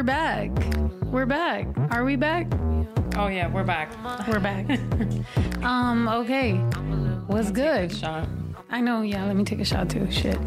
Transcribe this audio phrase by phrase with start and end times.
[0.00, 0.50] we're back.
[1.12, 1.66] We're back.
[1.90, 2.46] Are we back?
[3.16, 3.92] Oh yeah, we're back.
[4.26, 4.66] We're back.
[5.62, 6.54] um, okay.
[7.26, 7.94] What's good?
[7.94, 8.26] Shot.
[8.70, 10.10] I know, yeah, let me take a shot too.
[10.10, 10.38] Shit.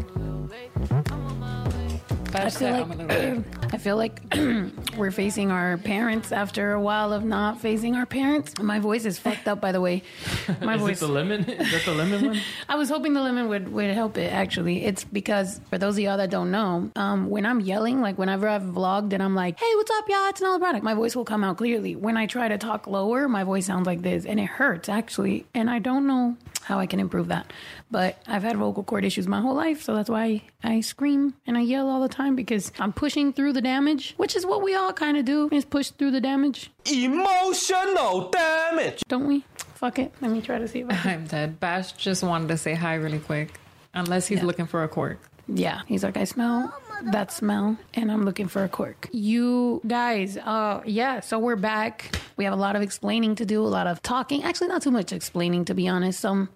[2.32, 4.20] But I feel I'm a little like I feel like
[4.96, 8.60] we're facing our parents after a while of not facing our parents.
[8.60, 10.02] My voice is fucked up by the way.
[10.60, 11.44] My Is voice it the lemon?
[11.48, 12.40] Is that the lemon one?
[12.68, 14.84] I was hoping the lemon would, would help it actually.
[14.84, 18.48] It's because for those of y'all that don't know, um, when I'm yelling, like whenever
[18.48, 20.28] I've vlogged and I'm like, hey, what's up, y'all?
[20.28, 21.96] It's another product, my voice will come out clearly.
[21.96, 25.46] When I try to talk lower, my voice sounds like this and it hurts actually.
[25.54, 27.52] And I don't know how I can improve that.
[27.90, 31.56] But I've had vocal cord issues my whole life, so that's why I scream and
[31.56, 34.74] I yell all the time because I'm pushing through the damage, which is what we
[34.76, 39.02] all kind of do, is push through the damage, Emotional damage.
[39.08, 39.44] don't we?
[39.74, 40.12] Fuck it.
[40.20, 41.10] Let me try to see if I can.
[41.20, 41.58] I'm dead.
[41.60, 43.58] Bash just wanted to say hi really quick.
[43.94, 44.44] Unless he's Yeah.
[44.46, 45.18] looking for a cork.
[45.46, 46.72] Yeah, he's like, I smell
[47.12, 49.08] that smell, and I'm looking for a cork.
[49.12, 52.16] You guys, uh, yeah, so we're back.
[52.38, 54.42] We have a lot of explaining to do, a lot of talking.
[54.44, 56.18] Actually, not too much explaining, to be honest.
[56.20, 56.48] Some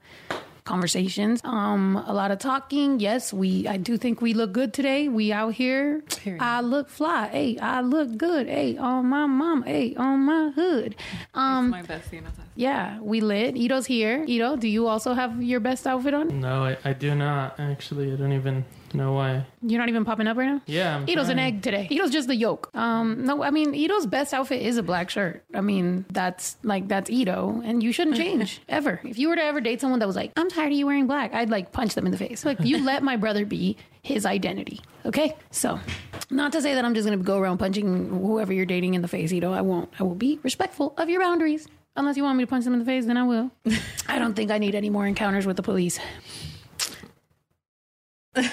[0.69, 3.01] conversations, um, a lot of talking.
[3.01, 3.67] Yes, we.
[3.67, 5.09] I do think we look good today.
[5.09, 6.03] We out here.
[6.23, 6.43] Period.
[6.43, 7.29] I look fly.
[7.29, 8.47] Hey, I look good.
[8.47, 9.63] Hey, on my mom.
[9.65, 10.95] Hey, on my hood.
[11.35, 12.21] Um, My bestie.
[12.23, 12.45] Natasha.
[12.55, 13.57] yeah, we lit.
[13.57, 14.25] Ito's here.
[14.29, 16.41] Ito, do you also have your best outfit on?
[16.41, 17.59] No, I, I do not.
[17.59, 19.45] Actually, I don't even know way.
[19.63, 20.63] You're not even popping up right now.
[20.67, 21.89] Yeah, I'm Ito's an egg today.
[21.91, 22.71] Ito's just the yolk.
[22.75, 25.45] Um, no, I mean Ito's best outfit is a black shirt.
[25.55, 29.01] I mean that's like that's Ito, and you shouldn't change ever.
[29.05, 31.07] If you were to ever date someone that was like, "I'm tired of you wearing
[31.07, 32.45] black," I'd like punch them in the face.
[32.45, 34.81] Like you let my brother be his identity.
[35.05, 35.79] Okay, so
[36.31, 39.09] not to say that I'm just gonna go around punching whoever you're dating in the
[39.09, 39.33] face.
[39.33, 39.91] Ito, I won't.
[39.99, 41.67] I will be respectful of your boundaries.
[41.97, 43.51] Unless you want me to punch them in the face, then I will.
[44.09, 45.99] I don't think I need any more encounters with the police.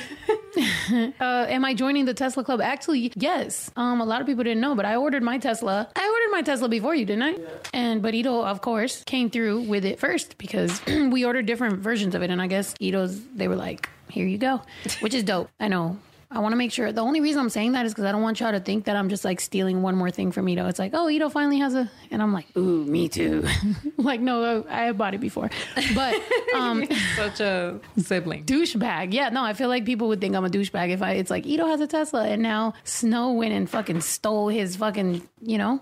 [1.20, 2.62] Uh, am I joining the Tesla club?
[2.62, 3.72] Actually, yes.
[3.76, 5.90] Um, a lot of people didn't know, but I ordered my Tesla.
[5.96, 7.36] I ordered my Tesla before you, didn't I?
[7.74, 12.16] And but Ito, of course, came through with it first because we ordered different versions
[12.16, 14.62] of it, and I guess Ito's they were like, "Here you go,"
[15.02, 15.50] which is dope.
[15.60, 15.98] I know.
[16.32, 16.92] I want to make sure.
[16.92, 18.96] The only reason I'm saying that is because I don't want y'all to think that
[18.96, 20.68] I'm just like stealing one more thing from Ito.
[20.68, 23.46] It's like, oh, Ito finally has a, and I'm like, ooh, me too.
[23.98, 25.50] like, no, I have bought it before,
[25.94, 26.20] but
[26.56, 26.86] um,
[27.16, 28.44] Such a sibling.
[28.46, 29.14] douchebag.
[29.14, 31.12] Yeah, no, I feel like people would think I'm a douchebag if I.
[31.14, 35.22] It's like Ito has a Tesla, and now Snow went and fucking stole his fucking,
[35.42, 35.80] you know.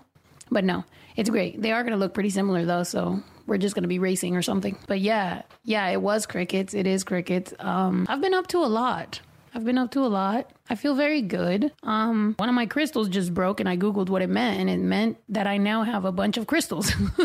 [0.50, 0.84] But no,
[1.16, 1.60] it's great.
[1.60, 4.76] They are gonna look pretty similar though, so we're just gonna be racing or something.
[4.86, 6.74] But yeah, yeah, it was crickets.
[6.74, 7.54] It is crickets.
[7.58, 9.20] Um, I've been up to a lot.
[9.54, 10.50] I've been up to a lot.
[10.68, 11.72] I feel very good.
[11.84, 14.78] Um, one of my crystals just broke, and I googled what it meant, and it
[14.78, 16.92] meant that I now have a bunch of crystals.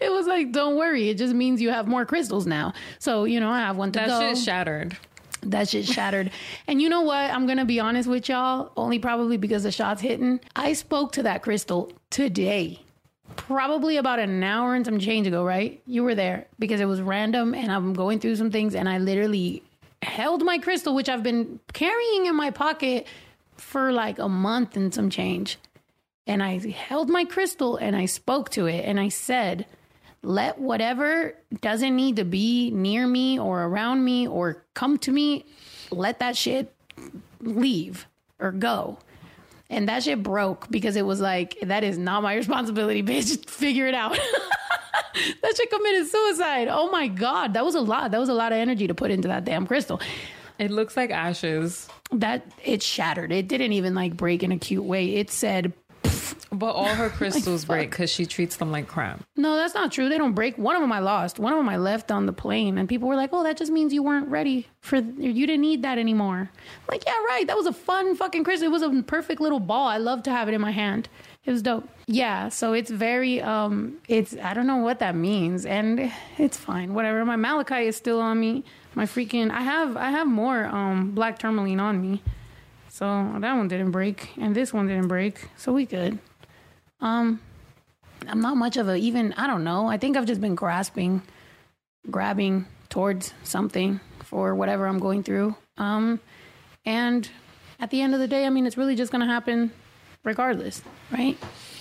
[0.00, 2.72] it was like, don't worry, it just means you have more crystals now.
[2.98, 4.20] So you know, I have one to That go.
[4.20, 4.96] shit shattered.
[5.42, 6.30] That shit shattered.
[6.66, 7.30] and you know what?
[7.30, 10.40] I'm gonna be honest with y'all, only probably because the shot's hitting.
[10.54, 12.80] I spoke to that crystal today.
[13.36, 15.82] Probably about an hour and some change ago, right?
[15.86, 18.98] You were there because it was random and I'm going through some things and I
[18.98, 19.62] literally
[20.02, 23.06] held my crystal, which I've been carrying in my pocket
[23.56, 25.58] for like a month and some change.
[26.26, 29.66] And I held my crystal and I spoke to it and I said,
[30.22, 35.44] let whatever doesn't need to be near me or around me or come to me,
[35.90, 36.74] let that shit
[37.40, 38.06] leave
[38.40, 38.98] or go.
[39.68, 43.48] And that shit broke because it was like, that is not my responsibility, bitch.
[43.48, 44.12] Figure it out.
[45.42, 46.68] that shit committed suicide.
[46.70, 47.54] Oh my God.
[47.54, 48.10] That was a lot.
[48.12, 50.00] That was a lot of energy to put into that damn crystal.
[50.58, 51.88] It looks like ashes.
[52.12, 53.32] That it shattered.
[53.32, 55.16] It didn't even like break in a cute way.
[55.16, 55.72] It said,
[56.50, 57.76] But all her crystals fuck.
[57.76, 59.20] break because she treats them like crap.
[59.36, 60.08] No, that's not true.
[60.08, 60.56] They don't break.
[60.58, 61.38] One of them I lost.
[61.38, 63.70] One of them I left on the plane, and people were like, "Oh, that just
[63.72, 64.96] means you weren't ready for.
[64.96, 67.44] You didn't need that anymore." I'm like, yeah, right.
[67.46, 68.66] That was a fun fucking crystal.
[68.68, 69.88] It was a perfect little ball.
[69.88, 71.08] I love to have it in my hand.
[71.44, 71.88] It was dope.
[72.06, 72.48] Yeah.
[72.48, 73.40] So it's very.
[73.40, 76.94] um It's I don't know what that means, and it's fine.
[76.94, 77.24] Whatever.
[77.24, 78.64] My malachite is still on me.
[78.94, 79.50] My freaking.
[79.50, 82.22] I have I have more um black tourmaline on me.
[82.96, 85.50] So that one didn't break, and this one didn't break.
[85.58, 86.18] So we good.
[87.02, 87.42] Um,
[88.26, 89.34] I'm not much of a even.
[89.34, 89.86] I don't know.
[89.86, 91.20] I think I've just been grasping,
[92.10, 95.56] grabbing towards something for whatever I'm going through.
[95.76, 96.20] Um,
[96.86, 97.28] and
[97.78, 99.72] at the end of the day, I mean, it's really just gonna happen,
[100.24, 100.80] regardless,
[101.12, 101.36] right?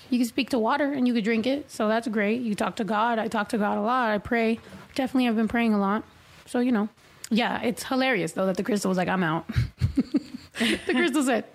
[0.10, 2.42] You can speak to water and you could drink it, so that's great.
[2.42, 3.20] You talk to God.
[3.20, 4.10] I talk to God a lot.
[4.10, 4.60] I pray.
[4.96, 6.04] Definitely, I've been praying a lot.
[6.46, 6.90] So you know,
[7.30, 9.46] yeah, it's hilarious though that the crystal was like, "I'm out."
[10.60, 11.46] the crystal said.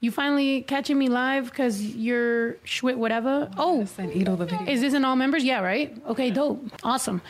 [0.00, 3.50] You finally catching me live because you're Schwit whatever.
[3.58, 4.66] Oh, Send Ito the video.
[4.66, 5.42] is this in all members?
[5.42, 5.96] Yeah, right?
[6.06, 6.64] Okay, dope.
[6.84, 7.20] Awesome.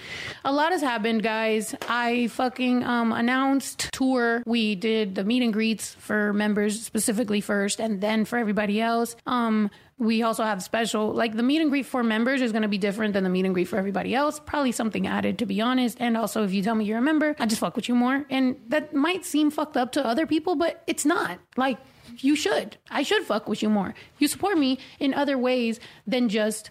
[0.45, 1.75] A lot has happened, guys.
[1.89, 4.43] I fucking um, announced tour.
[4.45, 9.17] We did the meet and greets for members specifically first and then for everybody else.
[9.27, 12.69] Um, we also have special, like the meet and greet for members is going to
[12.69, 14.41] be different than the meet and greet for everybody else.
[14.45, 15.97] Probably something added, to be honest.
[16.01, 18.25] And also, if you tell me you're a member, I just fuck with you more.
[18.31, 21.41] And that might seem fucked up to other people, but it's not.
[21.57, 21.79] Like,
[22.19, 22.77] you should.
[22.91, 23.95] I should fuck with you more.
[24.19, 26.71] You support me in other ways than just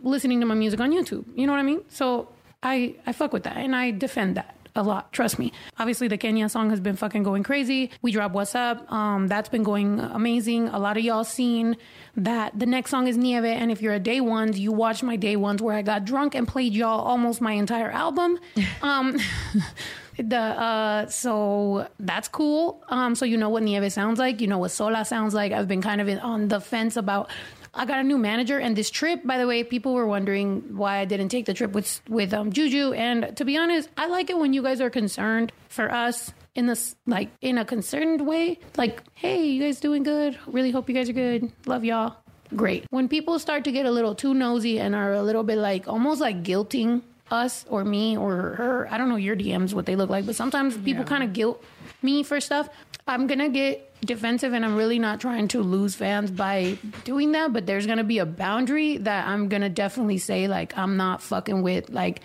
[0.00, 1.24] listening to my music on YouTube.
[1.34, 1.82] You know what I mean?
[1.88, 2.28] So
[2.62, 5.12] I I fuck with that and I defend that a lot.
[5.12, 5.52] Trust me.
[5.78, 7.90] Obviously, the Kenya song has been fucking going crazy.
[8.00, 8.90] We drop What's Up.
[8.90, 10.68] Um, that's been going amazing.
[10.68, 11.76] A lot of y'all seen
[12.16, 15.16] that the next song is Nieve, and if you're a day ones, you watched my
[15.16, 18.38] day ones where I got drunk and played y'all almost my entire album.
[18.80, 19.18] Um,
[20.18, 22.82] the uh so that's cool.
[22.88, 25.52] Um so you know what nieve sounds like you know what sola sounds like.
[25.52, 27.30] I've been kind of in, on the fence about
[27.74, 30.98] i got a new manager and this trip by the way people were wondering why
[30.98, 32.92] i didn't take the trip with with um juju.
[32.92, 36.66] And to be honest i like it when you guys are concerned for us in
[36.66, 38.58] this like in a concerned way.
[38.76, 40.38] Like hey you guys doing good?
[40.46, 41.52] Really hope you guys are good.
[41.66, 42.16] Love y'all.
[42.56, 42.86] Great.
[42.90, 45.86] When people start to get a little too nosy and are a little bit like
[45.86, 48.88] almost like guilting us or me or her.
[48.90, 51.62] I don't know your DMs what they look like, but sometimes people kind of guilt
[52.02, 52.68] me for stuff.
[53.06, 57.52] I'm gonna get defensive and I'm really not trying to lose fans by doing that,
[57.52, 61.62] but there's gonna be a boundary that I'm gonna definitely say like I'm not fucking
[61.62, 62.20] with like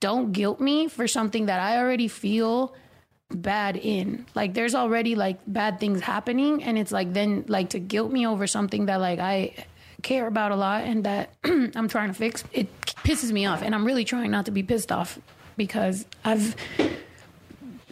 [0.00, 2.74] don't guilt me for something that I already feel
[3.30, 4.26] bad in.
[4.34, 8.26] Like there's already like bad things happening and it's like then like to guilt me
[8.26, 9.54] over something that like I
[10.02, 12.68] care about a lot and that I'm trying to fix, it
[13.04, 13.62] pisses me off.
[13.62, 15.18] And I'm really trying not to be pissed off
[15.56, 16.54] because I've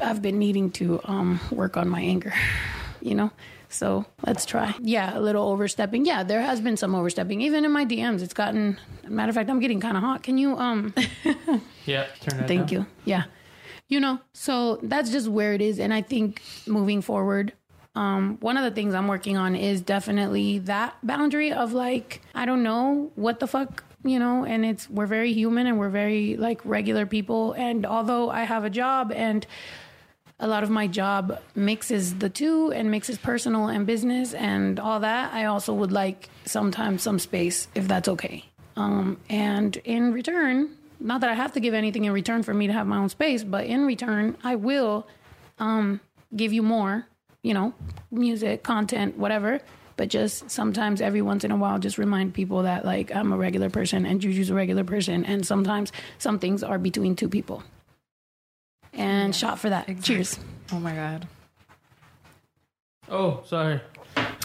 [0.02, 2.32] I've been needing to um work on my anger,
[3.00, 3.30] you know?
[3.72, 4.74] So let's try.
[4.80, 6.04] Yeah, a little overstepping.
[6.04, 7.40] Yeah, there has been some overstepping.
[7.40, 10.22] Even in my DMs, it's gotten matter of fact, I'm getting kind of hot.
[10.22, 10.92] Can you um
[11.86, 12.68] Yeah, Thank down.
[12.70, 12.86] you.
[13.04, 13.24] Yeah.
[13.88, 15.80] You know, so that's just where it is.
[15.80, 17.52] And I think moving forward,
[17.96, 22.46] um, one of the things I'm working on is definitely that boundary of like, I
[22.46, 26.36] don't know what the fuck, you know, and it's, we're very human and we're very
[26.36, 27.52] like regular people.
[27.52, 29.46] And although I have a job and
[30.38, 35.00] a lot of my job mixes the two and mixes personal and business and all
[35.00, 38.46] that, I also would like sometimes some space if that's okay.
[38.76, 42.66] Um, and in return, not that I have to give anything in return for me
[42.66, 45.06] to have my own space, but in return, I will
[45.58, 46.00] um,
[46.34, 47.06] give you more,
[47.42, 47.74] you know,
[48.10, 49.60] music, content, whatever.
[50.00, 53.36] But just sometimes, every once in a while, just remind people that like I'm a
[53.36, 57.62] regular person and Juju's a regular person, and sometimes some things are between two people.
[58.94, 60.02] And shot for that.
[60.02, 60.38] Cheers.
[60.72, 61.28] Oh my god.
[63.10, 63.82] Oh, sorry.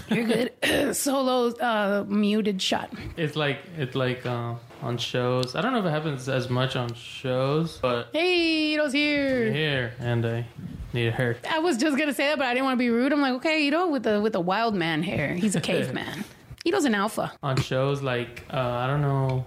[0.09, 0.51] You're good.
[0.93, 2.91] Solo uh, muted shot.
[3.15, 5.55] It's like it's like uh, on shows.
[5.55, 9.53] I don't know if it happens as much on shows, but Hey, Ito's here.
[9.53, 10.47] here and I
[10.95, 11.37] need a hair.
[11.51, 13.13] I was just gonna say that, but I didn't want to be rude.
[13.13, 15.35] I'm like, okay, Ito with the with the wild man hair.
[15.35, 16.25] He's a caveman.
[16.65, 17.31] Ito's an alpha.
[17.43, 19.45] on shows like uh, I don't know.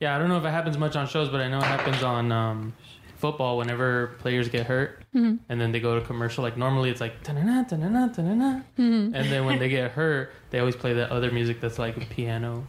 [0.00, 2.02] Yeah, I don't know if it happens much on shows, but I know it happens
[2.02, 2.72] on um,
[3.18, 5.36] football whenever players get hurt Mm-hmm.
[5.48, 6.44] and then they go to commercial.
[6.44, 8.60] Like normally it's like ta-na-na, ta-na-na, ta-na-na.
[8.78, 9.12] Mm-hmm.
[9.12, 12.06] and then when they get hurt, they always play that other music that's like a
[12.06, 12.64] piano.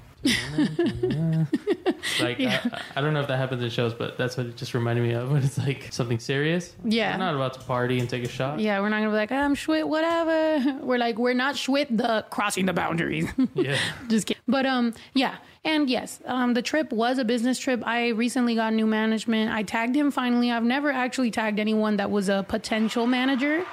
[2.19, 4.73] Like I, I don't know if that happens in shows, but that's what it just
[4.73, 6.75] reminded me of when it's like something serious.
[6.83, 7.13] Yeah.
[7.13, 8.59] we're not about to party and take a shot.
[8.59, 10.79] Yeah, we're not gonna be like, I'm Schwit, whatever.
[10.81, 13.27] We're like, we're not Schwit the crossing the boundaries.
[13.53, 13.77] yeah.
[14.07, 14.41] Just kidding.
[14.47, 17.81] But um, yeah, and yes, um, the trip was a business trip.
[17.85, 19.51] I recently got new management.
[19.51, 20.51] I tagged him finally.
[20.51, 23.65] I've never actually tagged anyone that was a potential manager.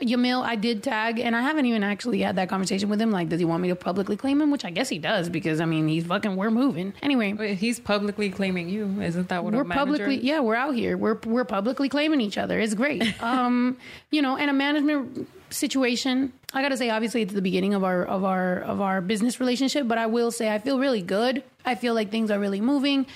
[0.00, 3.10] Yamil, I did tag, and I haven't even actually had that conversation with him.
[3.10, 4.50] Like, does he want me to publicly claim him?
[4.50, 6.36] Which I guess he does, because I mean, he's fucking.
[6.36, 7.32] We're moving anyway.
[7.32, 9.00] Wait, he's publicly claiming you.
[9.00, 12.58] Isn't that what we're publicly yeah we're out here we're we're publicly claiming each other
[12.58, 13.76] it's great um
[14.10, 18.04] you know and a management situation i gotta say obviously it's the beginning of our
[18.04, 21.74] of our of our business relationship but i will say i feel really good i
[21.74, 23.06] feel like things are really moving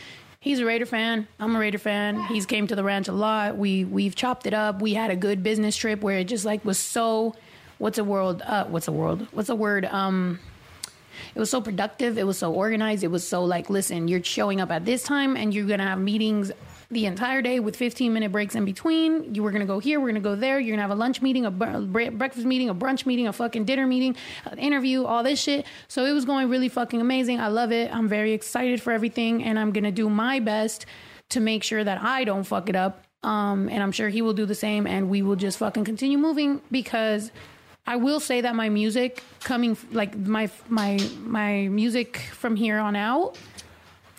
[0.42, 1.26] he's a raider fan.
[1.40, 2.20] I'm a raider fan.
[2.24, 3.56] He's came to the ranch a lot.
[3.56, 4.82] We we've chopped it up.
[4.82, 7.34] We had a good business trip where it just like was so
[7.78, 9.26] what's a world uh what's a world?
[9.30, 9.86] What's a word?
[9.86, 10.40] Um
[11.34, 12.18] it was so productive.
[12.18, 13.04] It was so organized.
[13.04, 15.98] It was so like listen you're showing up at this time and you're gonna have
[15.98, 16.50] meetings
[16.92, 19.34] the entire day with 15 minute breaks in between.
[19.34, 20.60] You were gonna go here we're gonna go there.
[20.60, 23.64] You're gonna have a lunch meeting a br- breakfast meeting a brunch meeting a fucking
[23.64, 25.66] dinner meeting an interview all this shit.
[25.88, 27.40] So it was going really fucking amazing.
[27.40, 27.92] I love it.
[27.94, 30.86] I'm very excited for everything and i'm gonna do my best
[31.30, 33.04] to make sure that i don't fuck it up.
[33.22, 36.18] Um, and i'm sure he will do the same and we will just fucking continue
[36.18, 37.30] moving because
[37.84, 42.94] I will say that my music coming like my my my music from here on
[42.94, 43.36] out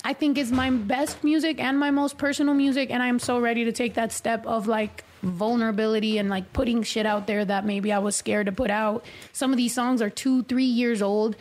[0.03, 3.63] I think is my best music and my most personal music and I'm so ready
[3.65, 7.93] to take that step of like vulnerability and like putting shit out there that maybe
[7.93, 9.05] I was scared to put out.
[9.31, 11.38] Some of these songs are 2 3 years old.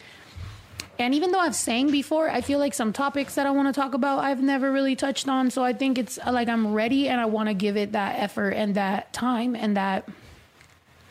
[0.99, 3.81] And even though I've sang before, I feel like some topics that I want to
[3.81, 7.21] talk about I've never really touched on, so I think it's like I'm ready and
[7.21, 10.09] I want to give it that effort and that time and that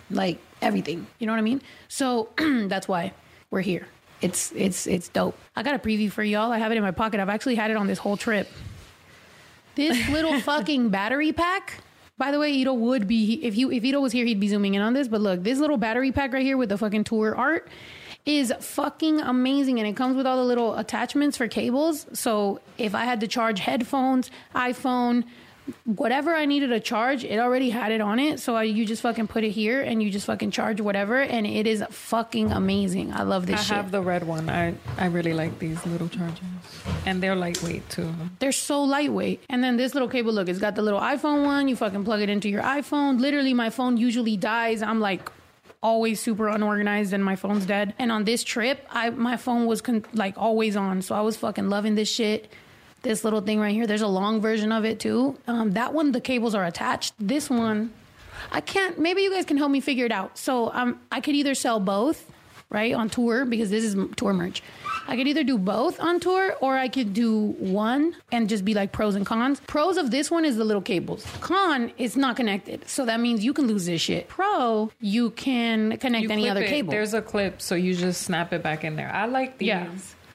[0.09, 1.07] like everything.
[1.19, 1.61] You know what I mean?
[1.89, 3.11] So that's why
[3.49, 3.87] we're here.
[4.21, 5.37] It's it's it's dope.
[5.55, 6.51] I got a preview for y'all.
[6.51, 7.19] I have it in my pocket.
[7.19, 8.47] I've actually had it on this whole trip.
[9.75, 11.79] This little fucking battery pack.
[12.17, 14.75] By the way, Ito would be if you if Ito was here, he'd be zooming
[14.75, 15.07] in on this.
[15.07, 17.67] But look, this little battery pack right here with the fucking tour art
[18.25, 22.05] is fucking amazing and it comes with all the little attachments for cables.
[22.13, 25.23] So if I had to charge headphones, iPhone,
[25.85, 28.39] whatever I needed to charge, it already had it on it.
[28.39, 31.45] So I, you just fucking put it here and you just fucking charge whatever, and
[31.45, 33.13] it is fucking amazing.
[33.13, 33.71] I love this shit.
[33.71, 33.77] I shit.
[33.77, 34.49] have the red one.
[34.49, 36.39] I I really like these little chargers,
[37.05, 38.13] and they're lightweight too.
[38.39, 39.43] They're so lightweight.
[39.49, 41.67] And then this little cable, look, it's got the little iPhone one.
[41.67, 43.19] You fucking plug it into your iPhone.
[43.19, 44.81] Literally, my phone usually dies.
[44.81, 45.31] I'm like
[45.83, 47.93] always super unorganized and my phone's dead.
[47.97, 51.01] And on this trip, I my phone was con- like always on.
[51.01, 52.51] So I was fucking loving this shit.
[53.03, 53.87] This little thing right here.
[53.87, 55.37] There's a long version of it too.
[55.47, 57.13] Um, that one, the cables are attached.
[57.19, 57.91] This one,
[58.51, 58.99] I can't.
[58.99, 60.37] Maybe you guys can help me figure it out.
[60.37, 62.31] So um, I could either sell both,
[62.69, 64.61] right, on tour because this is tour merch.
[65.07, 68.75] I could either do both on tour or I could do one and just be
[68.75, 69.59] like pros and cons.
[69.61, 71.25] Pros of this one is the little cables.
[71.41, 72.87] Con, it's not connected.
[72.87, 74.27] So that means you can lose this shit.
[74.29, 76.69] Pro, you can connect You any other it.
[76.69, 76.91] cable.
[76.91, 79.11] There's a clip, so you just snap it back in there.
[79.11, 79.67] I like these.
[79.69, 79.89] Yeah,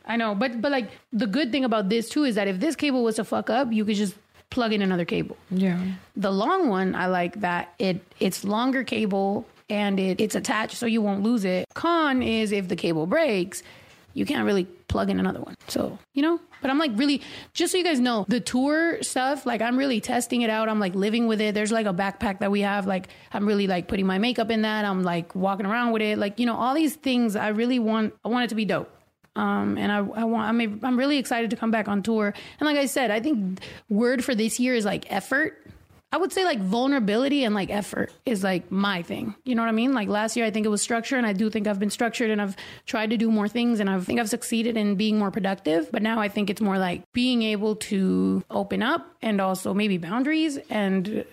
[0.07, 2.77] I know, but but like the good thing about this too is that if this
[2.77, 4.15] cable was to fuck up, you could just
[4.51, 5.37] plug in another cable.
[5.51, 5.81] Yeah.
[6.17, 10.87] The long one, I like that it it's longer cable and it, it's attached so
[10.87, 11.67] you won't lose it.
[11.75, 13.63] Con is if the cable breaks,
[14.15, 15.57] you can't really plug in another one.
[15.69, 17.21] So, you know, but I'm like really
[17.53, 20.69] just so you guys know, the tour stuff, like I'm really testing it out.
[20.69, 21.55] I'm like living with it.
[21.55, 22.87] There's like a backpack that we have.
[22.87, 24.85] Like I'm really like putting my makeup in that.
[24.85, 26.17] I'm like walking around with it.
[26.17, 28.96] Like, you know, all these things I really want I want it to be dope.
[29.37, 32.35] Um, and I, I want, I'm, I'm really excited to come back on tour.
[32.59, 35.63] And like I said, I think word for this year is like effort.
[36.13, 39.35] I would say like vulnerability and like effort is like my thing.
[39.45, 39.93] You know what I mean?
[39.93, 42.31] Like last year, I think it was structure, and I do think I've been structured
[42.31, 45.31] and I've tried to do more things, and I think I've succeeded in being more
[45.31, 45.91] productive.
[45.93, 49.99] But now I think it's more like being able to open up and also maybe
[49.99, 51.25] boundaries and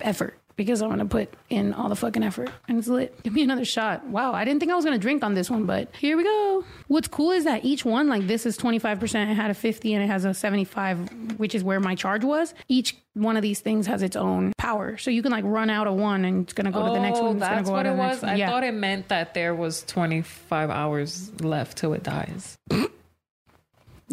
[0.00, 3.22] effort because I'm gonna put in all the fucking effort and it's lit.
[3.22, 4.06] Give me another shot.
[4.06, 6.64] Wow, I didn't think I was gonna drink on this one, but here we go.
[6.88, 10.04] What's cool is that each one, like this is 25%, it had a 50 and
[10.04, 12.54] it has a 75, which is where my charge was.
[12.68, 14.96] Each one of these things has its own power.
[14.98, 17.20] So you can like run out of one and it's gonna go to the next
[17.20, 17.36] one.
[17.36, 18.22] It's gonna oh, that's go what it was.
[18.24, 18.50] I yeah.
[18.50, 22.58] thought it meant that there was 25 hours left till it dies.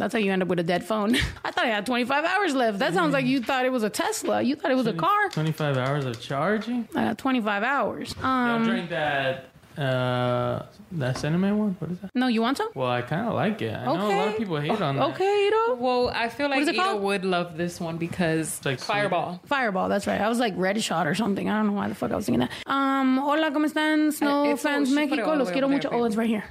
[0.02, 1.14] That's how you end up with a dead phone.
[1.46, 2.80] I thought I had 25 hours left.
[2.80, 4.42] That sounds like you thought it was a Tesla.
[4.42, 5.30] You thought it was a car.
[5.30, 6.88] 25 hours of charging?
[6.96, 8.16] I got 25 hours.
[8.18, 9.46] Y'all Um, drink that,
[9.78, 11.76] uh, that cinnamon one?
[11.78, 12.10] What is that?
[12.16, 12.70] no, you want some?
[12.74, 13.76] Well, I kind of like it.
[13.78, 15.10] I know a lot of people hate on that.
[15.10, 15.76] Okay, you know.
[15.76, 17.04] Well, I feel like is it Ito called?
[17.04, 19.40] would love this one because like Fireball.
[19.46, 20.20] Fireball, that's right.
[20.20, 21.48] I was like red shot or something.
[21.48, 22.52] I don't know why the fuck I was thinking that.
[22.66, 24.12] Um, hola, ¿cómo están?
[24.12, 25.30] Snow Uh, it's- fans she put it Mexico.
[25.30, 25.90] all the Los way quiero over mucho.
[25.92, 26.44] there, Oh, it's right here.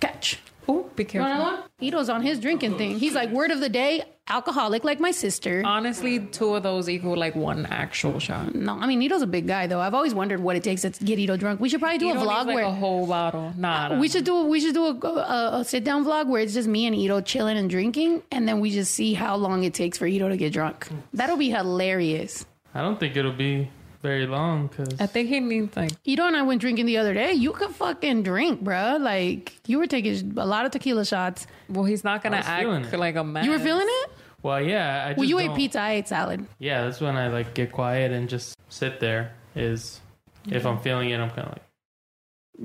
[0.00, 0.38] Catch.
[0.68, 1.28] Oh, be You careful.
[1.30, 1.68] want another one?
[1.80, 2.98] Ito's on his drinking thing.
[2.98, 5.62] He's like, word of the day, alcoholic like my sister.
[5.66, 8.54] Honestly, two of those equal like one actual shot.
[8.54, 9.80] no, I mean, Ito's a big guy, though.
[9.80, 11.58] I've always wondered what it takes to get Ito drunk.
[11.60, 13.52] We should probably do You a don't vlog like where a whole bottle.
[13.56, 13.98] Nah, nah.
[14.00, 16.68] we should do we should do a, a, a sit down vlog where it's just
[16.68, 19.98] me and Ito chilling and drinking, and then we just see how long it takes
[19.98, 20.88] for Ito to get drunk.
[21.12, 22.46] That'll be hilarious.
[22.74, 23.68] I don't think it'll be
[24.02, 27.14] very long because I think he needs like Ito and I went drinking the other
[27.14, 27.32] day.
[27.32, 29.00] You could fucking drink, bruh.
[29.00, 31.46] Like you were taking a lot of tequila shots.
[31.68, 32.98] well, he's not gonna I was feeling act it.
[32.98, 33.44] like a man.
[33.44, 34.10] You were feeling it?
[34.42, 35.04] well, yeah.
[35.06, 35.80] I just Well, you ate don't- pizza.
[35.80, 36.44] I ate salad.
[36.58, 39.32] Yeah, that's when I like get quiet and just sit there.
[39.54, 40.00] Is
[40.48, 41.62] if I'm feeling it, I'm kind of like,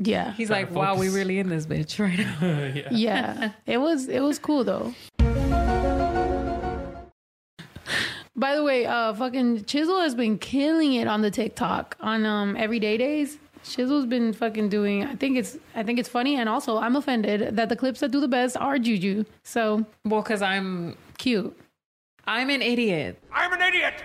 [0.07, 1.13] Yeah, He's Try like, to wow, we focus.
[1.15, 2.71] really in this bitch right now.
[2.75, 2.87] yeah.
[2.91, 3.51] yeah.
[3.65, 4.93] It was it was cool though.
[8.37, 12.55] By the way, uh, fucking Chisel has been killing it on the TikTok on um
[12.55, 13.39] everyday days.
[13.63, 15.03] Chisel's been fucking doing.
[15.03, 18.11] I think it's I think it's funny, and also I'm offended that the clips that
[18.11, 19.25] do the best are Juju.
[19.43, 21.57] So well, because I'm cute.
[22.25, 23.19] I'm an idiot.
[23.33, 23.95] I'm an idiot.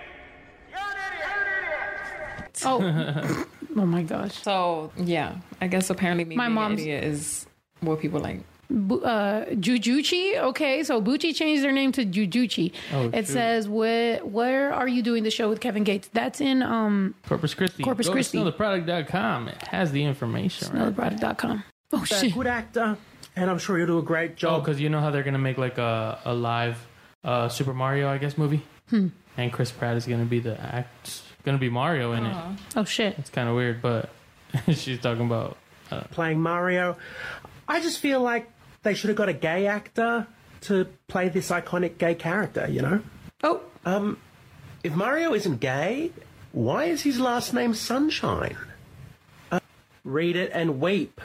[2.65, 3.45] Oh,
[3.77, 4.35] oh my gosh.
[4.43, 7.47] So yeah, I guess apparently me My being mom's- an idiot is
[7.81, 8.41] what people like.
[8.73, 10.39] Bu- uh, Jujuchi.
[10.39, 12.73] Okay, so Bucci changed their name to Jujuchi.
[12.93, 13.33] Oh, it shoot.
[13.33, 16.09] says where where are you doing the show with Kevin Gates?
[16.13, 17.83] That's in um Corpus Christi.
[17.83, 18.39] Corpus Go Christi.
[18.43, 19.49] To smelltheproduct.com.
[19.49, 20.77] It has the information.
[20.79, 20.95] Right?
[20.95, 21.65] anotherproduct.com.
[21.93, 22.33] Oh a shit.
[22.35, 22.97] good actor,
[23.37, 24.55] and I'm sure he'll do a great job.
[24.55, 26.87] Oh, because you know how they're gonna make like a, a live
[27.25, 29.09] uh, Super Mario, I guess, movie, Hmm.
[29.37, 32.37] and Chris Pratt is gonna be the act, gonna be Mario in it.
[32.77, 33.19] Oh shit.
[33.19, 34.09] It's kind of weird, but
[34.73, 35.59] she's talking about.
[36.13, 36.97] playing Mario.
[37.69, 38.51] I just feel like
[38.83, 40.27] they should have got a gay actor
[40.63, 43.01] to play this iconic gay character, you know?
[43.43, 43.61] Oh,
[44.85, 46.13] If Mario isn't gay,
[46.53, 48.57] why is his last name Sunshine?
[49.51, 49.61] Uh,
[50.05, 51.21] read it and weep.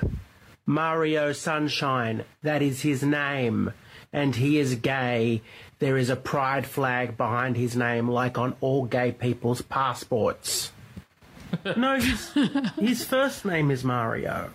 [0.66, 3.72] Mario Sunshine, that is his name.
[4.12, 5.42] And he is gay.
[5.80, 10.72] There is a pride flag behind his name, like on all gay people's passports.
[11.78, 12.32] no, his,
[12.80, 14.52] his first name is Mario.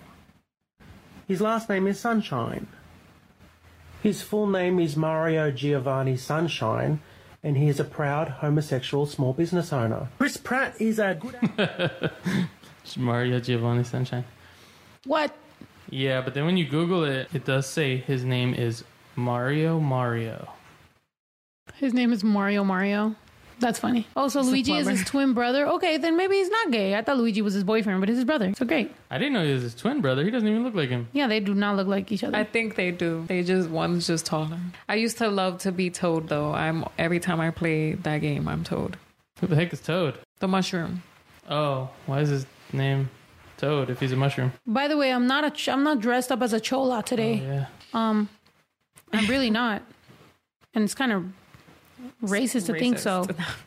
[1.29, 2.67] His last name is Sunshine.
[4.03, 7.01] His full name is Mario Giovanni Sunshine,
[7.43, 10.09] and he is a proud homosexual small business owner.
[10.19, 12.11] Chris Pratt is a good actor.
[12.97, 14.25] Mario Giovanni Sunshine.
[15.05, 15.35] what?
[15.89, 18.83] Yeah, but then when you Google it, it does say his name is
[19.15, 20.49] Mario Mario.
[21.75, 23.15] His name is Mario Mario.
[23.63, 24.07] That's funny.
[24.17, 25.67] Oh, so Luigi is his twin brother.
[25.69, 26.95] Okay, then maybe he's not gay.
[26.97, 28.53] I thought Luigi was his boyfriend, but it's his brother.
[28.57, 28.93] So great.
[29.11, 30.25] I didn't know he was his twin brother.
[30.25, 31.09] He doesn't even look like him.
[31.13, 32.37] Yeah, they do not look like each other.
[32.37, 33.25] I think they do.
[33.29, 34.59] They just one's just taller.
[34.89, 36.53] I used to love to be Toad though.
[36.53, 38.99] I'm every time I play that game, I'm Toad.
[39.41, 40.19] Who the heck is Toad?
[40.41, 41.03] The mushroom.
[41.49, 43.09] Oh, why is his name
[43.59, 44.53] Toad if he's a mushroom?
[44.67, 47.03] By the way, I'm not a ch- I'm not dressed up as a chola Oh,
[47.03, 47.35] today.
[47.37, 47.67] yeah.
[47.95, 48.29] Um,
[49.13, 49.83] I'm really not,
[50.75, 51.25] and it's kind of
[52.23, 53.25] racist to think so.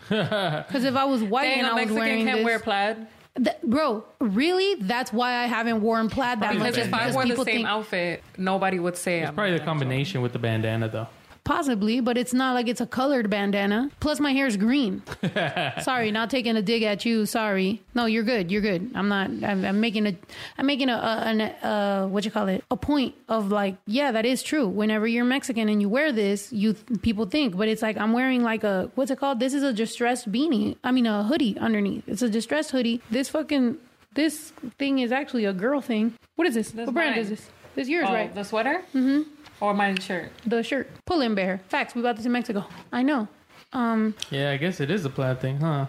[0.10, 2.60] Because if I was white Dang, and a I was Mexican wearing can't this, wear
[2.60, 3.08] plaid.
[3.38, 4.76] Th- bro, really?
[4.82, 6.74] That's why I haven't worn plaid that much.
[6.74, 10.22] Because if I wore the same think- outfit, nobody would say I'm Probably the combination
[10.22, 11.08] with the bandana, though.
[11.46, 13.90] Possibly, but it's not like it's a colored bandana.
[14.00, 15.04] Plus, my hair is green.
[15.82, 17.26] Sorry, not taking a dig at you.
[17.28, 17.82] Sorry.
[17.94, 18.52] No, you're good.
[18.52, 18.92] You're good.
[18.96, 19.30] I'm not.
[19.30, 20.18] I'm, I'm making a.
[20.58, 24.12] I'm making a, a an uh what you call it a point of like yeah
[24.12, 24.68] that is true.
[24.68, 26.74] Whenever you're Mexican and you wear this, you
[27.04, 29.40] people think, but it's like I'm wearing like a what's it called?
[29.40, 30.76] This is a distressed beanie.
[30.84, 32.04] I mean a hoodie underneath.
[32.08, 33.02] It's a distressed hoodie.
[33.12, 33.78] This fucking
[34.16, 36.14] this thing is actually a girl thing.
[36.38, 36.72] What is this?
[36.72, 37.20] That's what brand mine.
[37.20, 37.50] is this?
[37.76, 38.34] This yours, Oh, right?
[38.34, 38.82] the sweater?
[38.96, 39.30] Mm-hmm.
[39.62, 40.32] Or my shirt.
[40.46, 40.90] The shirt.
[41.06, 41.62] Pull&Bear.
[41.70, 41.96] Facts.
[41.96, 42.66] We bought this in Mexico.
[42.92, 43.28] I know.
[43.74, 44.16] Um.
[44.30, 45.88] Yeah, I guess it is a plaid thing, huh?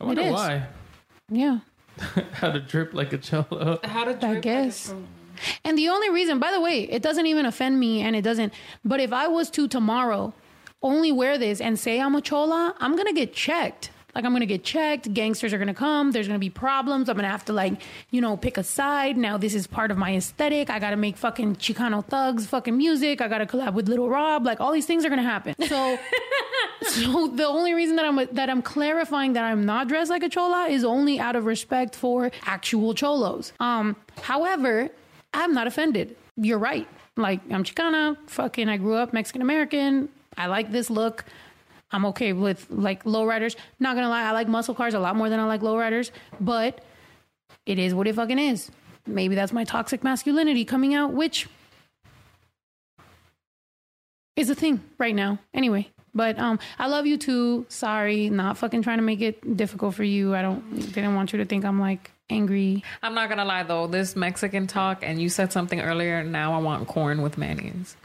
[0.00, 0.32] I wonder is.
[0.32, 0.66] why.
[1.30, 1.58] Yeah.
[2.32, 3.80] How to drip like a cholo.
[3.84, 4.94] How did I guess.
[5.64, 8.52] And the only reason, by the way, it doesn't even offend me and it doesn't,
[8.84, 10.32] but if I was to tomorrow
[10.82, 13.90] only wear this and say I'm a chola, I'm going to get checked.
[14.18, 15.14] Like, I'm to get checked.
[15.14, 16.10] Gangsters are to come.
[16.10, 17.08] There's to be problems.
[17.08, 19.16] I'm to have to, like, you know, pick a side.
[19.16, 20.70] Now, this is part of my aesthetic.
[20.70, 23.20] I got to make fucking Chicano thugs fucking music.
[23.20, 24.44] I got to collab with Lil Rob.
[24.44, 25.54] Like, all these things are to happen.
[25.68, 25.96] So,
[26.82, 30.28] so the only reason that I'm that I'm clarifying that I'm not dressed like a
[30.28, 33.52] chola is only out of respect for actual cholos.
[33.60, 34.88] Um, however,
[35.32, 36.16] I'm not offended.
[36.36, 36.88] You're right.
[37.16, 40.08] Like I'm Chicana, fucking I grew up Mexican American.
[40.36, 41.24] I like this look.
[41.90, 43.56] I'm okay with like lowriders.
[43.80, 46.84] Not gonna lie, I like muscle cars a lot more than I like lowriders, but
[47.66, 48.70] it is what it fucking is.
[49.06, 51.48] Maybe that's my toxic masculinity coming out, which
[54.36, 55.38] is a thing right now.
[55.54, 57.64] Anyway, but um, I love you too.
[57.68, 60.34] Sorry, not fucking trying to make it difficult for you.
[60.34, 62.84] I don't didn't want you to think I'm like angry.
[63.02, 66.22] I'm not gonna lie though, this Mexican talk, and you said something earlier.
[66.22, 67.96] Now I want corn with mayonnaise.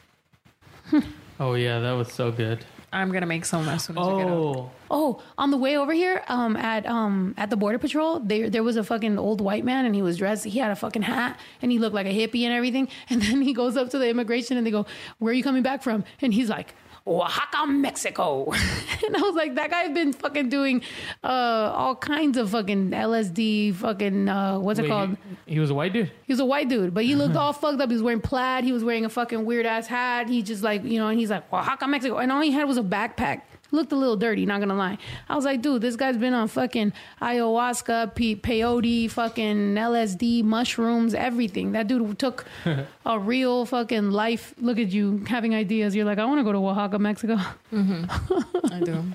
[1.39, 2.63] Oh yeah, that was so good.
[2.93, 4.34] I'm gonna make some as soon as you get up.
[4.34, 8.49] Oh, Oh, on the way over here, um, at um at the border patrol, there
[8.49, 10.45] there was a fucking old white man, and he was dressed.
[10.45, 12.88] He had a fucking hat, and he looked like a hippie and everything.
[13.10, 14.86] And then he goes up to the immigration, and they go,
[15.17, 16.75] "Where are you coming back from?" And he's like.
[17.05, 18.49] Oaxaca, Mexico.
[19.05, 20.81] and I was like, that guy's been fucking doing
[21.23, 25.17] uh, all kinds of fucking LSD, fucking, uh, what's it called?
[25.45, 26.11] he, he was a white dude.
[26.25, 27.89] He was a white dude, but he looked all fucked up.
[27.89, 28.63] He was wearing plaid.
[28.63, 30.29] He was wearing a fucking weird ass hat.
[30.29, 32.17] He just like, you know, and he's like, Oaxaca, Mexico.
[32.17, 33.41] And all he had was a backpack.
[33.73, 34.97] Looked a little dirty, not gonna lie.
[35.27, 41.13] I was like, dude, this guy's been on fucking ayahuasca, pe- peyote, fucking LSD, mushrooms,
[41.13, 41.71] everything.
[41.71, 42.45] That dude took
[43.05, 44.53] a real fucking life.
[44.62, 45.95] Look at you having ideas.
[45.95, 47.36] You're like, I wanna go to Oaxaca, Mexico.
[47.73, 48.71] Mm-hmm.
[48.73, 49.03] I do.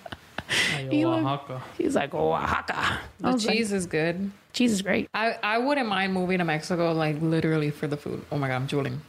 [0.90, 1.62] He looked- Oaxaca.
[1.77, 2.99] He's like, Oaxaca.
[3.21, 4.31] The was like, cheese is good.
[4.55, 5.09] cheese is great.
[5.14, 8.25] I, I wouldn't mind moving to Mexico, like literally for the food.
[8.33, 9.03] Oh my god, I'm drooling.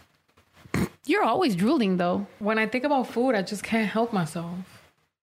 [1.06, 2.28] You're always drooling though.
[2.40, 4.54] When I think about food, I just can't help myself.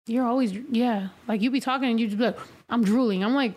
[0.08, 1.10] You're always, yeah.
[1.28, 2.38] Like you be talking and you just be like,
[2.70, 3.24] I'm drooling.
[3.24, 3.54] I'm like,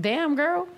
[0.00, 0.68] damn, girl.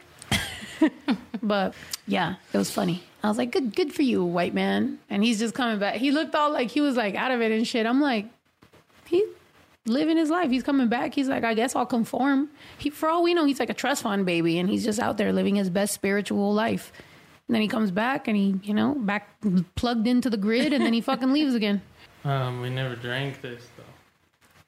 [1.43, 1.75] but
[2.07, 3.03] yeah, it was funny.
[3.23, 4.99] I was like, good, good for you, white man.
[5.09, 5.97] And he's just coming back.
[5.97, 7.87] He looked all like he was like out of it and shit.
[7.87, 8.27] I'm like,
[9.07, 9.25] he
[9.87, 10.51] living his life.
[10.51, 11.15] He's coming back.
[11.15, 12.51] He's like, I guess I'll conform.
[12.79, 15.19] He, for all we know, he's like a trust fund baby, and he's just out
[15.19, 16.93] there living his best spiritual life.
[17.49, 19.37] And then he comes back, and he, you know, back
[19.75, 21.83] plugged into the grid, and then he fucking leaves again.
[22.25, 23.67] Um, we never drank this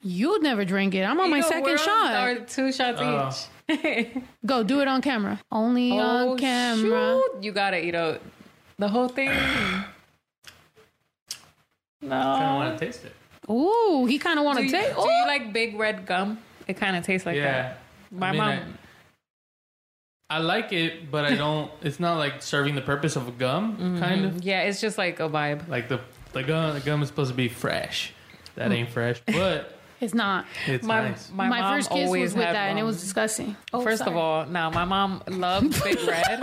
[0.06, 0.12] though.
[0.12, 1.02] You'd never drink it.
[1.02, 2.14] I'm on my know, second shot.
[2.14, 3.28] our two shots Oh.
[3.28, 3.48] each.
[4.46, 5.40] Go do it on camera.
[5.50, 6.90] Only oh, on camera.
[6.92, 7.44] Oh, shoot.
[7.44, 8.20] You gotta eat out
[8.78, 9.28] the whole thing.
[9.28, 9.84] Kind
[12.02, 12.54] of No.
[12.56, 13.12] want to taste it.
[13.50, 14.74] Ooh, he kind of want to taste.
[14.74, 14.96] take.
[14.96, 16.38] do you like big red gum?
[16.66, 17.44] It kind of tastes like yeah.
[17.44, 17.78] that.
[18.10, 18.78] My I mean, mom.
[20.28, 21.70] I, I like it, but I don't.
[21.82, 23.98] It's not like serving the purpose of a gum, mm-hmm.
[24.00, 24.42] kind of.
[24.42, 25.68] yeah, it's just like a vibe.
[25.68, 26.00] Like the
[26.32, 28.12] the gum, the gum is supposed to be fresh.
[28.56, 28.72] That hmm.
[28.72, 30.44] ain't fresh, but It's not.
[30.66, 31.30] it's My nice.
[31.30, 33.56] my, My, mom first kiss always was with had that, and it was disgusting.
[33.72, 36.42] Oh, First of all, now my mom loved Big Red.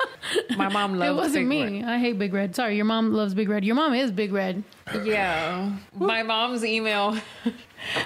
[0.56, 1.84] my mom loved it wasn't Big me.
[1.84, 2.54] I hate Big Red.
[2.54, 3.64] Sorry, your mom loves Big Red.
[3.64, 4.62] Your mom is Big Red.
[4.92, 5.06] Red.
[5.06, 7.16] Yeah, my mom's email.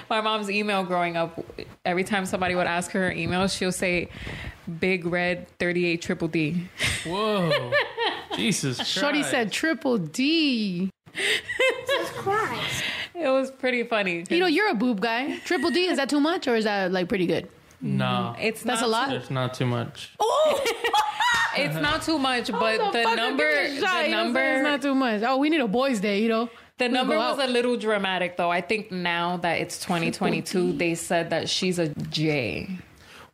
[0.09, 1.37] My mom's email growing up.
[1.83, 4.07] Every time somebody would ask her her email, she'll say,
[4.79, 6.69] "Big Red thirty eight triple D."
[7.05, 7.73] Whoa,
[8.37, 8.87] Jesus!
[8.87, 10.91] Shorty said triple D.
[13.17, 14.23] It was pretty funny.
[14.29, 15.37] You know, you're a boob guy.
[15.45, 17.47] Triple D, is that too much or is that like pretty good?
[17.81, 19.13] "No, it's That's not a lot.
[19.13, 20.63] it's not too much." Oh,
[21.57, 24.01] It's not too much, but Oh, the fucker, number, give me a shot.
[24.03, 24.35] the You know what I'm saying?
[24.35, 25.21] number, It's not too much.
[25.23, 26.49] Oh, we need a boys' day, you know?
[26.77, 27.47] the We number was out.
[27.47, 28.51] a little dramatic, though.
[28.51, 32.67] I think now that it's 2022, they said that she's a J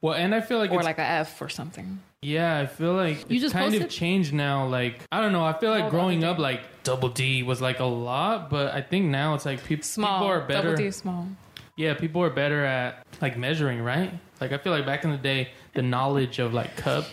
[0.01, 1.99] Well, and I feel like or it's like a F or something.
[2.21, 3.89] Yeah, I feel like You it's just kind of posted?
[3.89, 4.67] changed now.
[4.67, 5.43] Like I don't know.
[5.43, 9.05] I feel like growing up, like double D was like a lot, but I think
[9.05, 10.71] now it's like peop- Small, people are better.
[10.71, 11.27] double D small.
[11.75, 14.11] Yeah, people are better at like measuring, right?
[14.39, 17.05] Like I feel like back in the day, the knowledge of like cup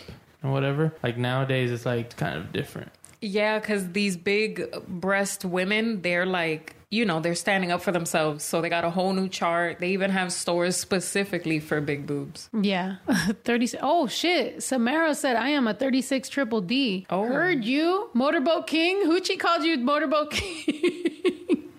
[0.43, 0.93] and whatever.
[1.03, 2.91] Like nowadays, it's like kind of different.
[3.21, 8.43] Yeah, because these big breast women, they're like, you know, they're standing up for themselves.
[8.43, 9.79] So they got a whole new chart.
[9.79, 12.49] They even have stores specifically for big boobs.
[12.59, 12.95] Yeah.
[13.43, 13.81] 36.
[13.83, 14.63] Oh, shit.
[14.63, 17.05] Samara said, I am a 36 triple D.
[17.09, 17.25] Oh.
[17.25, 18.09] Heard you.
[18.13, 19.03] Motorboat King.
[19.05, 21.69] Hoochie called you Motorboat King.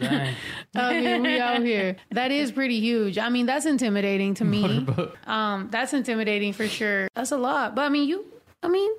[0.00, 0.34] Dang.
[0.74, 1.96] I mean, we out here.
[2.10, 3.18] That is pretty huge.
[3.18, 4.62] I mean, that's intimidating to me.
[4.80, 5.16] Motorboat.
[5.26, 7.08] Um, that's intimidating for sure.
[7.14, 7.74] That's a lot.
[7.74, 8.24] But I mean, you,
[8.62, 8.90] I mean,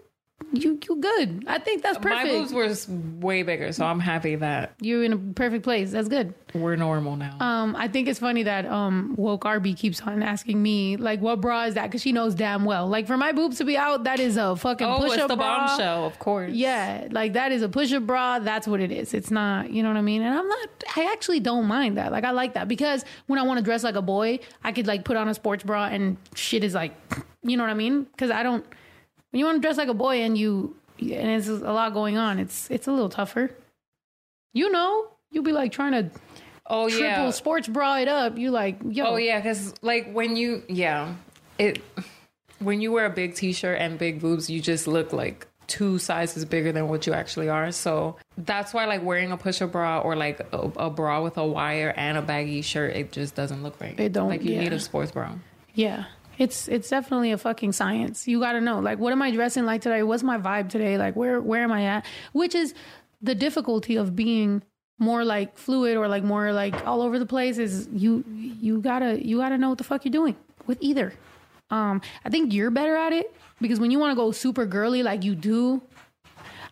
[0.53, 1.43] you, you good.
[1.47, 2.23] I think that's perfect.
[2.25, 2.73] My boobs were
[3.19, 5.91] way bigger, so I'm happy that You're in a perfect place.
[5.91, 6.33] That's good.
[6.53, 7.37] we're normal now.
[7.39, 11.41] Um, I think it's funny that um woke Arby keeps on asking me like, what
[11.41, 11.87] bra is that?
[11.87, 12.87] Because she knows damn well.
[12.87, 15.27] Like for my boobs to be out, that is a fucking oh, push it's up
[15.27, 15.67] the bra.
[15.67, 16.53] bombshell, of course.
[16.53, 18.39] Yeah, like that is a push up bra.
[18.39, 19.13] That's what it is.
[19.13, 20.21] It's not, you know what I mean?
[20.21, 22.11] And I'm not, I actually don't mind that.
[22.11, 24.87] Like, I like that because when I want to dress like a boy, I could
[24.87, 26.93] like put on a sports bra and shit is like,
[27.43, 28.03] you know what I mean?
[28.03, 28.65] Because I don't,
[29.31, 32.17] when you want to dress like a boy and you, and it's a lot going
[32.17, 33.51] on, it's, it's a little tougher.
[34.53, 36.09] You know, you'll be like trying to
[36.69, 37.29] Oh triple yeah.
[37.31, 38.37] sports bra it up.
[38.37, 41.13] You like, yo, Oh yeah, because like when you yeah,
[41.57, 41.81] it
[42.59, 46.43] when you wear a big t-shirt and big boobs, you just look like two sizes
[46.43, 47.71] bigger than what you actually are.
[47.71, 51.45] So that's why like wearing a push-up bra or like a, a bra with a
[51.45, 53.97] wire and a baggy shirt, it just doesn't look right.
[53.99, 54.61] It don't- like you yeah.
[54.61, 55.35] need a sports bra.
[55.73, 56.05] Yeah.
[56.37, 58.27] It's it's definitely a fucking science.
[58.27, 60.03] You got to know like what am I dressing like today?
[60.03, 60.97] What's my vibe today?
[60.97, 62.05] Like where where am I at?
[62.33, 62.73] Which is
[63.21, 64.61] the difficulty of being
[64.99, 68.99] more like fluid or like more like all over the place is you you got
[68.99, 70.35] to you got to know what the fuck you're doing
[70.67, 71.13] with either.
[71.71, 75.01] Um I think you're better at it because when you want to go super girly
[75.03, 75.81] like you do,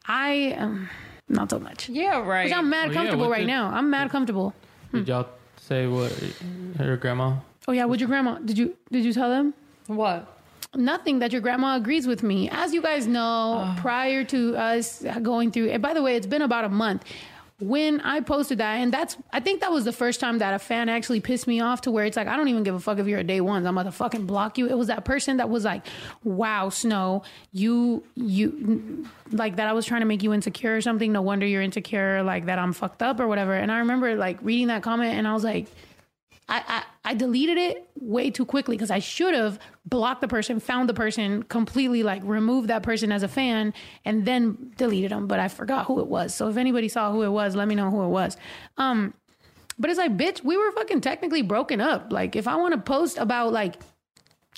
[0.08, 0.90] I um
[1.28, 1.90] not so much.
[1.90, 2.44] Yeah, right.
[2.46, 3.70] Which I'm mad Well, comfortable what right did- now.
[3.70, 4.54] I'm mad comfortable.
[4.92, 6.12] Did y'all say what
[6.78, 7.38] her grandma?
[7.68, 8.38] Oh yeah, with your grandma.
[8.40, 9.54] Did you did you tell them?
[9.88, 10.36] what?
[10.78, 12.50] nothing that your grandma agrees with me.
[12.50, 13.78] As you guys know, ah.
[13.80, 17.04] prior to us going through, and by the way, it's been about a month.
[17.62, 20.60] When I posted that, and that's, I think that was the first time that a
[20.60, 23.00] fan actually pissed me off to where it's like, I don't even give a fuck
[23.00, 23.66] if you're a day ones.
[23.66, 24.68] I'm about to fucking block you.
[24.68, 25.86] It was that person that was like,
[26.26, 27.24] wow, Snow,
[27.54, 31.14] you, you, like that I was trying to make you insecure or something.
[31.14, 33.54] No wonder you're insecure, like that I'm fucked up or whatever.
[33.54, 35.68] And I remember like reading that comment and I was like,
[36.48, 40.60] I, I, I deleted it way too quickly because I should have blocked the person,
[40.60, 45.28] found the person, completely like removed that person as a fan, and then deleted them.
[45.28, 46.36] But I forgot who it was.
[46.36, 48.38] So if anybody saw who it was, let me know who it was.
[48.78, 49.14] Um,
[49.80, 52.12] but it's like, bitch, we were fucking technically broken up.
[52.12, 53.76] Like if I want to post about like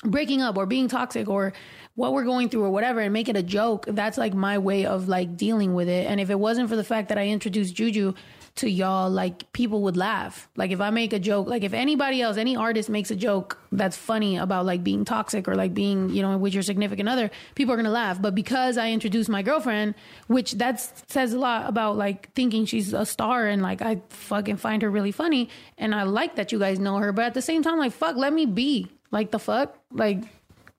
[0.04, 1.54] breaking up or being toxic or
[1.96, 4.86] what we're going through or whatever and make it a joke, that's like my way
[4.86, 6.06] of like dealing with it.
[6.06, 8.14] And if it wasn't for the fact that I introduced Juju
[8.58, 10.50] to y'all, like people would laugh.
[10.56, 13.60] Like if I make a joke, like if anybody else, any artist makes a joke
[13.72, 17.32] that's funny about like being toxic or like being, you know, with your significant other,
[17.56, 18.22] people are gonna laugh.
[18.22, 19.96] But because I introduced my girlfriend,
[20.28, 24.58] which that says a lot about like thinking she's a star and like I fucking
[24.58, 27.12] find her really funny and I like that you guys know her.
[27.12, 28.92] But at the same time, like fuck, let me be.
[29.12, 29.78] Like the fuck?
[29.92, 30.24] Like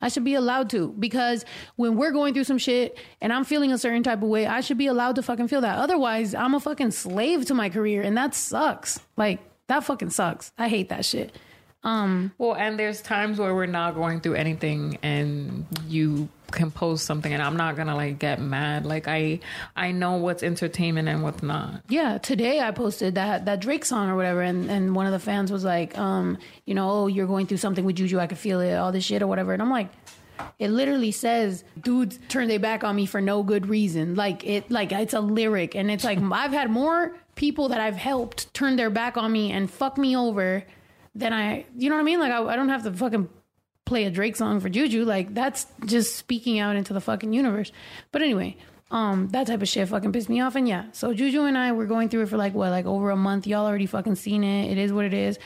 [0.01, 1.45] I should be allowed to because
[1.77, 4.61] when we're going through some shit and I'm feeling a certain type of way, I
[4.61, 5.79] should be allowed to fucking feel that.
[5.79, 9.01] Otherwise, I'm a fucking slave to my career and that sucks.
[9.17, 10.53] Like that fucking sucks.
[10.57, 11.37] I hate that shit.
[11.83, 17.05] Um Well, and there's times where we're not going through anything and you can post
[17.05, 18.87] something and I'm not gonna like get mad.
[18.87, 19.41] Like I
[19.77, 21.83] I know what's entertainment and what's not.
[21.89, 25.19] yeah, today I posted that that Drake song or whatever and and one of the
[25.19, 28.39] fans was like um you know, oh, you're going through something with Juju, I could
[28.39, 29.53] feel it, all this shit or whatever.
[29.53, 29.89] And I'm like
[30.59, 34.15] it literally says dudes turn their back on me for no good reason.
[34.15, 37.97] Like it like it's a lyric and it's like I've had more people that I've
[37.97, 40.65] helped turn their back on me and fuck me over
[41.15, 42.21] than I you know what I mean?
[42.21, 43.29] Like I, I don't have to fucking
[43.89, 45.05] play a Drake song for Juju.
[45.05, 47.73] Like that's just speaking out into the fucking universe.
[48.13, 48.57] But anyway,
[48.91, 50.55] um, that type of shit fucking pissed me off.
[50.55, 53.11] And yeah, so Juju and I were going through it for like what, like over
[53.11, 53.47] a month.
[53.47, 54.71] Y'all already fucking seen it.
[54.71, 55.39] It is what it is.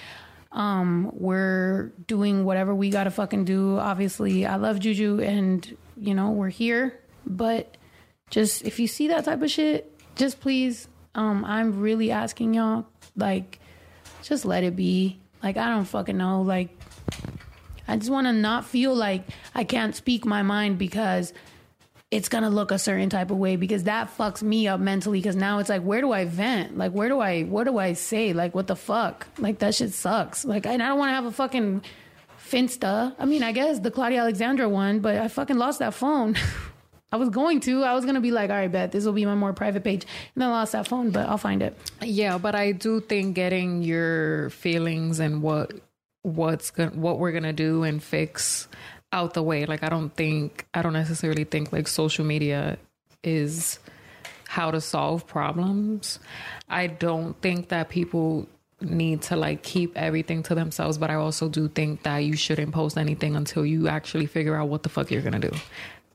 [0.51, 3.79] Um, we're doing whatever we gotta fucking do.
[3.79, 7.01] Obviously, I love Juju, and you know we're here.
[7.25, 7.77] But
[8.29, 12.87] just if you see that type of shit, just please, um, I'm really asking y'all,
[13.17, 13.61] like,
[14.23, 15.21] just let it be.
[15.43, 16.69] Like I don't fucking know, like
[17.93, 19.23] I just want to not feel like
[19.55, 21.35] I can't speak my mind because
[22.11, 25.19] it's going to look a certain type of way because that fucks me up mentally
[25.19, 26.79] because now it's like where do I vent?
[26.79, 28.33] Like where do I what do I say?
[28.33, 29.27] Like what the fuck?
[29.37, 30.43] Like that shit sucks.
[30.47, 31.83] Like and I don't want to have a fucking
[32.43, 33.15] Finsta.
[33.19, 36.35] I mean, I guess the Claudia Alexandra one, but I fucking lost that phone.
[37.13, 37.85] I was going to.
[37.85, 39.85] I was going to be like, all right, bet this will be my more private
[39.85, 40.05] page.
[40.35, 41.77] And then I lost that phone, but I'll find it.
[42.01, 45.73] Yeah, but I do think getting your feelings and what
[46.23, 48.69] what's go- what we're gonna do and fix
[49.13, 49.67] out the way.
[49.67, 52.79] Like I don't think I don't necessarily think like social media
[53.23, 53.79] is
[54.49, 56.19] how to solve problems.
[56.69, 58.47] I don't think that people
[58.81, 62.73] need to like keep everything to themselves, but I also do think that you shouldn't
[62.73, 65.53] post anything until you actually figure out what the fuck you're gonna do.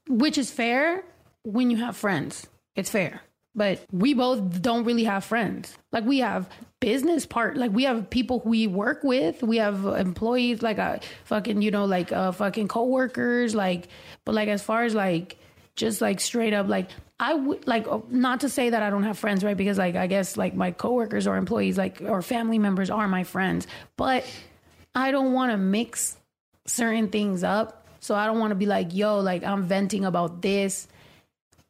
[0.10, 1.04] which is fair
[1.44, 2.48] when you have friends.
[2.76, 3.22] It's fair.
[3.58, 5.76] But we both don't really have friends.
[5.92, 6.48] Like we have
[6.80, 7.58] business part.
[7.58, 9.42] Like we have people we work with.
[9.42, 13.56] We have employees, like a fucking, you know, like uh, fucking coworkers.
[13.56, 13.88] Like,
[14.26, 15.38] but like as far as like
[15.76, 19.02] just like straight up, like I would like uh, not to say that I don't
[19.02, 19.58] have friends, right?
[19.58, 23.24] Because like I guess like my coworkers or employees, like or family members are my
[23.24, 23.66] friends.
[23.96, 24.24] But
[24.94, 26.16] I don't want to mix
[26.68, 27.88] certain things up.
[28.02, 30.88] So I don't want to be like, yo, like I'm venting about this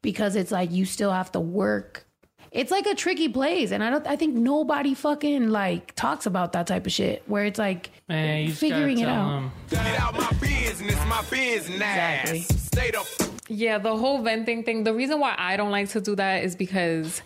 [0.08, 2.06] because it's like you still have to work.
[2.54, 4.08] It's like a tricky place, and I don't.
[4.08, 8.44] I think nobody fucking like talks about that type of shit where it's like Man,
[8.44, 9.38] you just figuring it gotta tell out.
[9.38, 9.52] 'em.
[9.70, 11.76] Get out my business, my business.
[11.76, 12.40] Exactly.
[12.40, 14.86] Stay the Yeah, the whole venting thing.
[14.86, 17.22] The reason why I don't like to do that is because,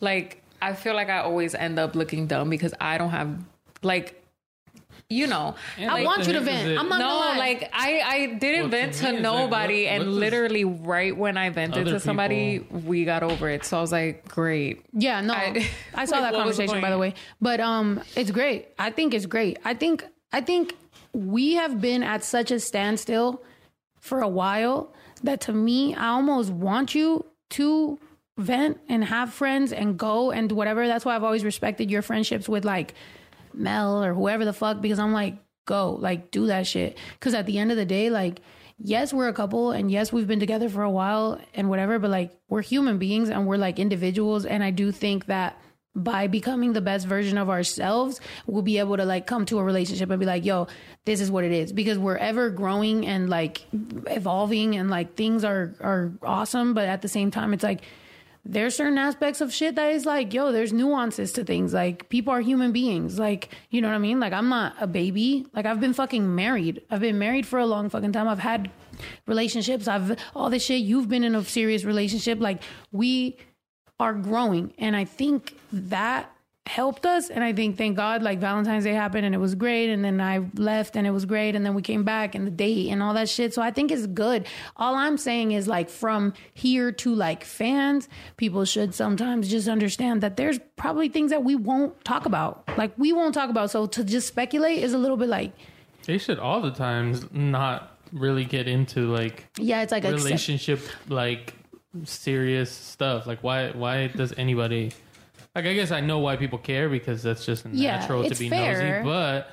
[0.00, 3.36] like, I feel like I always end up looking dumb because I don't have,
[3.82, 4.24] like,
[5.08, 5.54] you know.
[5.78, 6.78] Yeah, I like, want you to vent.
[6.78, 7.38] I'm not no, gonna lie.
[7.38, 10.64] like I, I didn't Well, vent to to me, it's like, nobody, what- and literally
[10.64, 13.64] right when I vented to somebody, we got over it.
[13.64, 14.84] So I was like, great.
[14.92, 17.14] Yeah, no, I, I- saw like, that what was the conversation by the way.
[17.40, 18.68] But um, it's great.
[18.78, 19.58] I think it's great.
[19.64, 20.74] I think I think
[21.12, 23.42] we have been at such a standstill
[24.00, 24.92] for a while
[25.22, 27.98] that to me, I almost want you to
[28.38, 30.86] vent and have friends and go and do whatever.
[30.86, 32.94] That's why I've always respected your friendships with like
[33.56, 36.96] Mel or whoever the fuck because I'm like, go, like do that shit.
[37.14, 38.40] Because at the end of the day, like,
[38.78, 42.10] yes, we're a couple and yes, we've been together for a while and whatever, but
[42.10, 44.46] like we're human beings and we're like individuals.
[44.46, 45.58] And I do think that
[45.94, 49.64] by becoming the best version of ourselves, we'll be able to like come to a
[49.64, 50.68] relationship and be like, yo,
[51.06, 51.72] this is what it is.
[51.72, 53.62] Because we're ever growing and like
[54.06, 57.80] evolving and like things are are awesome, but at the same time it's like
[58.48, 61.74] there's certain aspects of shit that is like, yo, there's nuances to things.
[61.74, 63.18] Like people are human beings.
[63.18, 64.20] Like, you know what I mean?
[64.20, 65.46] Like I'm not a baby.
[65.52, 66.82] Like I've been fucking married.
[66.90, 68.28] I've been married for a long fucking time.
[68.28, 68.70] I've had
[69.26, 69.88] relationships.
[69.88, 70.80] I've all this shit.
[70.80, 72.40] You've been in a serious relationship.
[72.40, 73.38] Like we
[73.98, 74.72] are growing.
[74.78, 76.30] And I think that
[76.66, 77.30] helped us.
[77.30, 79.88] And I think, thank God, like Valentine's Day happened and it was great.
[79.90, 81.54] And then I left and it was great.
[81.54, 83.54] And then we came back and the date and all that shit.
[83.54, 84.46] So I think it's good.
[84.76, 90.22] All I'm saying is like from here to like fans, people should sometimes just understand
[90.22, 92.68] that there's probably things that we won't talk about.
[92.76, 93.70] Like we won't talk about.
[93.70, 95.52] So to just speculate is a little bit like,
[96.04, 100.80] They should all the times not really get into like Yeah, it's like accept- relationship
[101.08, 101.54] like
[102.04, 103.26] serious stuff.
[103.26, 104.92] Like why why does anybody
[105.56, 108.38] like I guess I know why people care because that's just Yeah, natural to it's
[108.38, 109.00] be fair.
[109.02, 109.50] nosy, but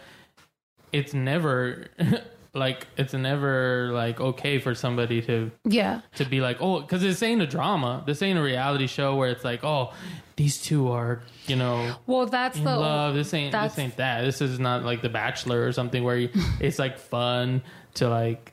[0.92, 1.88] it's never
[2.54, 6.02] like it's never like okay for somebody to yeah.
[6.16, 8.04] to be like, oh, because this ain't a drama.
[8.06, 9.92] This ain't a reality show where it's like, oh,
[10.36, 13.16] these two are, you know, Well, that's in the love.
[13.16, 14.22] This ain't that's- this ain't that.
[14.22, 17.62] This is not like The Bachelor or something where you, it's like fun
[17.96, 18.53] to like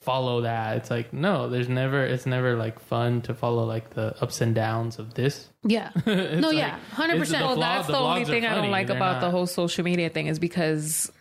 [0.00, 0.78] follow that.
[0.78, 2.04] It's like no, there's never.
[2.04, 5.48] It's never like fun to follow like the ups and downs of this.
[5.62, 5.90] Yeah.
[6.06, 6.78] No, like- yeah.
[6.94, 7.20] 100%.
[7.20, 9.84] it's Well, that's the, the only thing I don't like They're about the whole social
[9.84, 11.12] media thing is because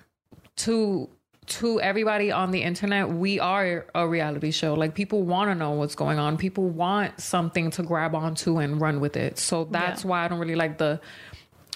[0.58, 1.10] to
[1.48, 4.76] to everybody on the internet, we are a reality show.
[4.76, 6.38] Like people want to know what's going on.
[6.38, 9.40] People want something to grab onto and run with it.
[9.40, 10.10] So that's Yeah.
[10.12, 11.02] why I don't really like the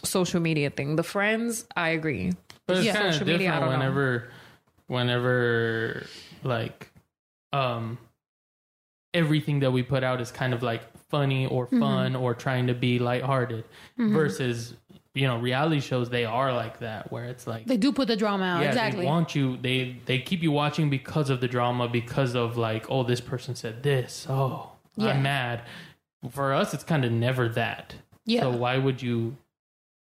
[0.03, 0.95] social media thing.
[0.95, 2.33] The friends, I agree.
[2.67, 2.93] But it's Yeah.
[2.93, 3.85] kind of Social media, I different don't know.
[3.85, 4.29] whenever,
[4.87, 6.05] whenever
[6.43, 6.91] like,
[7.53, 7.97] um,
[9.13, 11.79] everything that we put out is kind of like funny or Mm-hmm.
[11.79, 13.63] fun or trying to be lighthearted
[13.97, 14.73] versus,
[15.13, 16.09] you know, reality shows.
[16.09, 18.61] They are like that where it's like, They do put the drama out.
[18.63, 19.01] yeah, exactly.
[19.01, 19.57] they want you.
[19.57, 23.55] They they keep you watching because of the drama, because of like, oh, this person
[23.55, 24.25] said this.
[24.29, 25.09] Oh, Yeah.
[25.09, 25.61] I'm mad.
[26.31, 27.95] For us, it's kind of never that.
[28.25, 28.41] Yeah.
[28.41, 29.37] So why would you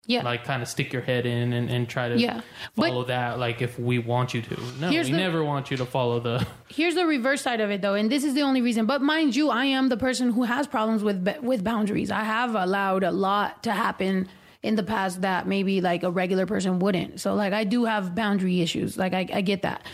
[0.08, 0.24] yeah.
[0.24, 2.42] like kind of stick your head in and, and try to Yeah.
[2.76, 5.78] But- follow that like if we want you to no we the- never want you
[5.78, 8.62] to follow the Here's the reverse side of it, though, and this is the only
[8.62, 8.86] reason.
[8.88, 12.10] But mind you, I am the person who has problems with with boundaries.
[12.12, 14.28] I have allowed a lot to happen
[14.64, 17.20] in the past that maybe like a regular person wouldn't.
[17.22, 18.98] So like I do have boundary issues.
[18.98, 19.86] Like I, I get that.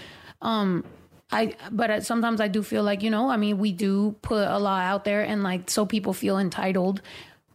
[0.42, 0.84] Um,
[1.32, 4.60] I but sometimes I do feel like you know I mean we do put a
[4.60, 7.02] lot out there and like so people feel entitled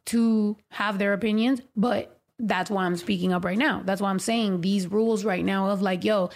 [0.07, 3.83] to have their opinions, but that's why I'm speaking up right now.
[3.85, 6.31] That's why I'm saying these rules right now of like, yo,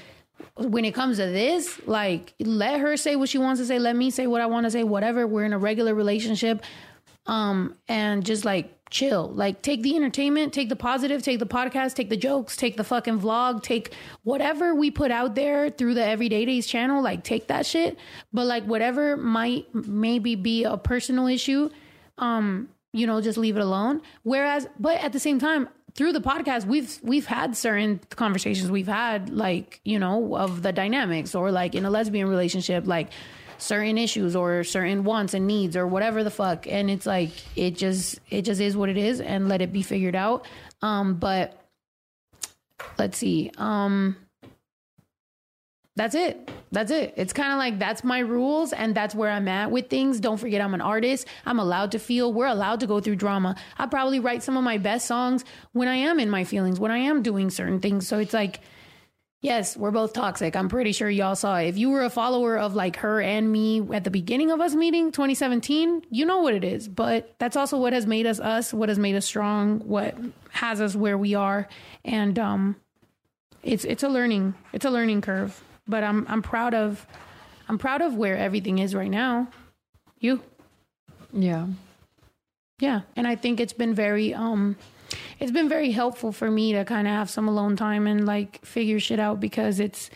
[0.57, 3.97] when it comes to this, like let her say what she wants to say, let
[3.97, 5.27] me say what I want to say, whatever.
[5.27, 6.63] We're in a regular relationship.
[7.27, 9.29] Um, and just like chill.
[9.29, 12.85] Like take the entertainment, take the positive, take the podcast, take the jokes, take the
[12.85, 17.49] fucking vlog, take whatever we put out there through the Everyday Days channel, like take
[17.49, 17.99] that shit.
[18.33, 21.71] But like whatever might maybe be a personal issue,
[22.19, 24.03] um, you know, just leave it alone.
[24.23, 28.71] Whereas, but at the same time, through the podcast, we've we've had certain conversations.
[28.71, 33.11] We've had, like you know, of the dynamics, or like in a lesbian relationship, like
[33.59, 37.77] certain issues or certain wants and needs or whatever the fuck, and it's like it
[37.77, 40.47] just it just is what it is, and let it be figured out.
[40.81, 41.59] Um, but
[42.99, 44.17] let's see, um,
[45.95, 46.51] that's it.
[46.71, 47.13] That's it.
[47.17, 50.21] It's kind of like that's my rules and that's where I'm at with things.
[50.21, 51.27] Don't forget I'm an artist.
[51.45, 52.33] I'm allowed to feel.
[52.33, 53.57] We're allowed to go through drama.
[53.77, 56.91] I probably write some of my best songs when I am in my feelings, when
[56.91, 58.09] I am doing certain things.
[58.09, 58.61] So it's like
[59.43, 60.57] yes, we're both toxic.
[60.57, 61.67] I'm pretty sure y'all saw it.
[61.67, 64.75] If you were a follower of like her and me at the beginning of us
[64.75, 66.89] meeting 2017, you know what it is.
[66.89, 70.17] But that's also what has made us us, what has made us strong, what
[70.51, 71.69] has us where we are.
[72.05, 72.77] And um
[73.63, 77.07] it's it's a learning it's a learning curve but i'm i'm proud of
[77.69, 79.49] i'm proud of where everything is right now.
[80.19, 80.41] You.
[81.33, 81.67] Yeah.
[82.79, 83.01] yeah.
[83.17, 84.77] And i think it's been very um
[85.41, 88.65] it's been very helpful for me to kind of have some alone time and like
[88.65, 90.11] figure shit out because it's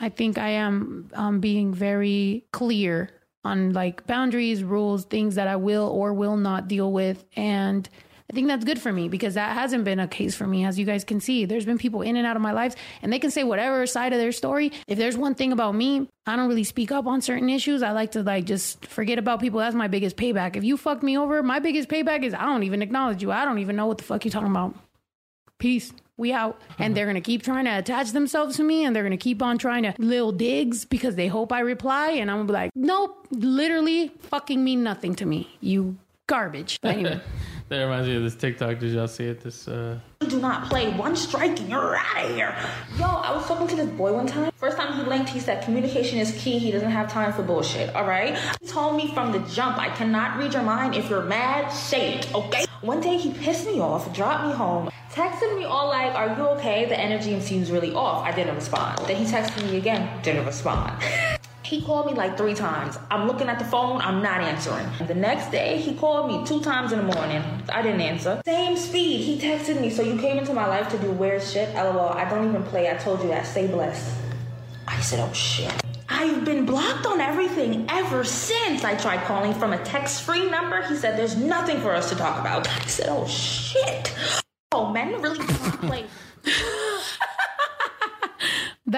[0.00, 3.10] i think i am um being very clear
[3.44, 7.24] on like boundaries rules things that i will or will not deal with.
[7.36, 7.88] And
[8.30, 10.66] I think that's good for me because that hasn't been a case for me.
[10.66, 13.10] As you guys can see, there's been people in and out of my life and
[13.10, 14.70] they can say whatever side of their story.
[14.86, 17.82] If there's one thing about me, I don't really speak up on certain issues.
[17.82, 19.60] I like to like just forget about people.
[19.60, 20.56] That's my biggest payback.
[20.56, 23.32] If you fucked me over, my biggest payback is I don't even acknowledge you.
[23.32, 24.74] I don't even know what the fuck you talking about.
[25.58, 25.94] Peace.
[26.18, 26.60] We out.
[26.68, 26.94] And mm-hmm.
[26.94, 29.84] they're gonna keep trying to attach themselves to me and they're gonna keep on trying
[29.84, 32.10] to little digs because they hope I reply.
[32.10, 35.56] And I'm gonna be like, nope, literally fucking mean nothing to me.
[35.60, 36.78] You garbage.
[36.82, 37.22] Anyway.
[37.68, 40.90] that reminds me of this tiktok did y'all see it this uh do not play.
[40.92, 42.54] One strike and you're out of here.
[42.96, 44.52] Yo, I was talking to this boy one time.
[44.56, 46.58] First time he linked, he said communication is key.
[46.58, 47.94] He doesn't have time for bullshit.
[47.94, 48.36] All right.
[48.60, 50.94] He told me from the jump, I cannot read your mind.
[50.94, 52.34] If you're mad, say it.
[52.34, 52.64] Okay.
[52.82, 56.46] One day he pissed me off, dropped me home, texted me all like, "Are you
[56.58, 58.24] okay?" The energy seems really off.
[58.24, 58.98] I didn't respond.
[59.06, 61.02] Then he texted me again, didn't respond.
[61.68, 62.98] He called me like three times.
[63.10, 64.88] I'm looking at the phone, I'm not answering.
[65.06, 67.42] The next day, he called me two times in the morning.
[67.68, 68.40] I didn't answer.
[68.46, 69.20] Same speed.
[69.20, 71.74] He texted me, so you came into my life to do weird shit?
[71.74, 72.90] LOL, I don't even play.
[72.90, 73.46] I told you that.
[73.46, 74.18] Stay blessed.
[74.86, 75.74] I said, oh shit.
[76.08, 78.82] I've been blocked on everything ever since.
[78.82, 80.80] I tried calling from a text free number.
[80.86, 82.66] He said, there's nothing for us to talk about.
[82.66, 84.14] I said, oh shit.
[84.72, 86.06] Oh, men really do not play.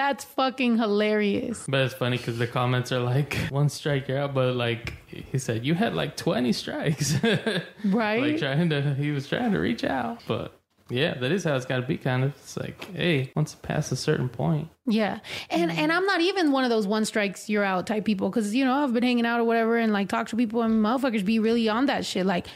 [0.01, 1.63] That's fucking hilarious.
[1.69, 5.37] But it's funny because the comments are like, one strike you're out, but like he
[5.37, 7.13] said, you had like 20 strikes.
[7.85, 8.21] Right?
[8.21, 10.23] like trying to, he was trying to reach out.
[10.27, 10.59] But
[10.89, 12.31] yeah, that is how it's got to be kind of.
[12.31, 14.69] It's like, hey, once it past a certain point.
[14.87, 15.19] Yeah.
[15.51, 18.55] And and I'm not even one of those one strikes you're out type people because
[18.55, 21.23] you know I've been hanging out or whatever and like talk to people and motherfuckers
[21.23, 22.47] be really on that shit like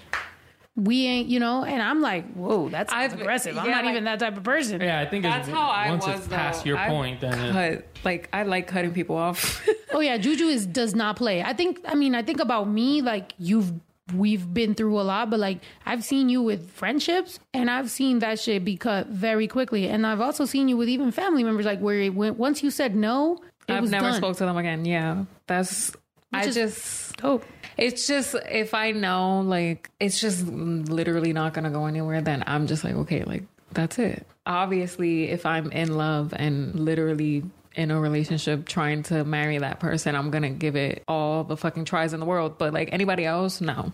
[0.76, 4.03] we ain't you know and I'm like whoa that's I've- aggressive I'm not like- even
[4.05, 4.82] that type of person.
[4.82, 6.19] Yeah, I think That's it's, how I once was.
[6.19, 9.65] it's past your I point, then it, cut, like I like cutting people off.
[9.93, 11.41] Oh yeah, Juju is does not play.
[11.41, 13.71] I think I mean I think about me like you've
[14.13, 18.19] we've been through a lot, but like I've seen you with friendships and I've seen
[18.19, 19.88] that shit be cut very quickly.
[19.88, 22.69] And I've also seen you with even family members like where it went, once you
[22.71, 24.17] said no, it I've was never done.
[24.17, 24.84] spoke to them again.
[24.84, 25.93] Yeah, that's.
[26.34, 27.15] I just.
[27.17, 27.45] Dope.
[27.78, 32.67] It's just if I know like it's just literally not gonna go anywhere, then I'm
[32.67, 34.26] just like okay, like that's it.
[34.45, 37.43] Obviously, if I'm in love and literally
[37.76, 41.86] in a relationship trying to marry that person, I'm gonna give it all the fucking
[41.86, 42.57] tries in the world.
[42.57, 43.91] But like anybody else, no.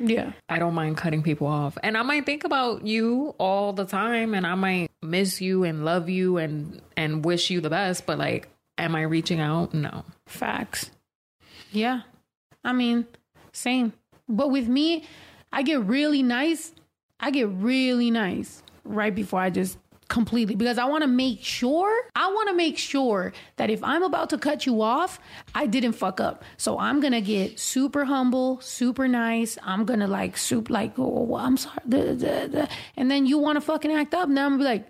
[0.00, 0.32] Yeah.
[0.48, 1.76] I don't mind cutting people off.
[1.82, 5.84] And I might think about you all the time and I might miss you and
[5.84, 9.74] love you and and wish you the best, but like am I reaching out?
[9.74, 10.04] No.
[10.26, 10.90] Facts.
[11.72, 12.02] Yeah.
[12.64, 13.06] I mean,
[13.52, 13.92] same.
[14.28, 15.04] But with me,
[15.52, 16.72] I get really nice.
[17.20, 19.78] I get really nice right before I just
[20.08, 24.02] completely because I want to make sure, I want to make sure that if I'm
[24.02, 25.20] about to cut you off,
[25.54, 26.44] I didn't fuck up.
[26.56, 29.58] So I'm to get super humble, super nice.
[29.62, 31.76] I'm to like soup like, oh, I'm sorry.
[32.96, 34.28] And then you want to fucking act up.
[34.28, 34.88] Now I'm gonna be like,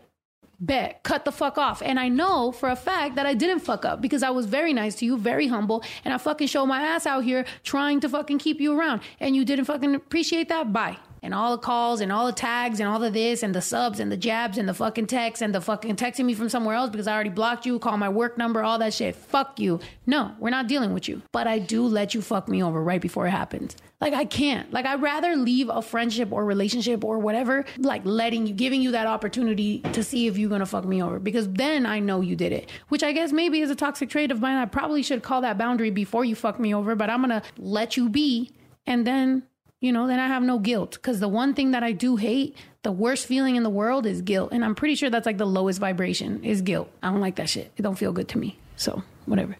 [0.60, 3.84] bet cut the fuck off and i know for a fact that i didn't fuck
[3.84, 6.82] up because i was very nice to you very humble and i fucking showed my
[6.82, 10.72] ass out here trying to fucking keep you around and you didn't fucking appreciate that
[10.72, 13.62] bye and all the calls and all the tags and all the this and the
[13.62, 16.74] subs and the jabs and the fucking texts and the fucking texting me from somewhere
[16.74, 19.16] else because I already blocked you, call my work number, all that shit.
[19.16, 19.80] Fuck you.
[20.06, 21.22] No, we're not dealing with you.
[21.32, 23.76] But I do let you fuck me over right before it happens.
[24.00, 24.72] Like I can't.
[24.72, 28.92] Like I'd rather leave a friendship or relationship or whatever, like letting you, giving you
[28.92, 32.36] that opportunity to see if you're gonna fuck me over because then I know you
[32.36, 32.70] did it.
[32.88, 34.56] Which I guess maybe is a toxic trait of mine.
[34.56, 37.96] I probably should call that boundary before you fuck me over, but I'm gonna let
[37.96, 38.52] you be
[38.86, 39.42] and then
[39.80, 40.92] you know, then I have no guilt.
[40.92, 44.22] Because the one thing that I do hate, the worst feeling in the world is
[44.22, 44.50] guilt.
[44.52, 46.90] And I'm pretty sure that's like the lowest vibration is guilt.
[47.02, 47.70] I don't like that shit.
[47.76, 48.58] It don't feel good to me.
[48.76, 49.56] So, whatever.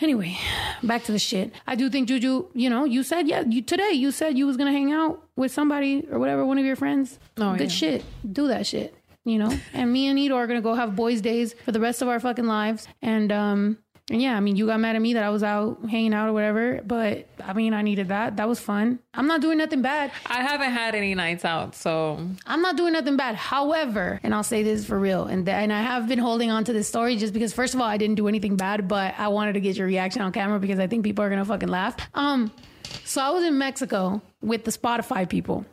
[0.00, 0.38] Anyway,
[0.82, 1.52] back to the shit.
[1.66, 4.56] I do think Juju, you know, you said, yeah, you today you said you was
[4.56, 7.18] gonna hang out with somebody or whatever, one of your friends.
[7.36, 7.68] Oh, Good yeah.
[7.68, 8.04] shit.
[8.32, 8.94] Do that shit.
[9.24, 9.52] You know?
[9.74, 12.18] and me and Nito are gonna go have boys' days for the rest of our
[12.18, 12.88] fucking lives.
[13.02, 13.78] And um
[14.10, 16.28] and yeah, I mean, you got mad at me that I was out hanging out
[16.28, 18.36] or whatever, but I mean, I needed that.
[18.38, 18.98] That was fun.
[19.14, 20.10] I'm not doing nothing bad.
[20.26, 23.36] I haven't had any nights out, so I'm not doing nothing bad.
[23.36, 26.64] However, and I'll say this for real, and th- and I have been holding on
[26.64, 29.28] to this story just because, first of all, I didn't do anything bad, but I
[29.28, 31.96] wanted to get your reaction on camera because I think people are gonna fucking laugh.
[32.14, 32.50] Um,
[33.04, 35.64] so I was in Mexico with the Spotify people,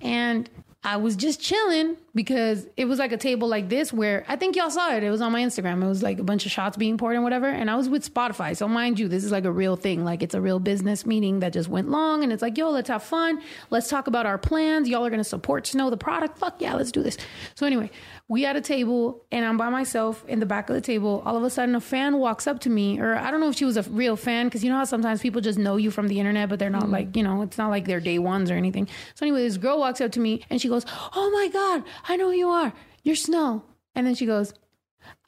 [0.00, 0.48] and
[0.84, 4.54] I was just chilling because it was like a table like this where I think
[4.54, 5.02] y'all saw it.
[5.02, 5.82] It was on my Instagram.
[5.82, 7.48] It was like a bunch of shots being poured and whatever.
[7.48, 8.56] And I was with Spotify.
[8.56, 10.04] So mind you, this is like a real thing.
[10.04, 12.22] Like it's a real business meeting that just went long.
[12.22, 13.42] And it's like, yo, let's have fun.
[13.70, 14.88] Let's talk about our plans.
[14.88, 16.38] Y'all are going to support Snow, the product.
[16.38, 17.16] Fuck yeah, let's do this.
[17.56, 17.90] So anyway,
[18.28, 21.22] we had a table and I'm by myself in the back of the table.
[21.26, 23.56] All of a sudden, a fan walks up to me, or I don't know if
[23.56, 26.08] she was a real fan because you know how sometimes people just know you from
[26.08, 26.92] the internet, but they're not mm-hmm.
[26.92, 28.88] like, you know, it's not like they're day ones or anything.
[29.14, 32.16] So anyway, this girl walks up to me and she goes, Oh my God, I
[32.16, 32.72] know who you are.
[33.02, 33.62] You're Snow.
[33.94, 34.52] And then she goes,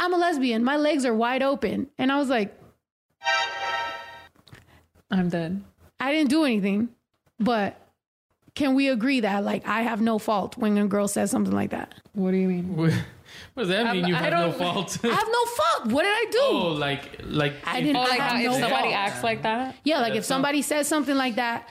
[0.00, 0.64] I'm a lesbian.
[0.64, 1.88] My legs are wide open.
[1.98, 2.58] And I was like,
[5.10, 5.62] I'm dead.
[6.00, 6.88] I didn't do anything,
[7.38, 7.80] but
[8.54, 11.70] can we agree that like I have no fault when a girl says something like
[11.70, 11.94] that?
[12.12, 12.92] What do you mean?
[13.54, 14.04] What does that mean?
[14.04, 14.98] I'm- you have no fault.
[15.04, 15.86] I have no fault.
[15.92, 16.38] What did I do?
[16.42, 18.94] oh, like like I didn't- Oh, like I have if no somebody fault.
[18.94, 19.76] acts like that?
[19.84, 21.68] yeah, like if That's not- somebody says something like that,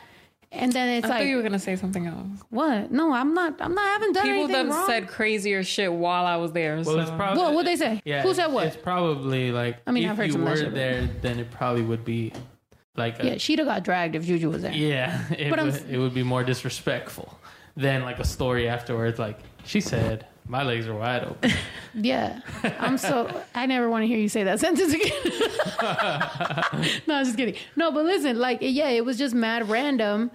[0.55, 2.27] and then it's I like, thought you were gonna say something else.
[2.49, 2.91] what?
[2.91, 3.55] No, I'm not.
[3.59, 3.85] I'm not.
[3.85, 4.85] I haven't done People anything that wrong.
[4.87, 6.75] said crazier shit while I was there.
[6.75, 6.99] Well, so.
[6.99, 8.01] it's probably What- what'd they say?
[8.05, 8.67] Yeah, Who said what?
[8.67, 10.75] It's probably like I mean, if I've heard you some of that were shit, but-
[10.75, 12.33] there, then it probably would be
[12.97, 14.71] like a, yeah, she'd have got dragged if Juju was there.
[14.71, 15.21] yeah.
[15.37, 17.37] It But I'm- would, it would be more disrespectful
[17.77, 19.19] than like a story afterwards.
[19.19, 21.51] Like she said, my legs are wide open.
[21.97, 22.41] Yeah,
[22.77, 23.43] I'm so.
[23.55, 25.13] I never want to hear you say that sentence again.
[27.07, 27.55] no, I'm just kidding.
[27.77, 30.29] No, but listen, like, yeah, it was just mad random,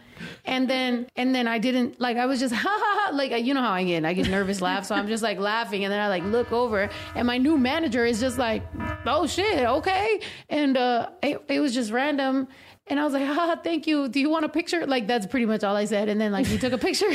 [0.46, 2.16] and then and then I didn't like.
[2.16, 3.14] I was just ha ha ha.
[3.14, 4.06] Like, you know how I get.
[4.06, 6.88] I get nervous laugh, so I'm just like laughing, and then I like look over,
[7.14, 8.62] and my new manager is just like,
[9.04, 12.48] oh shit, okay, and uh, it, it was just random.
[12.90, 14.08] And I was like, ah, thank you.
[14.08, 14.84] Do you want a picture?
[14.84, 16.08] Like, that's pretty much all I said.
[16.08, 17.10] And then, like, we took a picture.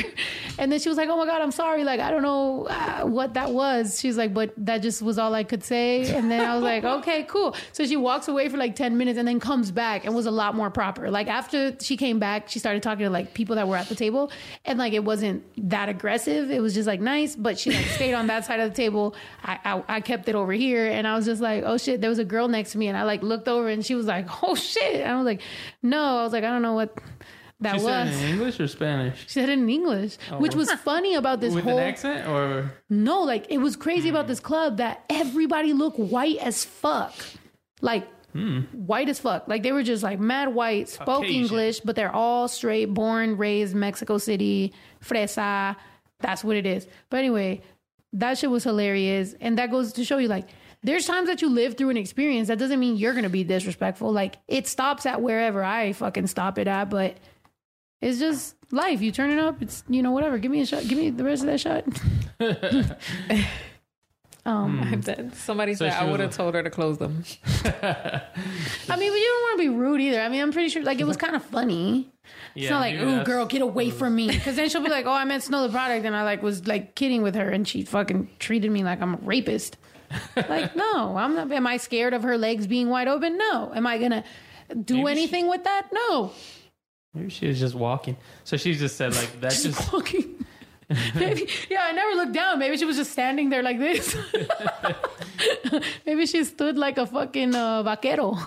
[0.57, 1.83] And then she was like, oh my God, I'm sorry.
[1.83, 3.99] Like, I don't know uh, what that was.
[3.99, 6.15] She's like, but that just was all I could say.
[6.15, 7.55] And then I was like, okay, cool.
[7.73, 10.31] So she walks away for like 10 minutes and then comes back and was a
[10.31, 11.11] lot more proper.
[11.11, 13.95] Like, after she came back, she started talking to like people that were at the
[13.95, 14.31] table.
[14.63, 16.51] And like, it wasn't that aggressive.
[16.51, 19.13] It was just like nice, but she like stayed on that side of the table.
[19.43, 20.87] I, I, I kept it over here.
[20.87, 22.87] And I was just like, oh shit, there was a girl next to me.
[22.87, 25.01] And I like looked over and she was like, oh shit.
[25.01, 25.41] And I was like,
[25.81, 26.19] no.
[26.19, 26.97] I was like, I don't know what
[27.61, 28.21] that She said it was.
[28.21, 29.21] in English or Spanish?
[29.23, 31.77] She said it in English, oh, which was funny about this With whole.
[31.77, 34.29] an accent or No, like it was crazy about hmm.
[34.29, 37.13] this club that everybody looked white as fuck.
[37.81, 38.61] Like hmm.
[38.71, 39.47] white as fuck.
[39.47, 41.43] Like they were just like mad white, spoke Caucasian.
[41.43, 45.75] English, but they're all straight, born, raised Mexico City, fresa.
[46.19, 46.87] That's what it is.
[47.09, 47.61] But anyway,
[48.13, 49.33] that shit was hilarious.
[49.39, 50.49] And that goes to show you like
[50.85, 54.11] there's times that you live through an experience that doesn't mean you're gonna be disrespectful.
[54.11, 57.17] Like it stops at wherever I fucking stop it at, but
[58.01, 59.01] it's just life.
[59.01, 60.37] You turn it up, it's you know, whatever.
[60.37, 60.87] Give me a shot.
[60.87, 61.85] Give me the rest of that shot.
[64.45, 65.33] um I'm dead.
[65.35, 67.23] Somebody So said she I was would have told her to close them.
[67.53, 70.21] I mean, but you don't want to be rude either.
[70.21, 72.11] I mean, I'm pretty sure like it was kind of funny.
[72.55, 74.27] It's not like, maybe ooh, that's- girl, get away from me.
[74.27, 76.67] Because then she'll be like, oh, I meant Snow Tha Product, and I like was
[76.67, 79.77] like kidding with her, and she fucking treated me like I'm a rapist.
[80.35, 81.51] Like, no, I'm not.
[81.51, 83.37] Am I scared of her legs being wide open?
[83.37, 83.71] No.
[83.75, 84.23] Am I gonna
[84.83, 85.89] do Maybe she- anything with that?
[85.91, 86.31] No.
[87.13, 88.17] Maybe she was just walking.
[88.43, 89.51] So she just said like that.
[89.51, 90.45] Just Just walking.
[91.15, 92.59] Maybe, yeah, I never looked down.
[92.59, 94.15] Maybe she was just standing there like this.
[96.05, 98.37] Maybe she stood like a fucking uh, vaquero.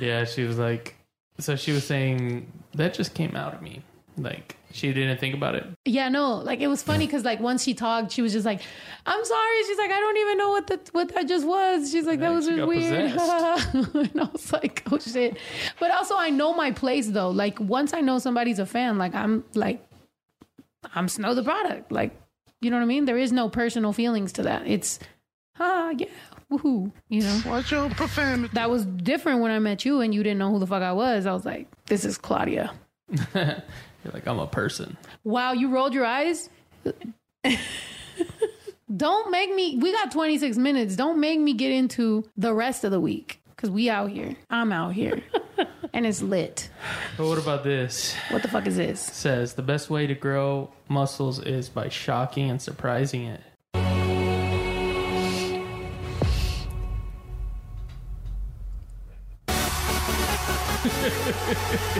[0.00, 0.24] yeah.
[0.24, 0.96] She was like.
[1.38, 3.82] So she was saying that just came out of me.
[4.22, 5.66] Like she didn't think about it.
[5.84, 8.60] Yeah, no, like it was funny because like once she talked, she was just like,
[9.06, 12.06] "I'm sorry." She's like, "I don't even know what that what that just was." She's
[12.06, 15.38] like, "That was just weird," and I was like, "Oh shit!"
[15.78, 17.30] But also, I know my place though.
[17.30, 19.84] Like once I know somebody's a fan, like I'm like,
[20.94, 21.90] I'm Snow Tha Product.
[21.90, 22.12] Like,
[22.60, 23.04] you know what I mean?
[23.06, 24.66] There is no personal feelings to that.
[24.66, 24.98] It's,
[25.58, 26.06] ah, yeah,
[26.50, 26.92] woohoo.
[27.08, 28.50] You know, Watch your profanity.
[28.54, 30.92] that was different when I met you and you didn't know who the fuck I
[30.92, 31.26] was.
[31.26, 32.72] I was like, "This is Claudia."
[34.04, 34.96] You're like I'm a person.
[35.24, 36.48] Wow, you rolled your eyes?
[38.94, 40.96] Don't make me, we got 26 minutes.
[40.96, 44.34] Don't make me get into the rest of the week because we out here.
[44.48, 45.22] I'm out here.
[45.92, 46.70] and it's lit.
[47.16, 48.14] But what about this?
[48.30, 49.00] What the fuck is this?
[49.00, 53.40] says the best way to grow muscles is by shocking and surprising it.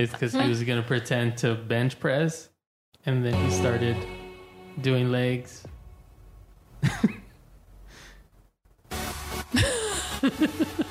[0.00, 2.48] it's because he was gonna pretend to bench press,
[3.04, 3.96] and then he started
[4.80, 5.64] doing legs.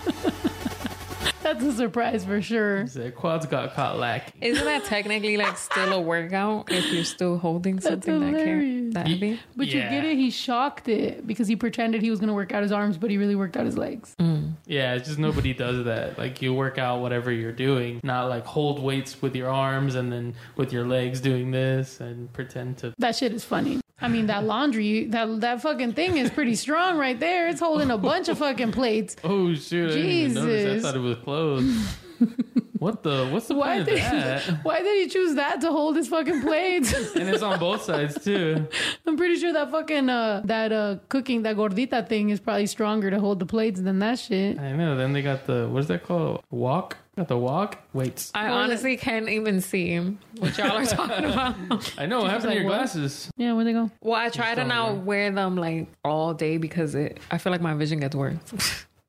[1.50, 2.86] That's a surprise for sure.
[2.86, 4.43] The quads got caught lacking.
[4.43, 8.45] Isn't that technically like still a workout if you're still holding something that hilarious.
[8.45, 9.39] can't that heavy?
[9.56, 10.16] But you get it?
[10.16, 13.10] He shocked it because he pretended he was going to work out his arms, but
[13.10, 14.16] he really worked out his legs.
[14.20, 14.54] Mm.
[14.68, 16.20] Yeah, it's just nobody does that.
[16.20, 20.12] Like you work out whatever you're doing, not like hold weights with your arms and
[20.12, 22.93] then with your legs doing this and pretend to.
[23.00, 23.82] That shit is funny.
[24.02, 27.47] I mean, that laundry, that that fucking thing is pretty strong right there.
[27.50, 29.16] It's holding a bunch of fucking plates.
[29.24, 29.91] Oh shoot!
[29.91, 29.93] I.
[29.95, 30.84] Jesus.
[30.84, 31.78] I thought it was closed.
[32.80, 33.28] what the?
[33.28, 34.41] What's the Why point of did, that?
[34.64, 36.93] why did he choose that to hold his fucking plates?
[37.16, 38.68] And it's on both sides too.
[39.06, 43.10] I'm pretty sure that fucking uh that uh cooking that gordita thing is probably stronger
[43.12, 44.58] to hold the plates than that shit.
[44.60, 44.95] I know.
[44.97, 46.43] Then they got the what's that called?
[46.50, 46.97] Walk.
[47.20, 48.32] Got the walk weights.
[48.34, 49.99] I What honestly can't even see
[50.38, 51.93] what y'all are talking about.
[51.97, 52.22] I know.
[52.22, 52.78] What happened like, to your what?
[52.78, 53.30] glasses?
[53.36, 53.91] Yeah, where they go?
[53.99, 55.01] Well, I try to don't now know.
[55.01, 57.20] wear them like all day because it.
[57.30, 58.38] I feel like my vision gets worse.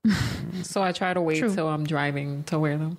[0.64, 1.54] so I try to wait True.
[1.54, 2.98] till I'm driving to wear them.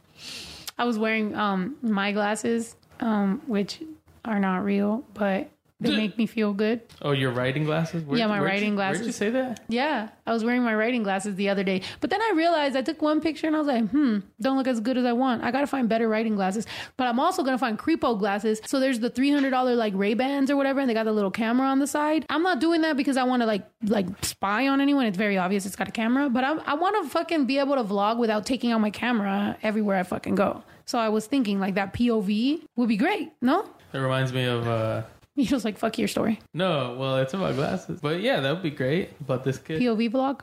[0.78, 3.82] I was wearing um my glasses, um, which
[4.24, 5.50] are not real, but
[5.82, 6.82] they make me feel good.
[7.02, 8.04] Oh, your writing glasses?
[8.04, 9.62] Where'd- Yeah, my writing you, Where'd you say that?
[9.68, 12.82] Yeah, I was wearing my writing glasses the other day, but then I realized I
[12.84, 15.44] took one picture and I was like, hmm, don't look as good as I want.
[15.44, 16.66] I gotta find better writing glasses,
[16.98, 18.62] but I'm also gonna find creepo glasses.
[18.66, 21.12] So there's the three hundred dollar like Ray Bans or whatever, and they got the
[21.12, 22.26] little camera on the side.
[22.30, 25.06] I'm not doing that because I want to like like spy on anyone.
[25.08, 27.76] It's very obvious it's got a camera, but I'm, I want to fucking be able
[27.76, 30.64] to vlog without taking out my camera everywhere I fucking go.
[30.86, 33.32] So I was thinking like that POV would be great.
[33.42, 34.68] No, It reminds me of.
[34.68, 35.04] uh
[35.36, 36.40] he was like, fuck your story.
[36.54, 38.00] No, well, it's about glasses.
[38.02, 39.12] But yeah, that would be great.
[39.22, 40.42] About this kid POV vlog.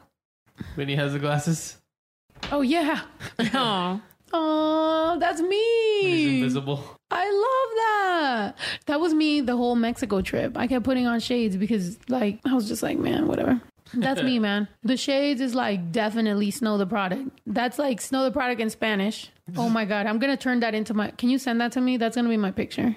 [0.74, 1.76] when he has the glasses,
[2.52, 3.02] Oh yeah.
[3.54, 4.00] Oh,
[4.32, 6.36] Oh, that's he's me.
[6.38, 6.84] invisible.
[7.10, 8.54] I love that.
[8.86, 10.56] That was me the whole Mexico trip.
[10.58, 13.60] I kept putting on shades because, like, I was just like, man, whatever.
[13.94, 14.68] That's me, man.
[14.82, 17.30] The shades is like definitely Snow Tha Product.
[17.46, 19.30] That's like Snow Tha Product in Spanish.
[19.56, 21.10] Oh my god, I'm gonna turn that into my.
[21.12, 21.96] Can you send that to me?
[21.96, 22.94] That's gonna be my picture.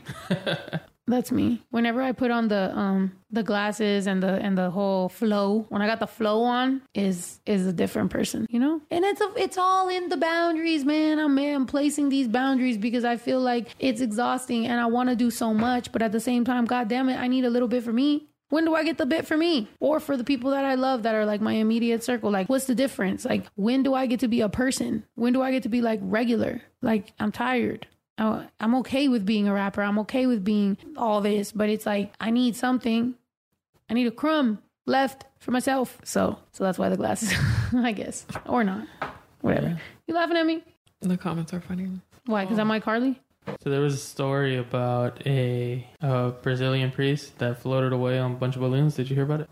[1.12, 1.62] That's me.
[1.72, 5.82] Whenever I put on the um the glasses and the and the whole flow, when
[5.82, 8.82] I got the flow on, is is a different person, you know.
[8.89, 11.20] And it's a, it's all in the boundaries, man.
[11.20, 15.16] I'm man placing these boundaries because I feel like it's exhausting and I want to
[15.16, 17.68] do so much, but at the same time, god damn it, I need a little
[17.68, 18.28] bit for me.
[18.49, 21.03] When do I get the bit for me or for the people that I love
[21.03, 22.30] that are like my immediate circle?
[22.30, 23.24] Like, what's the difference?
[23.24, 25.05] Like, when do I get to be a person?
[25.16, 26.62] When do I get to be like regular?
[26.82, 27.88] Like, I'm tired.
[28.22, 29.82] I- I'm okay with being a rapper.
[29.82, 33.15] I'm okay with being all this, but it's like, I need something.
[33.89, 35.97] I need a crumb left for myself.
[36.03, 37.34] So, so that's why the glasses,
[37.74, 38.88] I guess, or not.
[39.41, 39.80] Whatever.
[40.07, 40.63] You laughing at me?
[41.01, 41.89] The comments are funny.
[42.28, 42.45] Why?
[42.45, 43.19] Because I'm like Carly?
[43.62, 48.36] So there was a story about a, uh Brazilian priest that floated away on a
[48.36, 48.96] bunch of balloons.
[48.96, 49.50] Did you hear about it?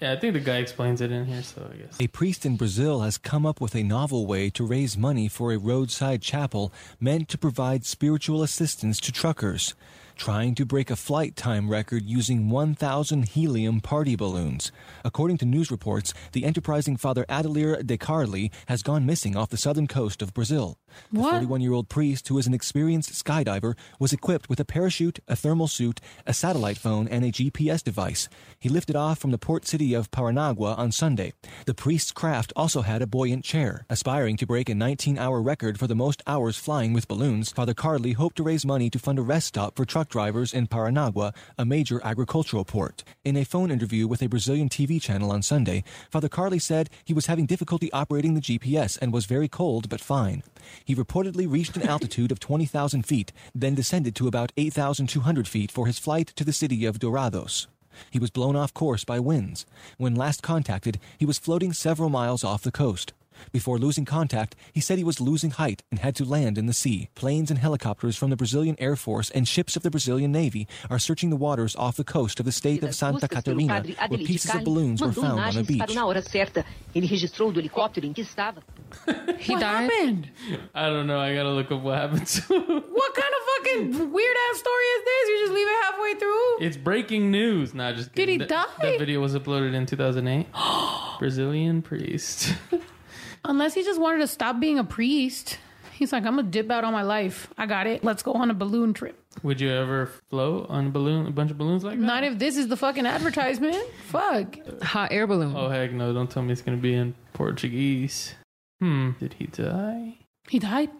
[0.00, 1.96] Yeah, I think the guy explains it in here, so I guess.
[2.00, 5.52] A priest in Brazil has come up with a novel way to raise money for
[5.52, 9.74] a roadside chapel meant to provide spiritual assistance to truckers,
[10.14, 14.70] trying to break a flight time record using 1,000 helium party balloons.
[15.04, 19.56] According to news reports, the enterprising Father Adelir de Carli has gone missing off the
[19.56, 20.78] southern coast of Brazil.
[21.12, 21.30] The What?
[21.32, 25.36] 41 year old priest, who is an experienced skydiver, was equipped with a parachute, a
[25.36, 28.28] thermal suit, a satellite phone, and a GPS device.
[28.58, 31.32] He lifted off from the port city of Paranagua on Sunday.
[31.66, 33.84] The priest's craft also had a buoyant chair.
[33.88, 37.74] Aspiring to break a 19 hour record for the most hours flying with balloons, Father
[37.74, 41.34] Carli hoped to raise money to fund a rest stop for truck drivers in Paranagua,
[41.56, 43.04] a major agricultural port.
[43.24, 47.14] In a phone interview with a Brazilian TV channel on Sunday, Father Carli said he
[47.14, 50.42] was having difficulty operating the GPS and was very cold but fine.
[50.88, 55.86] He reportedly reached an altitude of 20,000 feet, then descended to about 8,200 feet for
[55.86, 57.66] his flight to the city of Dourados.
[58.10, 59.66] He was blown off course by winds.
[59.98, 63.12] When last contacted, he was floating several miles off the coast.
[63.52, 66.72] Before losing contact, he said he was losing height and had to land in the
[66.72, 67.08] sea.
[67.14, 70.98] Planes and helicopters from the Brazilian Air Force and ships of the Brazilian Navy are
[70.98, 74.64] searching the waters off the coast of the state of Santa Catarina, where pieces of
[74.64, 75.94] balloons were found on a beach.
[75.94, 76.64] na hora certa.
[76.94, 78.62] Ele registrou do helicóptero em que estava.
[79.38, 79.90] He what died.
[79.90, 80.30] happened?
[80.74, 81.20] I don't know.
[81.20, 82.82] I gotta look up what happened to him.
[82.98, 85.28] What kind of fucking weird ass story is this?
[85.28, 86.66] You just leave it halfway through?
[86.66, 87.74] It's breaking news.
[87.74, 88.38] Not just kidding.
[88.38, 88.56] Did he kidding.
[88.56, 88.64] die?
[88.82, 90.46] That, that video was uploaded in 2008.
[91.18, 92.54] Brazilian priest.
[93.44, 95.58] Unless he just wanted to stop being a priest.
[95.92, 97.48] He's like, I'm gonna dip out on my life.
[97.58, 98.04] I got it.
[98.04, 99.20] Let's go on a balloon trip.
[99.42, 102.04] Would you ever float on a balloon, a bunch of balloons like that?
[102.04, 103.76] Not if this is the fucking advertisement.
[104.06, 104.58] Fuck.
[104.82, 105.54] Hot air balloon.
[105.56, 106.12] Oh heck no!
[106.12, 108.34] Don't tell me it's gonna be in Portuguese.
[108.80, 109.10] Hmm.
[109.18, 110.18] Did he die?
[110.48, 110.90] He died.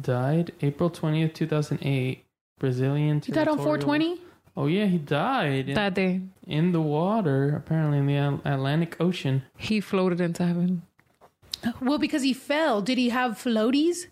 [0.00, 2.24] Died April twentieth, two thousand eight.
[2.58, 3.20] Brazilian.
[3.24, 4.18] He died on 420.
[4.56, 7.54] Oh yeah, he died in, that day, in the water.
[7.56, 9.42] Apparently in the Atlantic Ocean.
[9.56, 10.82] he floated into heaven.
[11.80, 12.80] Well, because he fell.
[12.80, 14.06] Did he have floaties?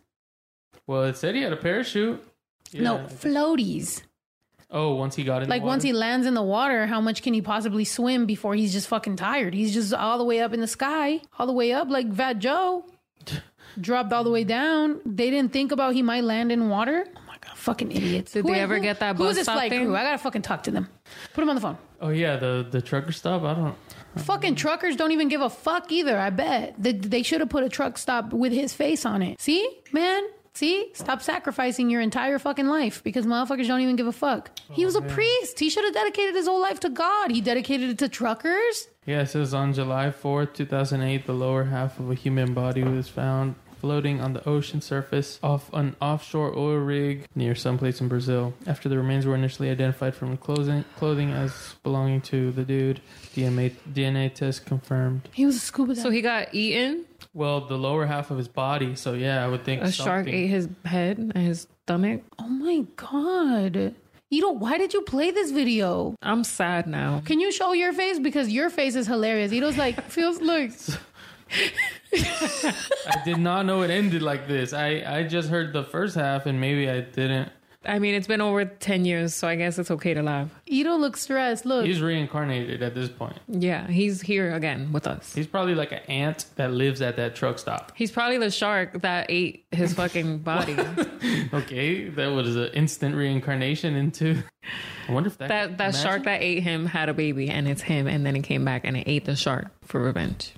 [0.87, 2.23] Well, it said he had a parachute.
[2.73, 4.03] No, floaties.
[4.71, 5.49] Oh, once he got in.
[5.49, 8.55] Like the once he lands in the water, how much can he possibly swim before
[8.55, 9.55] he's just fucking tired?
[9.55, 12.39] He's just all the way up in the sky, all the way up like Fat
[12.41, 12.85] Joe.
[13.81, 15.01] Dropped all the way down.
[15.07, 17.07] They didn't think about he might land in water.
[17.65, 18.33] Oh my god, fucking idiots.
[18.33, 19.87] Did they ever get that Who bus is this stop flight thing?
[19.87, 19.97] crew?
[19.97, 20.89] I gotta fucking talk to them.
[21.33, 21.79] Put him on the phone.
[22.01, 23.43] Oh yeah, the the trucker stop.
[23.43, 23.77] I don't.
[24.17, 26.17] Fucking truckers don't even give a fuck either.
[26.17, 29.41] I bet they, they should have put a truck stop with his face on it.
[29.41, 30.23] See, man.
[30.57, 34.57] See, stop sacrificing your entire fucking life because motherfuckers don't even give a fuck.
[34.71, 35.59] He oh, was a priest.
[35.59, 37.33] He should have dedicated his whole life to God.
[37.33, 38.87] He dedicated it to truckers.
[39.05, 43.09] Yeah, it says on July 4th, 2008, the lower half of a human body was
[43.09, 48.55] found floating on the ocean surface off an offshore oil rig near someplace in Brazil.
[48.67, 53.03] After the remains were initially identified from clothing, clothing as belonging to the dude,
[53.37, 55.29] DNA, DNA test confirmed.
[55.35, 56.03] He was a scuba diver.
[56.03, 57.05] So he got eaten.
[57.35, 60.47] Well, the lower half of his body, so yeah, I would think A shark ate
[60.47, 62.23] his head and his stomach.
[62.39, 63.95] oh my god.
[64.31, 66.17] You know why did you play this video?
[66.23, 67.21] I'm sad now.
[67.27, 69.53] Can you show your face because your face is hilarious.
[69.53, 70.73] Ito's like feels like
[72.13, 74.73] I did not know it ended like this.
[74.73, 77.51] I, I just heard the first half and maybe I didn't.
[77.87, 80.49] I mean, it's been over 10 years, so I guess it's okay to laugh.
[80.65, 81.67] Ito looks stressed.
[81.67, 81.85] Look.
[81.85, 83.39] He's reincarnated at this point.
[83.47, 85.35] Yeah, he's here again with us.
[85.35, 87.93] He's probably like an ant that lives at that truck stop.
[87.95, 90.77] He's probably the shark that ate his fucking body.
[91.55, 94.43] Okay, that was an instant reincarnation into.
[95.09, 97.81] I wonder if that that that shark that ate him had a baby, and it's
[97.81, 100.53] him, and then it came back and it ate the shark for revenge.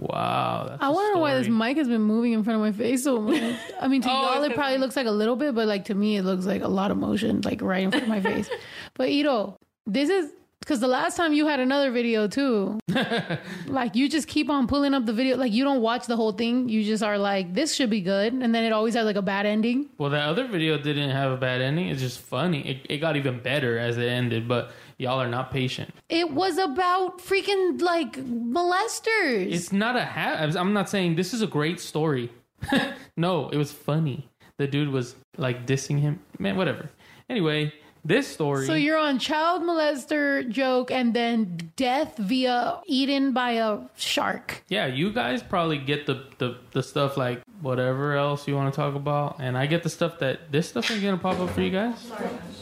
[0.00, 2.54] Wow, that's I a want to know why this mic has been moving in front
[2.54, 3.58] of my face so much.
[3.80, 5.94] I mean, to Oh, y'all, it probably looks like a little bit, but like to
[5.94, 8.48] me, it looks like a lot of motion, like right in front of my face.
[8.94, 12.78] But Ito, this is Because the last time you had another video too.
[13.66, 15.36] like you just keep on pulling up the video.
[15.36, 16.68] Like you don't watch the whole thing.
[16.68, 18.32] You just are like, this should be good.
[18.34, 19.86] And then it always has like a bad ending.
[19.98, 21.88] Well, that other video didn't have a bad ending.
[21.88, 22.60] It's just funny.
[22.68, 25.94] It, it got even better as it ended, but y'all are not patient.
[26.08, 29.52] It was about freaking like molesters.
[29.52, 32.30] It's not a ha- I'm not saying this is a great story.
[33.16, 34.28] no, it was funny.
[34.58, 36.20] The dude was like dissing him.
[36.38, 36.90] Man, whatever.
[37.30, 37.72] Anyway,
[38.04, 38.66] this story.
[38.66, 44.62] so you're on child molester joke and then death via eaten by a shark.
[44.68, 48.76] yeah, you guys probably get the, the, the stuff like whatever else you want to
[48.76, 51.60] talk about, and I get the stuff that this stuff ain't gonna pop up for
[51.60, 52.10] you guys.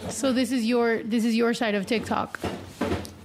[0.08, 2.38] So this is your this is your side of TikTok.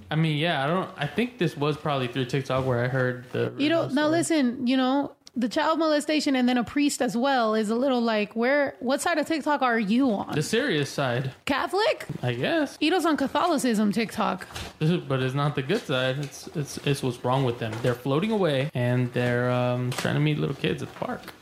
[0.09, 0.89] I mean, yeah, I don't.
[0.97, 3.53] I think this was probably through TikTok where I heard the.
[3.57, 7.55] You know, now listen, you know, the child molestation and then a priest as well
[7.55, 10.35] is a little like where what side of TikTok are you on?
[10.35, 12.05] The serious side, Catholic?
[12.21, 14.47] I guess, Ito's on Catholicism TikTok.
[14.79, 16.19] but it's not the good side.
[16.19, 17.73] It's it's it's what's wrong with them.
[17.81, 21.33] They're floating away and they're um, trying to meet little kids at the park.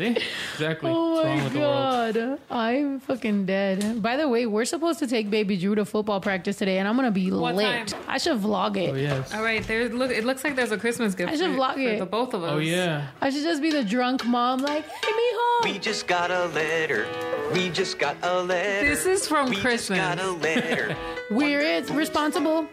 [0.00, 0.16] See,
[0.54, 0.90] exactly.
[0.94, 2.14] Oh what's wrong my with the world.
[2.14, 4.02] god, I'm fucking dead.
[4.02, 6.96] By the way, we're supposed to take baby Drew to football practice today, and I'm
[6.96, 7.88] gonna be What lit.
[7.88, 8.00] time?
[8.08, 8.90] I should vlog it.
[8.90, 9.34] Oh yes.
[9.34, 9.88] All right, there.
[9.90, 11.30] Look, it looks like there's a Christmas gift.
[11.30, 11.98] I should for, vlog for it.
[11.98, 12.52] the both of us.
[12.52, 13.08] Oh yeah.
[13.20, 15.64] I should just be the drunk mom, like, hey, mijo.
[15.72, 17.06] We just got a letter.
[17.52, 18.88] We just got a letter.
[18.88, 19.98] This is from we Christmas.
[19.98, 20.96] just got a letter.
[21.30, 22.66] We're it responsible.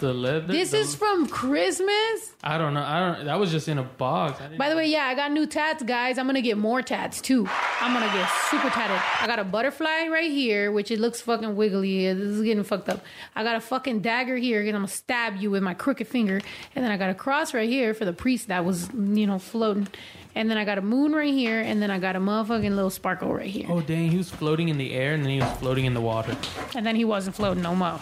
[0.00, 0.46] The leather.
[0.46, 2.32] This the- is from Christmas.
[2.44, 2.82] I don't know.
[2.82, 3.24] I don't.
[3.26, 4.40] That was just in a box.
[4.56, 6.18] By the way, yeah, I got new tats, guys.
[6.18, 7.48] I'm gonna get more tats too.
[7.80, 9.00] I'm gonna get super tatted.
[9.20, 12.12] I got a butterfly right here, which it looks fucking wiggly.
[12.12, 13.02] This is getting fucked up.
[13.34, 16.40] I got a fucking dagger here, and I'm gonna stab you with my crooked finger.
[16.74, 19.38] And then I got a cross right here for the priest that was, you know,
[19.38, 19.88] floating.
[20.34, 22.90] And then I got a moon right here, and then I got a motherfucking little
[22.90, 23.66] sparkle right here.
[23.70, 24.10] Oh dang!
[24.10, 26.36] He was floating in the air and then he was floating in the water.
[26.74, 27.98] And then he wasn't floating no more.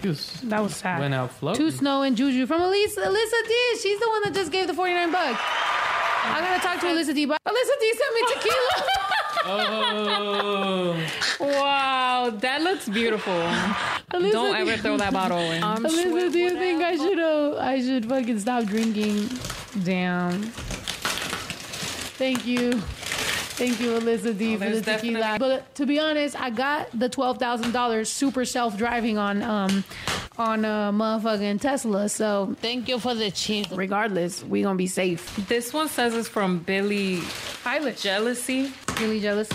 [0.00, 1.00] He was That was sad.
[1.00, 1.58] went out floating.
[1.60, 3.00] Two Snow and Juju from Elisa.
[3.00, 3.54] Alyssa D.
[3.82, 5.40] She's the one that just gave the 49 bucks.
[6.24, 7.26] I gotta talk to Alyssa D.
[7.26, 8.84] But Alyssa D sent me tequila.
[9.44, 10.96] Oh.
[11.40, 13.32] Wow, that looks beautiful.
[13.32, 14.60] Alyssa Don't D.
[14.60, 15.60] ever throw that bottle in.
[15.62, 19.28] Alyssa, do you think I should uh, I should fucking stop drinking?
[19.82, 20.42] Damn.
[22.22, 22.80] Thank you.
[23.54, 25.20] Thank you, Alyssa D, for the there's tequila.
[25.20, 29.42] definitely- But to be honest, I got the twelve thousand dollars super self driving on
[29.42, 29.84] um
[30.38, 32.08] on a motherfucking Tesla.
[32.08, 33.66] So thank you for the cheese.
[33.70, 35.36] Regardless, we gonna be safe.
[35.48, 37.18] This one says it's from Billie
[37.64, 38.72] Eilish, Jealousy.
[38.98, 39.54] Billy jealousy.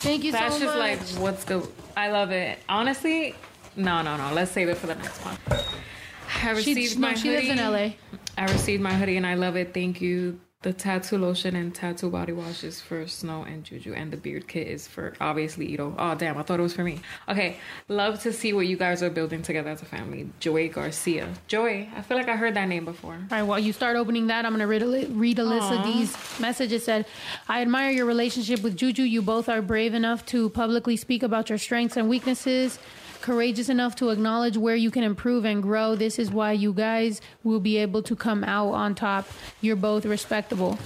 [0.00, 0.76] Thank you That's so much.
[0.76, 1.66] That's just like what's the.
[1.96, 2.58] I love it.
[2.68, 3.34] Honestly,
[3.76, 4.32] no, no, no.
[4.34, 5.36] Let's save it for the next one.
[5.50, 7.48] I she, received no, my she hoodie.
[7.48, 7.92] lives in LA.
[8.36, 9.74] I received my hoodie and I love it.
[9.74, 10.38] Thank you.
[10.62, 14.48] The tattoo lotion and tattoo body wash is for Snow and Juju, and the beard
[14.48, 15.94] kit is for obviously Ito.
[15.96, 16.98] Oh damn, I thought it was for me.
[17.28, 20.30] Okay, love to see what you guys are building together as a family.
[20.40, 21.32] Joey Garcia.
[21.46, 23.12] Joey, I feel like I heard that name before.
[23.12, 26.40] All right, while you start opening that, I'm going to read, Ali- read Alyssa D's
[26.40, 26.72] message.
[26.72, 27.06] It said,
[27.48, 29.04] I admire your relationship with Juju.
[29.04, 32.80] You both are brave enough to publicly speak about your strengths and weaknesses,
[33.28, 35.94] courageous enough to acknowledge where you can improve and grow.
[35.94, 39.28] This is why you guys will be able to come out on top.
[39.60, 40.76] You're both respectable.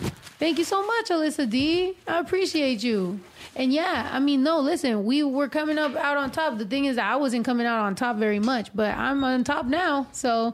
[0.40, 1.96] Thank you so much, Alyssa D.
[2.08, 3.20] I appreciate you.
[3.54, 6.58] And yeah, I mean, no, listen, we were coming up out on top.
[6.58, 9.66] The thing is, I wasn't coming out on top very much, but I'm on top
[9.66, 10.08] now.
[10.10, 10.52] So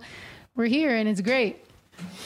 [0.56, 1.64] we're here and it's great.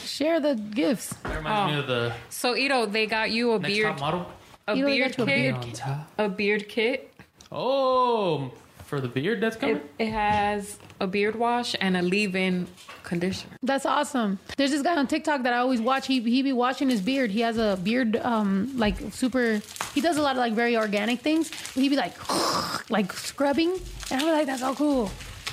[0.04, 1.14] Share the gifts.
[1.22, 2.18] That reminds me of the oh.
[2.30, 4.32] So Ito, they got you a next beard, top model.
[4.66, 6.10] a Ito, beard got you a kit, beard On top.
[6.18, 7.14] a beard kit.
[7.52, 8.50] Oh,
[8.92, 9.76] for the beard that's coming.
[9.76, 12.66] It, it has a beard wash and a leave-in
[13.04, 13.56] conditioner.
[13.62, 14.38] That's awesome.
[14.58, 16.06] There's this guy on TikTok that I always watch.
[16.06, 17.30] He he be washing his beard.
[17.30, 19.62] He has a beard um like super.
[19.94, 21.48] He does a lot of like very organic things.
[21.48, 22.12] But he be like
[22.90, 23.80] like scrubbing,
[24.10, 25.10] and I'm like that's so cool.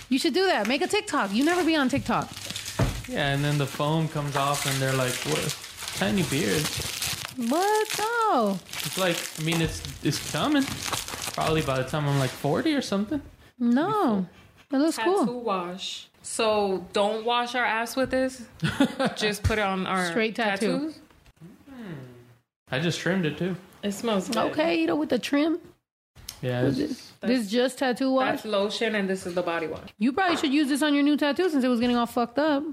[0.09, 0.67] You should do that.
[0.67, 1.33] Make a TikTok.
[1.33, 2.29] You never be on TikTok.
[3.07, 5.55] Yeah, and then the foam comes off, and they're like, "What?
[5.95, 6.67] Tiny beard."
[7.47, 7.87] What?
[7.97, 8.59] No.
[8.83, 10.65] It's like, I mean, it's it's coming.
[11.39, 13.21] Probably by the time I'm like 40 or something.
[13.57, 14.25] No.
[14.71, 15.41] It looks Tattoo cool.
[15.41, 16.07] wash.
[16.21, 18.41] So don't wash our ass with this.
[19.15, 20.67] Just put it on our Straight tattoo.
[20.73, 20.99] tattoos.
[21.69, 21.93] Hmm.
[22.71, 23.55] I just trimmed it too.
[23.81, 24.37] It smells good.
[24.51, 25.59] Okay, you know with the trim.
[26.41, 28.31] Yeah, This, This just tattoo wash.
[28.31, 29.89] That's lotion and this is the body wash.
[29.97, 32.39] You probably should use this on your new tattoo since it was getting all fucked
[32.39, 32.63] up.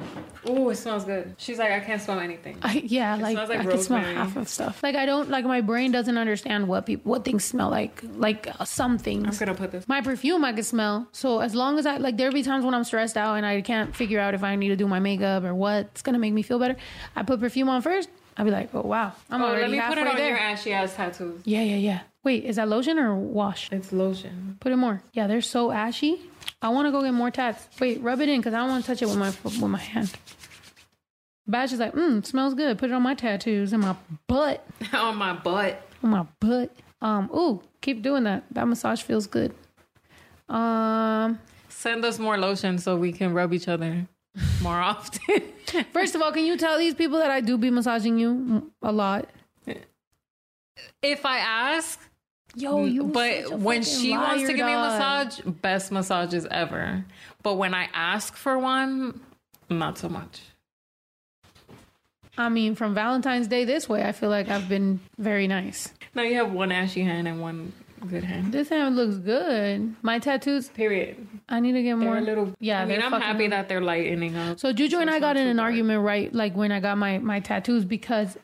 [0.45, 1.35] Oh, it smells good.
[1.37, 2.57] She's like, I can't smell anything.
[2.63, 4.81] I, yeah, like, smells like I can smell half of stuff.
[4.85, 8.01] Like I don't like my brain doesn't understand what people what things smell like.
[8.17, 9.89] Like uh, some I'm gonna put this.
[9.89, 11.09] My perfume I can smell.
[11.11, 13.63] So as long as I like, there'll be times when I'm stressed out and I
[13.63, 16.43] can't figure out if I need to do my makeup or what's gonna make me
[16.43, 16.77] feel better.
[17.17, 18.09] I put perfume on first.
[18.39, 20.29] I'll be like, oh wow, I'm Oh, already let me put it on there.
[20.29, 20.63] your ass.
[20.63, 21.41] She has tattoos.
[21.47, 22.01] Yeah, yeah, yeah.
[22.27, 23.71] Wait, is that lotion or wash?
[23.71, 24.57] It's lotion.
[24.59, 25.01] Put it more.
[25.13, 26.21] Yeah, they're so ashy.
[26.61, 27.69] I want to go get more tats.
[27.79, 29.79] Wait, rub it in because I don't want to touch it with my with my
[29.79, 30.13] hand.
[31.47, 32.79] Bash is like, mmm, smells good.
[32.79, 33.95] Put it on my tattoos and my
[34.27, 34.67] butt.
[34.93, 35.81] On my butt.
[36.03, 36.75] On my butt.
[37.01, 38.43] Um, ooh, keep doing that.
[38.51, 39.55] That massage feels good.
[40.49, 44.05] Um, Send us more lotion so we can rub each other
[44.63, 45.43] more often.
[45.93, 48.91] first of all, can you tell these people that I do be massaging you a
[48.91, 49.31] lot?
[51.03, 52.01] if I ask,
[52.57, 53.05] Yo, you.
[53.05, 54.93] but when she wants to liar, give me a dog.
[54.93, 57.05] massage, best massages ever.
[57.43, 59.21] But when I ask for one,
[59.69, 60.41] not so much.
[62.39, 65.93] I mean, from Valentine's Day this way, I feel like I've been very nice.
[66.15, 67.73] Now you have one ashy hand and one
[68.09, 68.53] good hand.
[68.53, 69.95] This hand looks good.
[70.03, 71.27] My tattoos, Period.
[71.49, 72.21] I need to get They're more.
[72.21, 72.53] little.
[72.61, 74.59] yeah, I mean, I'm happy that they're lightening up.
[74.61, 77.41] So Juju and I got in an argument right like when I got my my
[77.41, 78.37] tattoos because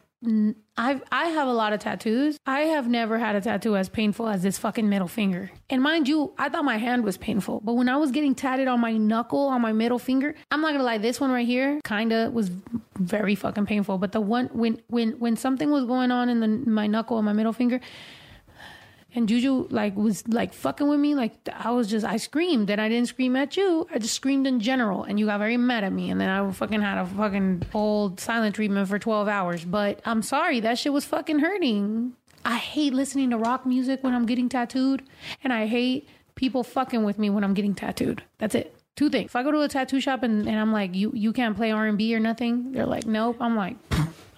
[0.76, 2.38] I've I have a lot of tattoos.
[2.46, 5.50] I have never had a tattoo as painful as this fucking middle finger.
[5.68, 8.68] And mind you, I thought my hand was painful, but when I was getting tatted
[8.68, 11.80] on my knuckle on my middle finger, I'm not gonna lie, this one right here
[11.84, 12.50] kinda was
[12.98, 13.98] very fucking painful.
[13.98, 17.26] But the one when when when something was going on in the my knuckle and
[17.26, 17.80] my middle finger,
[19.14, 21.14] and Juju like was like fucking with me.
[21.14, 23.86] Like I was just I screamed and I didn't scream at you.
[23.92, 26.50] I just screamed in general and you got very mad at me and then I
[26.50, 29.64] fucking had a fucking old silent treatment for 12 hours.
[29.64, 32.14] But I'm sorry, that shit was fucking hurting.
[32.44, 35.02] I hate listening to rock music when I'm getting tattooed
[35.44, 38.22] and I hate people fucking with me when I'm getting tattooed.
[38.38, 38.74] That's it.
[38.96, 39.26] Two things.
[39.26, 41.70] If I go to a tattoo shop and, and I'm like, you you can't play
[41.70, 43.36] R&B or nothing, they're like, nope.
[43.40, 43.76] I'm like,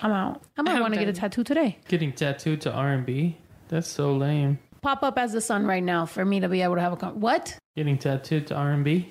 [0.00, 0.42] I'm out.
[0.56, 1.78] I might want to get a tattoo today.
[1.88, 3.38] Getting tattooed to R and B.
[3.68, 4.58] That's so lame.
[4.84, 6.96] Pop up as the sun right now for me to be able to have a
[6.96, 7.56] con- what?
[7.74, 9.08] Getting tattooed to R and B.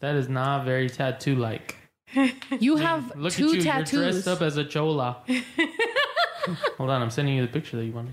[0.00, 1.78] That is not very tattoo like.
[2.58, 3.54] You have Look two at you.
[3.54, 4.22] You're tattoos.
[4.24, 5.22] dressed up as a chola.
[6.76, 8.12] Hold on, I'm sending you the picture that you wanted.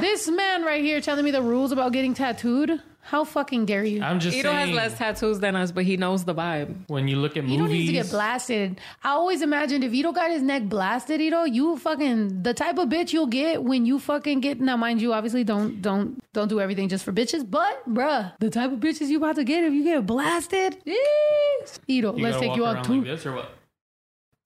[0.00, 2.80] This man right here telling me the rules about getting tattooed.
[3.00, 4.02] How fucking dare you?
[4.02, 6.76] I'm just Ito has less tattoos than us, but he knows the vibe.
[6.88, 8.78] when you look at Ito movies, needs to get blasted.
[9.02, 12.90] I always imagined if Ito got his neck blasted, Ito, you fucking the type of
[12.90, 14.60] bitch you'll get when you fucking get.
[14.60, 18.50] Now, mind you, obviously don't don't don't do everything just for bitches, but bruh, the
[18.50, 20.76] type of bitches you about to get if you get blasted.
[20.86, 21.78] Yeesh.
[21.88, 22.94] Ito, you let's gotta take walk you out around too.
[22.96, 23.50] like this or what?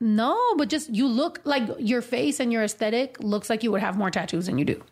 [0.00, 3.80] No, but just you look like your face and your aesthetic looks like you would
[3.80, 4.82] have more tattoos than you do.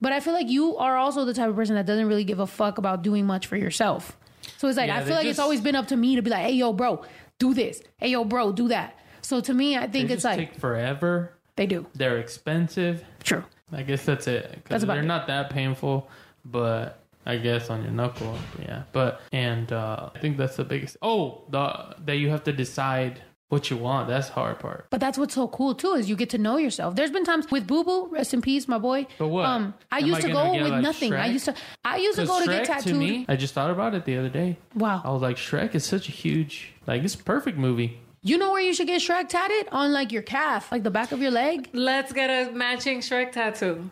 [0.00, 2.38] But I feel like you are also the type of person that doesn't really give
[2.40, 4.16] a fuck about doing much for yourself.
[4.56, 6.30] So it's like Yeah, I feel like it's always been up to me to be
[6.30, 7.02] like, "Hey, yo, bro,
[7.38, 7.82] do this.
[7.98, 11.32] Hey, yo, bro, do that." So to me, I think just it's like take forever.
[11.56, 11.86] they do.
[11.94, 13.04] They're expensive.
[13.22, 13.44] True.
[13.72, 14.62] I guess that's it.
[14.68, 15.06] That's about they're it.
[15.06, 16.08] not that painful,
[16.44, 18.84] but I guess on your knuckle, yeah.
[18.92, 20.96] But and uh, I think that's the biggest.
[21.02, 24.08] Oh, the that you have to decide what you want.
[24.08, 24.86] That's the hard part.
[24.90, 26.96] But that's what's so cool too is you get to know yourself.
[26.96, 29.06] There's been times with Boo Boo, rest in peace, my boy.
[29.18, 29.44] But what?
[29.44, 31.12] Um, I Am used I to go with like, nothing.
[31.12, 32.94] I used to I used to go to get tattooed.
[32.94, 34.56] To me, I just thought about it the other day.
[34.74, 35.02] Wow.
[35.04, 37.98] I was like, Shrek is such a huge, like, it's a perfect movie.
[38.22, 41.10] You know where you should get Shrek tatted on like your calf, like the back
[41.10, 41.70] of your leg.
[41.72, 43.90] Let's get a matching Shrek tattoo.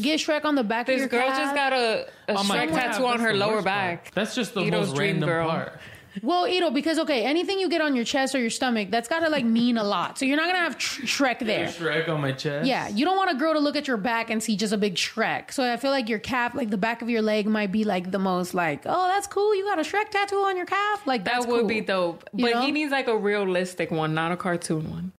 [0.00, 1.08] Get Shrek on the back of your.
[1.08, 4.04] This your girl just got a, a Shrek calf, tattoo on her lower back.
[4.04, 4.14] part.
[4.14, 5.48] That's just the Ito's most dream random girl.
[5.50, 5.80] part.
[6.22, 9.28] Well, Ito, because okay, anything you get on your chest or your stomach, that's gotta
[9.28, 10.18] like mean a lot.
[10.18, 11.66] So you're not gonna have tr- Shrek there.
[11.66, 12.66] Shrek on my chest.
[12.66, 14.78] Yeah, you don't want a girl to look at your back and see just a
[14.78, 15.52] big Shrek.
[15.52, 18.10] So I feel like your calf, like the back of your leg, might be like
[18.10, 19.54] the most like, oh, that's cool.
[19.54, 21.06] You got a Shrek tattoo on your calf.
[21.06, 21.68] Like that's That would cool.
[21.68, 22.28] be dope.
[22.32, 22.60] You But know?
[22.62, 25.12] he needs like a realistic one, not a cartoon one.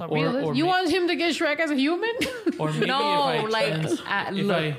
[0.00, 2.10] A Or- or you ma- want him to get Shrek as a human?
[2.58, 4.56] Or maybe No, if I like, trans- uh, if look.
[4.56, 4.76] I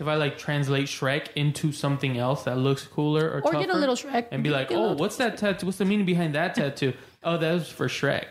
[0.00, 3.76] if I like translate Shrek into something else that looks cooler or Or get a
[3.76, 4.26] little Shrek.
[4.32, 5.66] and be like, oh, what's that tattoo?
[5.66, 6.94] What's the meaning behind that tattoo?
[7.22, 8.26] Oh, that was for Shrek.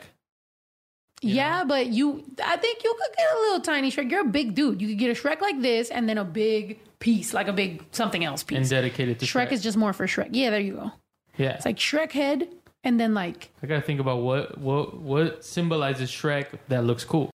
[1.22, 4.10] yeah, but you, I think you could get a little tiny Shrek.
[4.10, 4.82] You're a big dude.
[4.82, 7.84] You could get a Shrek like this and then a big piece, like a big
[7.92, 8.58] something else piece.
[8.58, 9.52] And dedicated to Shrek, Shrek.
[9.52, 10.30] is just more for Shrek.
[10.32, 10.92] Yeah, there you go.
[11.38, 11.52] yeah.
[11.56, 12.48] It's like Shrek head
[12.86, 17.30] and then like I gotta think about what what what symbolizes Shrek that looks cool.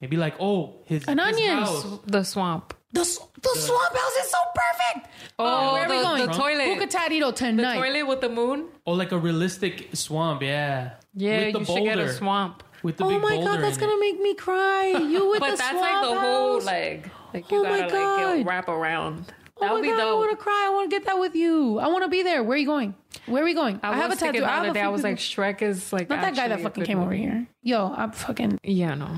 [0.00, 1.58] Maybe like, oh, his An his onion.
[1.58, 1.86] house.
[2.06, 2.74] The swamp.
[2.92, 5.08] The the swamp house is so perfect.
[5.38, 6.26] Oh, where are we the- going?
[6.26, 6.64] the toilet.
[6.66, 6.90] Who could
[7.30, 7.76] The tonight?
[7.76, 8.68] toilet with the moon?
[8.86, 10.42] Oh, like a realistic swamp.
[10.42, 10.92] Yeah.
[11.14, 11.80] Yeah, With the you boulder.
[11.90, 12.62] should get a swamp.
[12.82, 14.00] With the oh big my boulder god, that's in gonna it.
[14.00, 14.86] make me cry.
[14.98, 16.64] You with But the that's swamp like the whole house?
[16.66, 18.36] like like you Oh my gotta like God.
[18.36, 19.32] get, wrap around.
[19.58, 20.64] Oh That my would be god, I want to cry.
[20.66, 21.78] I want to get that with you.
[21.78, 22.42] I want to be there.
[22.42, 22.94] Where are you going?
[23.24, 23.80] Where are we going?
[23.82, 24.40] I, have a tattoo.
[24.40, 24.82] the I have other a day.
[24.82, 27.46] I was like, Shrek is like not that guy that fucking good came over here.
[27.62, 28.60] Yo, I'm fucking.
[28.62, 29.08] Yeah, no.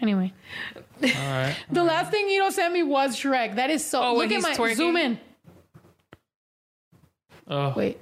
[0.00, 0.32] Anyway,
[0.76, 1.56] All right.
[1.70, 3.54] the last thing Ito sent me was Shrek.
[3.54, 4.02] That is so.
[4.02, 4.74] Oh, look at my twerking?
[4.74, 5.20] zoom in.
[7.46, 8.00] Oh, Wait.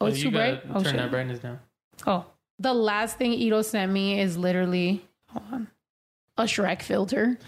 [0.00, 0.62] Oh, oh it's you too bright.
[0.70, 0.96] Oh turn shit.
[0.96, 1.58] that brightness down.
[2.06, 2.26] Oh,
[2.58, 5.04] the last thing Ito sent me is literally.
[5.30, 5.68] Hold on.
[6.36, 7.38] A Shrek filter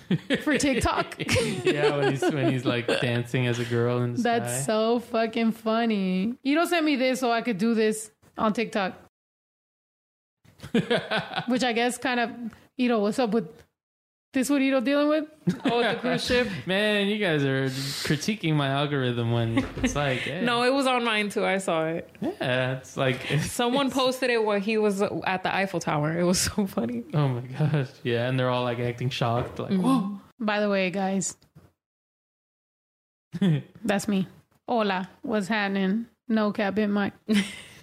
[0.42, 1.16] for TikTok.
[1.64, 4.62] yeah, when he's when he's like dancing as a girl in the That's sky.
[4.62, 6.34] so fucking funny.
[6.42, 8.94] You don't send me this so I could do this on TikTok.
[11.48, 12.30] Which I guess kind of,
[12.76, 13.48] you know, what's up with
[14.36, 14.50] this?
[14.50, 15.24] What Ito dealing with?
[15.64, 16.48] Oh, the cruise ship.
[16.66, 21.04] Man, you guys are critiquing my algorithm when it's like, hey, No, it was on
[21.04, 21.44] mine too.
[21.44, 22.08] I saw it.
[22.20, 26.18] yeah, it's like it's, Someone posted it while he was at the Eiffel Tower.
[26.18, 27.04] It was so funny.
[27.14, 30.20] Oh my gosh, yeah, and they're all like acting shocked, like, whoa.
[30.38, 31.36] By the way, guys,
[33.84, 34.28] that's me.
[34.68, 36.06] Hola, what's happening?
[36.28, 37.14] No cap, bit Mike.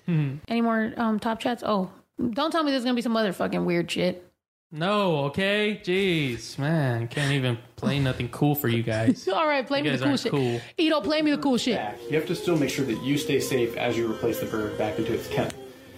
[0.07, 1.63] Any more um, top chats?
[1.65, 1.89] Oh,
[2.31, 4.29] don't tell me there's gonna be some other fucking weird shit.
[4.75, 9.27] No, okay, jeez, man, can't even play nothing cool for you guys.
[9.33, 10.31] All right, play You me the guys cool aren't shit.
[10.31, 10.61] cool.
[10.79, 11.75] Ito, play me the cool shit.
[11.75, 14.47] back, you have to still make sure that you stay safe as you replace the
[14.47, 15.51] bird back into its kennel.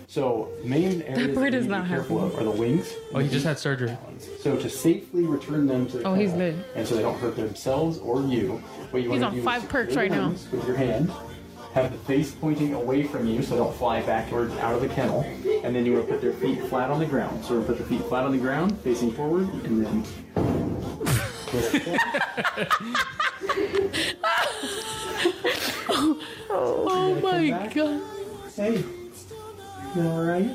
[0.08, 2.52] So main areas bird that is you need not to be careful of are the
[2.52, 2.94] wings.
[3.14, 3.98] Oh, he just had surgery.
[4.42, 6.66] So to safely return them to the Oh, he's kennel, lit.
[6.76, 8.62] and so they don't hurt themselves or you,
[8.92, 10.28] what you He's want to on do five is perks secure right now.
[10.28, 11.10] wings with your hand,
[11.76, 14.88] have the face pointing away from you so they don't fly backward out of the
[14.88, 15.24] kennel,
[15.64, 17.44] and then you want to put their feet flat on the ground.
[17.44, 20.06] So put the feet flat on the ground, facing forward, and then.
[26.50, 28.02] Oh my god.
[28.56, 28.84] Hey,
[29.96, 30.50] you all right?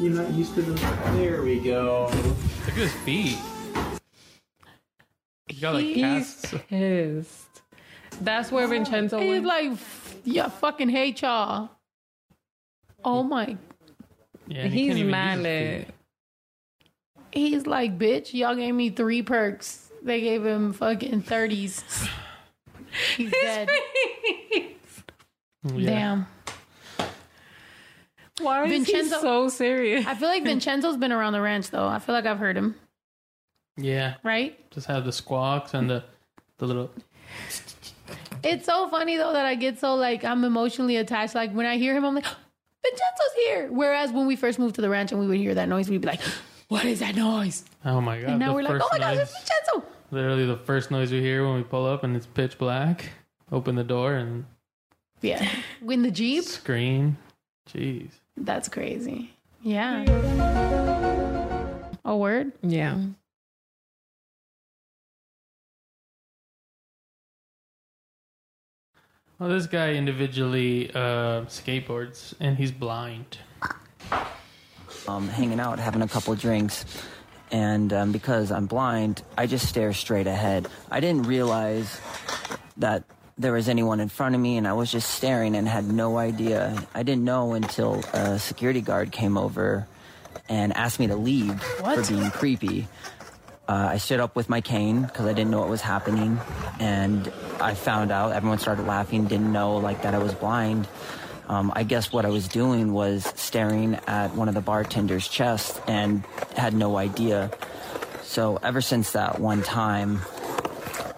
[0.00, 0.80] You're not used to this.
[1.14, 2.10] There we go.
[2.12, 3.38] Look at his feet.
[5.46, 6.54] He got like He's casts.
[6.68, 7.47] pissed.
[8.20, 9.46] That's where oh, Vincenzo He's went.
[9.46, 9.72] like,
[10.24, 11.70] yeah, fucking hate y'all.
[13.04, 13.56] Oh my.
[14.46, 15.86] Yeah, and he He's can't even mad use his lit.
[15.86, 15.94] feet.
[17.32, 19.90] He's like, bitch, y'all gave me three perks.
[20.02, 22.08] They gave him fucking 30s.
[23.16, 23.68] He's dead.
[25.74, 25.90] Yeah.
[25.90, 26.26] Damn.
[28.40, 30.06] Why is Vincenzo- he so serious?
[30.06, 31.86] I feel like Vincenzo's been around the ranch though.
[31.86, 32.76] I feel like I've heard him,
[33.76, 34.56] Yeah, right?
[34.70, 36.04] just have the squawks and the
[36.58, 36.90] the little.
[38.44, 41.34] It's so funny though that I get so like I'm emotionally attached.
[41.34, 42.24] Like when I hear him, I'm like,
[42.84, 43.68] Vincenzo's here.
[43.70, 46.00] Whereas when we first moved to the ranch and we would hear that noise, we'd
[46.00, 46.20] be like,
[46.68, 47.64] What is that noise?
[47.84, 48.30] Oh my god!
[48.30, 49.86] and now the we're like, Oh my gosh, noise, it's Vincenzo.
[50.10, 53.06] literally the first noise we hear when we pull up and it's pitch black.
[53.50, 54.44] Open the door and
[55.22, 55.48] Yeah.
[55.80, 56.44] Win the Jeep.
[56.44, 57.16] scream.
[57.70, 58.10] Jeez.
[58.36, 59.30] That's crazy.
[59.62, 60.04] Yeah.
[62.04, 62.52] A word?
[62.62, 62.98] yeah.
[69.38, 73.38] Well, this guy individually uh, skateboards and he's blind.
[75.06, 76.84] um, hanging out, having a couple drinks.
[77.52, 80.66] And um, because I'm blind, I just stare straight ahead.
[80.90, 82.00] I didn't realize
[82.78, 83.04] that
[83.38, 86.18] there was anyone in front of me, and I was just staring and had no
[86.18, 86.76] idea.
[86.92, 89.86] I didn't know until a security guard came over
[90.48, 92.04] and asked me to leave What?
[92.04, 92.88] for being creepy.
[93.68, 96.40] Uh, I stood up with my cane because I didn't know what was happening,
[96.80, 98.32] and I found out.
[98.32, 99.26] Everyone started laughing.
[99.26, 100.88] Didn't know like that I was blind.
[101.48, 105.80] Um, I guess what I was doing was staring at one of the bartender's chest
[105.86, 106.24] and
[106.56, 107.50] had no idea.
[108.22, 110.20] So ever since that one time,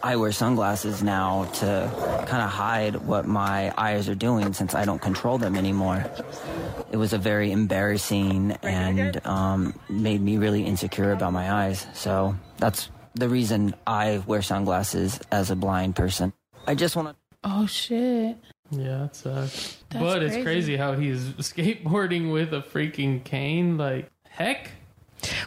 [0.02, 4.84] I wear sunglasses now to kind of hide what my eyes are doing since I
[4.84, 6.04] don't control them anymore.
[6.90, 11.86] It was a very embarrassing and um, made me really insecure about my eyes.
[11.94, 16.32] So that's the reason I wear sunglasses as a blind person.
[16.66, 17.14] I just want to.
[17.44, 18.36] Oh shit.
[18.72, 19.78] Yeah, that sucks.
[19.90, 20.44] That's but it's crazy.
[20.44, 23.76] crazy how he's skateboarding with a freaking cane.
[23.78, 24.70] Like, heck.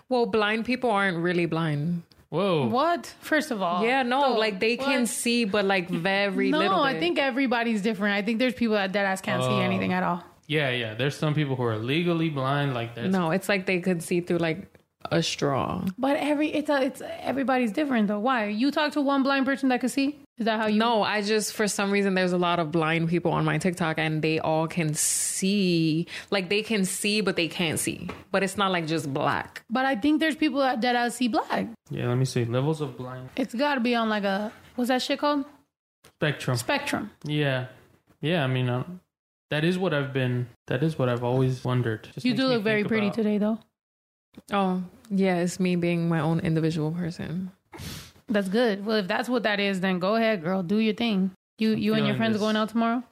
[0.09, 2.03] Well, blind people aren't really blind.
[2.29, 2.65] Whoa.
[2.67, 3.13] What?
[3.21, 3.83] First of all.
[3.85, 6.79] Yeah, no, the- like they can see, but like very No, little.
[6.81, 8.15] I think everybody's different.
[8.15, 9.59] I think there's people that dead ass can't see Oh.
[9.59, 10.23] anything at all.
[10.47, 10.93] Yeah, yeah.
[10.93, 12.73] There's some people who are legally blind.
[12.73, 14.67] Like, that's no, it's like they could see through like
[15.11, 15.85] a straw.
[15.97, 18.19] But every it's a, it's everybody's different though.
[18.19, 18.47] Why?
[18.47, 20.17] You talk to one blind person that can see?
[20.37, 23.09] Is that how you No, I just for some reason there's a lot of blind
[23.09, 26.07] people on my TikTok and they all can see.
[26.31, 28.09] Like they can see, but they can't see.
[28.31, 29.63] But it's not like just black.
[29.69, 31.67] But I think there's people that that I see black.
[31.89, 32.45] Yeah, let me see.
[32.45, 35.45] Levels of blind It's got to be on like a what's that shit called?
[36.17, 36.57] spectrum.
[36.57, 37.11] Spectrum.
[37.25, 37.67] Yeah,
[38.21, 38.43] yeah.
[38.43, 38.83] I mean, uh,
[39.53, 40.47] that is what I've been.
[40.65, 42.09] That is what I've always wondered.
[42.13, 43.59] Just you do look very pretty about- today though.
[44.51, 47.51] Oh, yeah, it's me being my own individual person.
[48.27, 48.83] That's good.
[48.83, 50.63] Well, if that's what that is, then go ahead, girl.
[50.63, 51.31] Do your thing.
[51.59, 52.41] You you and your friends this.
[52.41, 53.03] going out tomorrow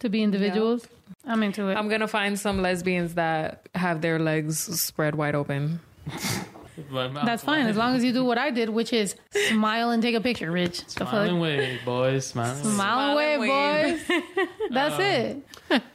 [0.00, 0.86] to be individuals.
[1.24, 1.74] I'm into it.
[1.74, 5.80] I'm gonna find some lesbians that have their legs spread wide open.
[6.90, 9.14] My mouth That's fine as long as you do what I did, which is
[9.50, 10.84] smile and take a picture, Rich.
[10.86, 11.08] The fuck?
[11.10, 12.26] Smiling wave, boys.
[12.26, 12.62] Smiling.
[12.64, 12.72] wave.
[12.74, 14.08] Smile and wave, wave.
[14.08, 14.48] boys.
[14.70, 15.00] That's Um,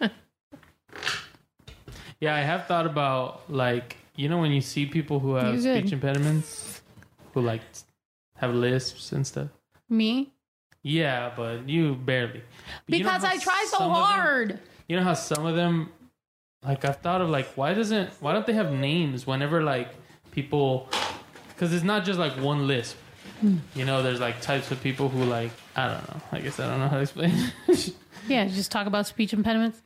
[0.06, 0.12] it.
[2.20, 5.92] Yeah, I have thought about like you know when you see people who have speech
[5.92, 6.82] impediments,
[7.34, 7.62] who like
[8.38, 9.50] have lisps and stuff.
[9.90, 10.32] Me?
[10.82, 12.42] Yeah, but you barely.
[12.88, 14.60] But you know Because I try so some of them- hard.
[14.88, 15.92] you know how some of them,
[16.66, 19.90] like I've thought of, like why doesn't why don't they have names whenever like
[20.38, 20.88] people?
[21.50, 22.96] Because it's not just like one lisp.
[23.76, 26.22] You know, there's like types of people who like I don't know.
[26.32, 27.34] I guess I don't know how to explain.
[28.28, 29.82] Yeah, just talk about speech impediments.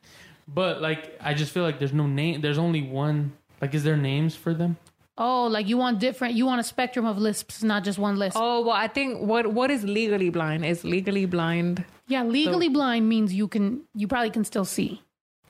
[0.47, 2.41] but like I just feel like there's no name.
[2.41, 3.33] There's only one.
[3.61, 4.77] Like, is there names for them?
[5.17, 8.35] Oh, like you want different, you want a spectrum of lisps, not just one lisp.
[8.39, 11.85] Oh well, I think what what is legally blind is legally blind.
[12.07, 15.01] Yeah, legally blind means you can, you probably can still see.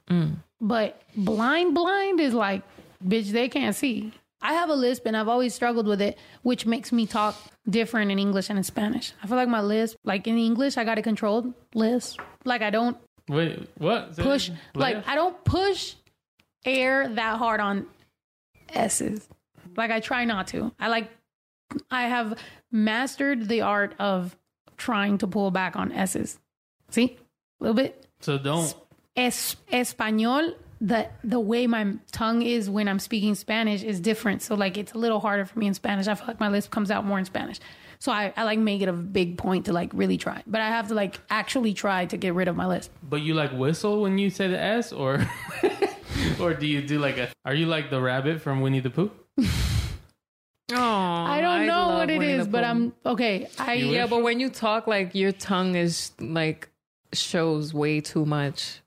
[0.10, 0.36] Mm.
[0.60, 2.62] But blind, blind is like,
[3.08, 4.12] bitch, they can't see.
[4.42, 7.36] I have a lisp and I've always struggled with it, which makes me talk
[7.70, 9.14] different in English and in Spanish.
[9.24, 11.54] I feel like my lisp, like in English, I got it controlled.
[11.76, 12.20] Lisp.
[12.46, 12.98] Like I don't
[13.30, 14.18] Wait, what?
[14.18, 15.96] Push, like I don't push
[16.66, 17.86] air that hard on
[18.74, 19.28] S's.
[19.78, 20.72] Like I try not to.
[20.80, 21.10] I like,
[21.90, 22.38] I have
[22.72, 24.36] mastered the art of
[24.78, 26.40] trying to pull back on S's.
[26.90, 27.18] See?
[27.60, 28.06] A little bit.
[28.20, 28.74] So don't.
[29.16, 34.42] Es, español, the the way my tongue is when I'm speaking Spanish is different.
[34.42, 36.08] So like it's a little harder for me in Spanish.
[36.08, 37.60] I feel like my lisp comes out more in Spanish.
[38.00, 40.42] So I, I like make it a big point to like really try.
[40.48, 42.92] But I have to like actually try to get rid of my lisp.
[43.04, 45.24] But you like whistle when you say the S, or
[46.40, 47.30] or do you do like a?
[47.46, 49.12] Are you like the rabbit from Winnie the Pooh?
[50.74, 53.50] Oh, I don't know what it Winnie is, but I'm okay.
[53.60, 56.70] I yeah, but when you talk, like your tongue is like
[57.14, 58.80] shows way too much.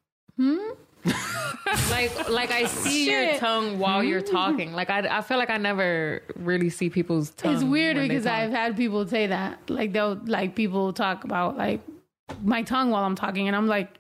[1.91, 4.31] Like like I see your tongue while you're mm.
[4.31, 4.73] talking.
[4.73, 7.55] Like I I feel like I never really see people's tongue.
[7.55, 8.27] It's weird because.
[8.27, 9.59] I've had people say that.
[9.69, 11.81] Like they'll like people talk about like
[12.43, 13.99] my tongue while I'm talking, and I'm like,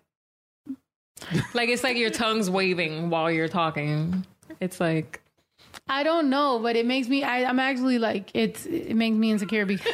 [1.52, 4.24] like it's like your tongue's waving while you're talking.
[4.60, 5.20] It's like
[5.88, 7.22] I don't know, but it makes me.
[7.22, 8.66] I, I'm actually like it's.
[8.66, 9.86] It makes me insecure because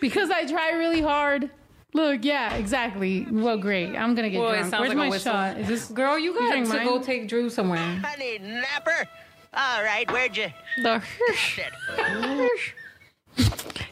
[0.00, 1.50] because I try really hard.
[1.92, 3.26] Look, yeah, exactly.
[3.30, 3.96] Well, great.
[3.96, 4.70] I'm gonna get well, it drunk.
[4.70, 5.32] sounds Where's like my whistle.
[5.32, 5.58] shot?
[5.58, 6.18] Is this girl?
[6.18, 6.86] You got drink to mine?
[6.86, 7.78] go take Drew somewhere.
[7.78, 9.08] Honey napper.
[9.52, 10.48] All right, where'd you?
[10.82, 11.60] The Hirsch?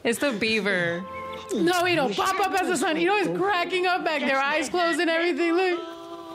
[0.04, 1.04] it's the beaver.
[1.54, 3.00] No, you know, pop up as the sun.
[3.00, 5.54] You know, he's cracking up back there, eyes closed and everything.
[5.54, 5.80] Look.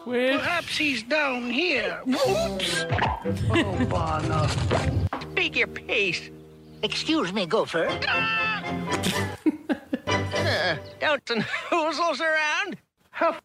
[0.06, 2.02] Perhaps he's down here.
[2.06, 2.86] Oops.
[3.52, 4.48] oh, Bono.
[5.32, 6.30] Speak your piece.
[6.82, 7.88] Excuse me, Gopher.
[8.08, 9.30] Ah!
[10.34, 12.78] Uh, don't some hoozles around.
[13.12, 13.40] Huh.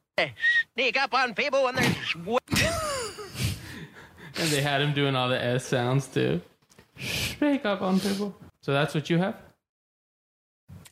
[0.75, 2.39] Sneak up on people when they're sw-
[4.37, 6.41] And they had him doing all the S sounds too.
[6.99, 8.35] Speak up on people.
[8.63, 9.37] So that's what you have.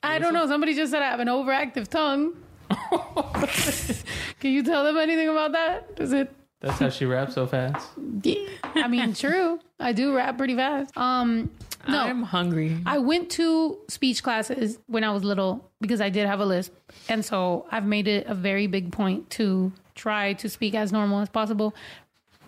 [0.02, 0.46] I don't know.
[0.46, 2.34] Somebody just said I have an overactive tongue.
[4.40, 5.96] Can you tell them anything about that?
[5.96, 6.32] Does it?
[6.60, 7.88] That's how she raps so fast.
[8.22, 8.48] Yeah.
[8.74, 9.60] I mean, true.
[9.78, 10.96] I do rap pretty fast.
[10.96, 11.50] Um,
[11.88, 12.78] no, I'm hungry.
[12.86, 16.74] I went to speech classes when I was little because I did have a lisp,
[17.08, 21.20] and so I've made it a very big point to try to speak as normal
[21.20, 21.74] as possible.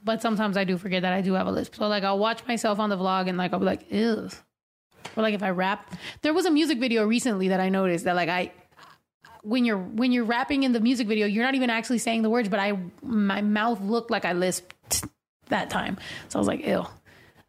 [0.05, 1.75] But sometimes I do forget that I do have a lisp.
[1.75, 4.29] So like I'll watch myself on the vlog and like I'll be like, ew.
[5.17, 8.17] Or like if I rap, there was a music video recently that I noticed that
[8.17, 8.53] like I
[9.43, 12.31] when you're when you're rapping in the music video, you're not even actually saying the
[12.31, 15.05] words, but I my mouth looked like I lisped
[15.49, 15.99] that time.
[16.29, 16.87] So I was like, ew.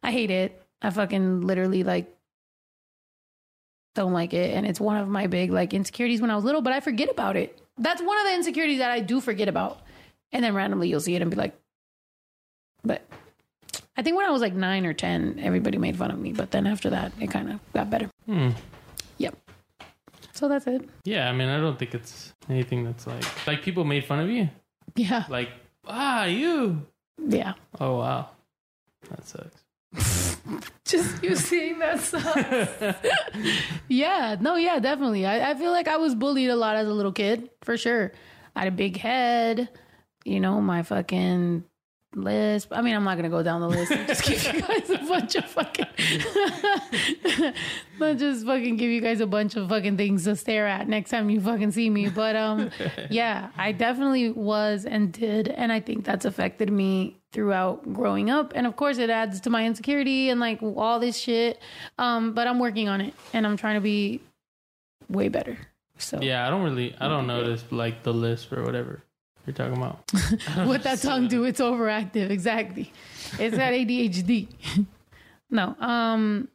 [0.02, 0.59] I hate it.
[0.82, 2.16] I fucking literally like
[3.96, 4.56] don't like it.
[4.56, 7.10] And it's one of my big like insecurities when I was little, but I forget
[7.10, 7.60] about it.
[7.78, 9.82] That's one of the insecurities that I do forget about.
[10.32, 11.58] And then randomly you'll see it and be like,
[12.84, 13.02] but
[13.98, 16.32] I think when I was like nine or 10, everybody made fun of me.
[16.32, 18.10] But then after that, it kind of got better.
[18.26, 18.52] Hmm.
[19.18, 19.36] Yep.
[20.34, 20.88] So that's it.
[21.04, 24.30] Yeah, I mean, I don't think it's anything that's like like people made fun of
[24.30, 24.50] you.
[24.96, 25.26] Yeah.
[25.30, 25.50] Like,
[25.86, 26.86] ah, you.
[27.18, 27.54] Yeah.
[27.82, 28.30] Oh wow,
[29.10, 29.64] that sucks.
[30.86, 32.98] Just you seeing that sucks.
[33.88, 35.26] yeah, no, yeah, definitely.
[35.26, 38.12] I, I feel like I was bullied a lot as a little kid, for sure.
[38.56, 39.70] I had a big head,
[40.26, 41.64] you know, my fucking
[42.16, 42.74] lisp.
[42.74, 44.98] I mean, I'm not gonna go down the list and just give you guys a
[44.98, 45.86] bunch of fucking
[48.00, 51.12] not just fucking give you guys a bunch of fucking things to stare at next
[51.12, 52.10] time you fucking see me.
[52.10, 52.72] But um
[53.10, 58.54] yeah, I definitely was and did, and I think that's affected me throughout growing up.
[58.56, 61.60] And of course it adds to my insecurity and like all this shit.
[61.98, 64.22] Um, but I'm working on it and I'm trying to be
[65.10, 65.58] way better.
[65.98, 69.04] So Yeah, I don't really, I don't notice like the lisp or whatever
[69.46, 70.04] you're talking about.
[70.68, 72.92] what that tongue do it's overactive exactly
[73.40, 74.48] it's got adhd
[75.50, 76.48] no um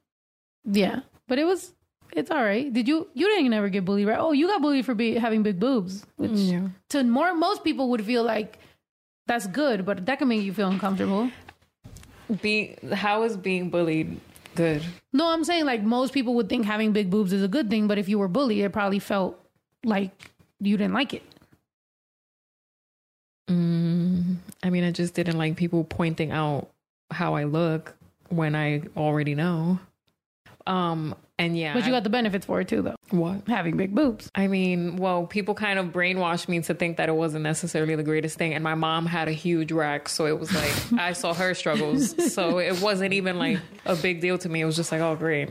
[0.65, 1.73] yeah but it was
[2.13, 4.85] it's all right did you you didn't ever get bullied right oh you got bullied
[4.85, 6.69] for be, having big boobs which Yeah.
[6.91, 8.59] to more most people would feel like
[9.27, 11.31] that's good but that can make you feel uncomfortable
[12.41, 14.21] Being how is being bullied
[14.55, 14.83] good?
[15.13, 17.87] No, I'm saying like most people would think having big boobs is a good thing,
[17.87, 19.39] but if you were bullied, it probably felt
[19.85, 20.31] like
[20.61, 21.23] you didn't like it.
[23.49, 26.71] Mm, I mean, I just didn't like people pointing out
[27.11, 27.95] how I look
[28.29, 29.79] when I already know.
[30.67, 32.95] Um, and yeah, But you got the benefits for it too, though.
[33.11, 33.47] What?
[33.49, 34.31] Having big boobs.
[34.35, 38.03] I mean, well, people kind of brainwashed me to think that it wasn't necessarily the
[38.05, 38.55] greatest thing.
[38.55, 40.09] And my mom had a huge rack.
[40.09, 42.33] So it was like, I saw her struggles.
[42.33, 44.61] So it wasn't even like a big deal to me.
[44.61, 45.51] It was just like, oh, great.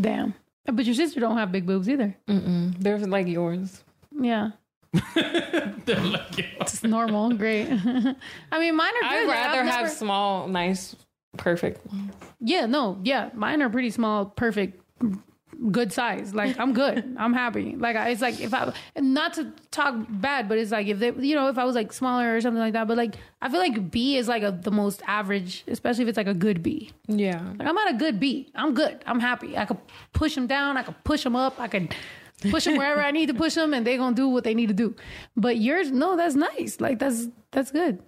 [0.00, 0.34] Damn.
[0.70, 2.14] But your sister don't have big boobs either.
[2.26, 2.78] Mm-mm.
[2.78, 3.82] They're like yours.
[4.18, 4.50] Yeah.
[5.14, 6.52] They're like yours.
[6.60, 7.30] It's normal.
[7.34, 7.68] Great.
[8.52, 10.96] I mean, mine are I'd rather I've have never- small, nice,
[11.36, 12.12] perfect ones.
[12.40, 13.30] Yeah, no, yeah.
[13.34, 14.80] Mine are pretty small, perfect,
[15.70, 16.34] good size.
[16.34, 17.16] Like I'm good.
[17.18, 17.76] I'm happy.
[17.76, 21.12] Like I, it's like if I not to talk bad, but it's like if they,
[21.12, 22.88] you know, if I was like smaller or something like that.
[22.88, 26.16] But like I feel like B is like a, the most average, especially if it's
[26.16, 26.90] like a good B.
[27.06, 27.42] Yeah.
[27.58, 28.50] Like I'm at a good B.
[28.54, 29.02] I'm good.
[29.06, 29.56] I'm happy.
[29.56, 29.78] I could
[30.12, 30.76] push them down.
[30.76, 31.58] I could push them up.
[31.58, 31.94] I could
[32.50, 34.68] push them wherever I need to push them, and they're gonna do what they need
[34.68, 34.94] to do.
[35.36, 36.80] But yours, no, that's nice.
[36.80, 38.02] Like that's that's good.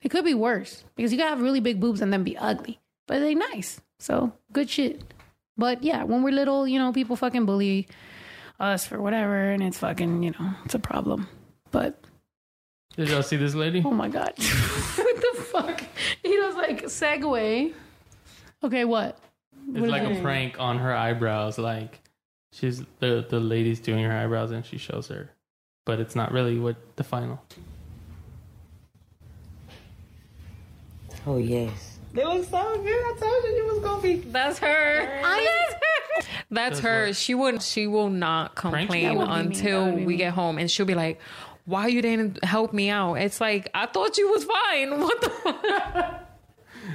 [0.00, 2.80] It could be worse because you gotta have really big boobs and then be ugly,
[3.06, 3.80] but they nice.
[3.98, 5.02] So good shit.
[5.62, 7.86] But yeah, when we're little, you know, people fucking bully
[8.58, 11.28] us for whatever, and it's fucking, you know, it's a problem.
[11.70, 12.02] But
[12.96, 13.80] Did y'all see this lady?
[13.86, 14.32] oh my god,
[14.96, 15.84] what the fuck?
[16.24, 17.72] He was like segue.
[18.64, 19.20] Okay, what?
[19.68, 20.20] It's What is like a it?
[20.22, 21.58] prank on her eyebrows.
[21.58, 22.00] Like
[22.50, 25.30] she's the the lady's doing her eyebrows and she shows her,
[25.86, 27.40] but it's not really what the final.
[31.24, 31.91] Oh yes.
[32.12, 32.88] They look so good.
[32.88, 34.16] I told you you was gonna be.
[34.16, 35.22] That's her.
[36.50, 37.14] That's her.
[37.14, 37.62] She wouldn't.
[37.62, 39.36] She will not complain That would be me.
[39.36, 41.20] That until would be we get home, and she'll be like,
[41.64, 44.90] "Why you didn't help me out?" It's like I thought you was fine.
[45.00, 46.22] What the?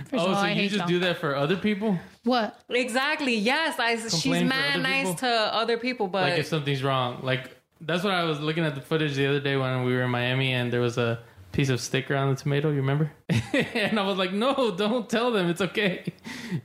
[0.10, 0.88] First oh, all, so I you just them.
[0.88, 1.98] do that for other people?
[2.24, 2.60] What?
[2.70, 3.36] Exactly.
[3.36, 3.96] Yes, I.
[3.96, 7.22] she's mad nice to other people, but like if something's wrong.
[7.24, 10.04] Like that's what I was looking at the footage the other day when we were
[10.04, 11.20] in Miami and there was a
[11.52, 12.70] piece of sticker on the tomato.
[12.70, 13.12] You remember?
[13.30, 15.50] and I was like, no, don't tell them.
[15.50, 16.14] It's okay.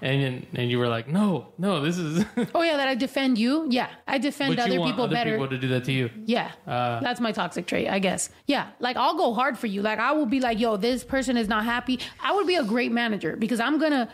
[0.01, 2.25] And and you were like, no, no, this is.
[2.55, 3.67] Oh yeah, that I defend you.
[3.71, 5.33] Yeah, I defend but other you want people other better.
[5.33, 6.11] people to do that to you.
[6.27, 6.53] Yeah.
[6.67, 8.31] Uh, That's my toxic trait, I guess.
[8.47, 8.69] Yeah.
[8.81, 9.83] Like I'll go hard for you.
[9.83, 11.99] Like I will be like, yo, this person is not happy.
[12.23, 14.09] I would be a great manager because I'm gonna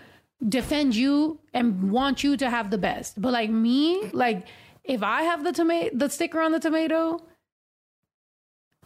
[0.49, 3.21] defend you and want you to have the best.
[3.21, 4.47] But like me, like
[4.85, 7.21] if I have the tomato the sticker on the tomato,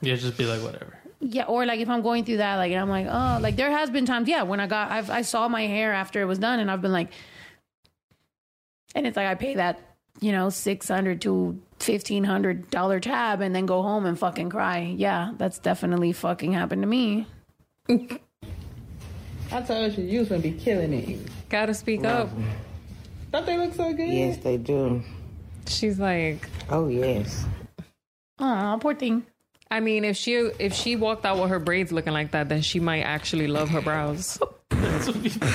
[0.00, 0.98] yeah, just be like whatever.
[1.22, 3.70] Yeah, or like if I'm going through that, like and I'm like, oh, like there
[3.70, 6.38] has been times, yeah, when I got I've I saw my hair after it was
[6.38, 7.10] done and I've been like
[8.94, 9.80] and it's like I pay that,
[10.20, 14.50] you know, six hundred to fifteen hundred dollar tab and then go home and fucking
[14.50, 14.94] cry.
[14.96, 17.26] Yeah, that's definitely fucking happened to me.
[17.88, 21.20] I told you you was gonna be killing it.
[21.48, 22.30] gotta speak up.
[23.30, 24.08] Don't they look so good?
[24.08, 25.02] Yes, they do.
[25.68, 27.46] She's like, Oh yes.
[28.38, 29.24] Oh, poor thing.
[29.72, 32.60] I mean, if she if she walked out with her braids looking like that, then
[32.60, 34.38] she might actually love her brows.
[34.68, 35.48] That's what people,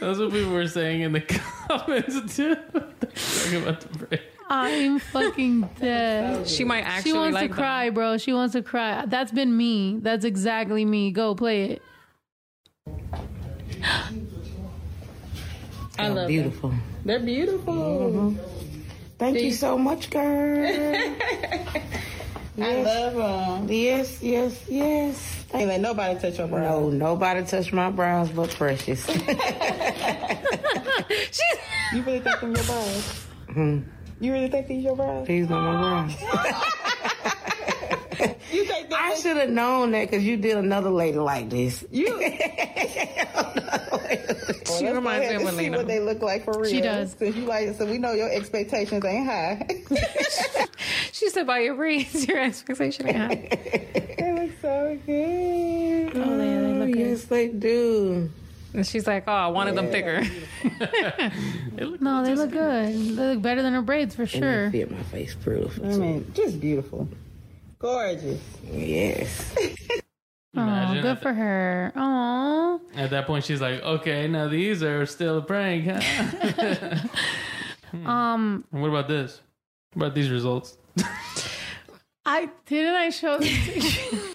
[0.00, 1.20] that's what people were saying in the
[1.68, 2.54] comments too.
[2.74, 4.20] Talking about the break.
[4.48, 6.46] I'm fucking dead.
[6.48, 7.10] She might actually.
[7.10, 7.56] She wants like to them.
[7.56, 8.16] cry, bro.
[8.18, 9.06] She wants to cry.
[9.06, 9.98] That's been me.
[10.00, 11.10] That's exactly me.
[11.10, 11.82] Go play it.
[15.98, 16.70] I love Beautiful.
[16.70, 16.82] them.
[17.04, 18.36] They're beautiful.
[19.18, 21.16] Thank you so much, girl.
[22.60, 23.68] I love them.
[23.70, 25.44] yes, yes, yes.
[25.54, 26.92] Ain't let nobody touch your brows.
[26.92, 29.06] No, nobody touched my brows but Precious.
[31.92, 33.26] You really think them your brows?
[33.50, 33.78] Hmm.
[34.20, 35.26] You really think these your brows?
[35.26, 36.14] These are my brows.
[38.52, 41.84] You think that I should have known that because you did another lady like this.
[41.90, 42.06] you?
[44.78, 46.70] She reminds me of See what they look like for real.
[46.70, 47.12] She does.
[47.12, 49.66] Since you like, so we know your expectations ain't high.
[51.12, 53.48] She said, "By your braids, your expectation ain't high."
[54.18, 56.12] they look so good.
[56.14, 56.96] Oh, they, they look oh, good.
[56.96, 58.30] Yes, they do.
[58.72, 60.22] And she's like, "Oh, I wanted them thicker."
[62.00, 62.88] No, they look good.
[62.88, 62.94] They
[63.34, 64.70] look better than her braids for And sure.
[64.70, 65.84] they fit my face beautiful.
[65.84, 67.08] I mean, just beautiful,
[67.78, 68.40] gorgeous.
[68.70, 69.54] Yes.
[70.56, 71.92] Oh, good at, for her.
[71.94, 75.84] Oh, at that point, she's like, okay, now these are still a prank.
[75.86, 76.96] Huh?
[78.08, 79.40] um, and what about this?
[79.92, 80.78] What about these results?
[82.26, 84.34] I didn't I show this you?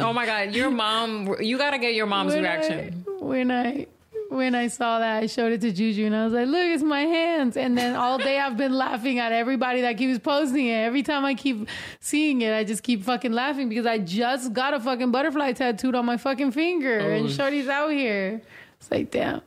[0.00, 1.36] Oh my god, your mom!
[1.40, 3.04] You gotta get your mom's when reaction.
[3.06, 3.86] I, when I
[4.34, 6.82] when I saw that, I showed it to Juju and I was like, look, it's
[6.82, 7.56] my hands.
[7.56, 10.74] And then all day I've been laughing at everybody that keeps posting it.
[10.74, 11.68] Every time I keep
[12.00, 15.94] seeing it, I just keep fucking laughing because I just got a fucking butterfly tattooed
[15.94, 18.42] on my fucking finger Oh, and Shorty's out here.
[18.80, 19.40] It's like, damn.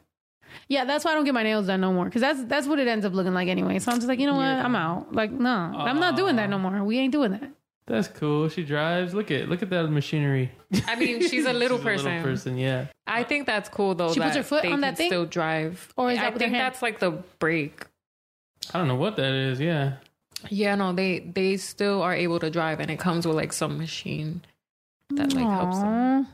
[0.69, 2.80] Yeah, that's why I don't get my nails done no more because that's that's what
[2.80, 3.80] it ends up looking like anyway.
[3.80, 4.45] So I'm just like, you know what?
[4.45, 5.14] I'm out.
[5.14, 6.84] Like, no, I'm not doing that no more.
[6.84, 7.51] We ain't doing that.
[7.88, 8.49] That's cool.
[8.49, 9.14] She drives.
[9.14, 10.51] Look at look at that machinery.
[10.88, 12.07] I mean, she's a little She's person.
[12.07, 12.88] A little person, yeah.
[13.07, 14.14] I think that's cool though.
[14.14, 15.09] She puts her foot they on that thing?
[15.09, 16.65] Still drive, Or is I that with her think hand?
[16.65, 17.85] that's like the brake.
[18.73, 19.59] I don't know what that is.
[19.61, 19.93] Yeah.
[20.49, 23.77] Yeah, no, they they still are able to drive, and it comes with like some
[23.77, 24.41] machine
[25.11, 26.27] that like helps them.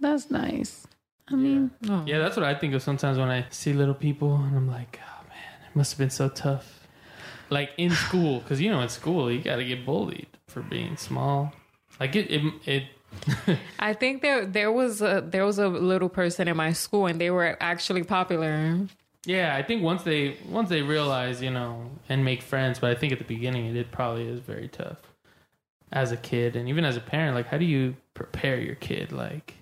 [0.00, 0.86] That's nice.
[1.28, 2.02] I mean, oh.
[2.06, 4.98] Yeah, that's what I think of sometimes when I see little people and I'm like,
[5.00, 6.79] oh man, it must have been so tough.
[7.50, 10.96] Like in school, because you know, in school, you got to get bullied for being
[10.96, 11.52] small.
[11.98, 16.48] Like it, it, it I think there there was a there was a little person
[16.48, 18.86] in my school, and they were actually popular.
[19.26, 22.94] yeah, I think once they once they realize, you know, and make friends, but I
[22.94, 24.98] think at the beginning it, it probably is very tough
[25.92, 27.34] as a kid and even as a parent.
[27.34, 29.10] Like, how do you prepare your kid?
[29.12, 29.54] Like,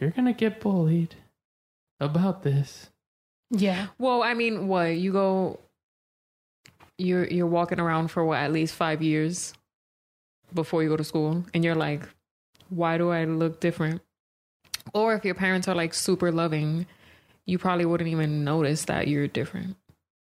[0.00, 1.14] you're gonna get bullied
[2.00, 2.90] about this.
[3.50, 3.88] yeah.
[3.98, 5.60] Well, I mean, what you go,
[6.98, 9.54] you're you're walking around for what at least five years
[10.52, 12.02] before you go to school, and you're like,
[12.68, 14.02] why do I look different?
[14.92, 16.86] Or if your parents are like super loving,
[17.46, 19.76] you probably wouldn't even notice that you're different.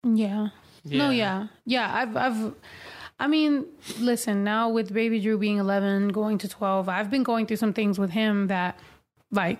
[0.03, 0.49] Yeah.
[0.85, 1.47] No, yeah.
[1.65, 2.53] Yeah, I've I've
[3.19, 3.65] I mean,
[3.99, 7.73] listen, now with baby Drew being 11, going to 12, I've been going through some
[7.73, 8.79] things with him that
[9.31, 9.59] like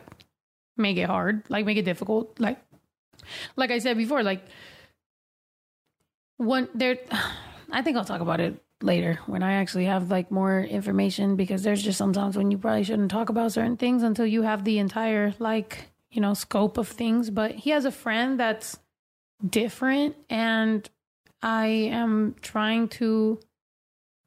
[0.78, 2.40] make it hard, like make it difficult.
[2.40, 2.60] Like
[3.56, 4.46] like I said before, like
[6.38, 6.98] one there
[7.72, 11.64] I think I'll talk about it later when I actually have like more information because
[11.64, 14.78] there's just sometimes when you probably shouldn't talk about certain things until you have the
[14.80, 18.78] entire like, you know, scope of things, but he has a friend that's
[19.48, 20.90] different and
[21.42, 23.40] I am trying to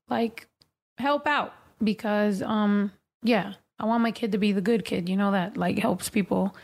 [0.08, 0.48] like
[0.98, 2.92] help out because um
[3.22, 6.08] yeah, I want my kid to be the good kid, you know that like helps
[6.08, 6.54] people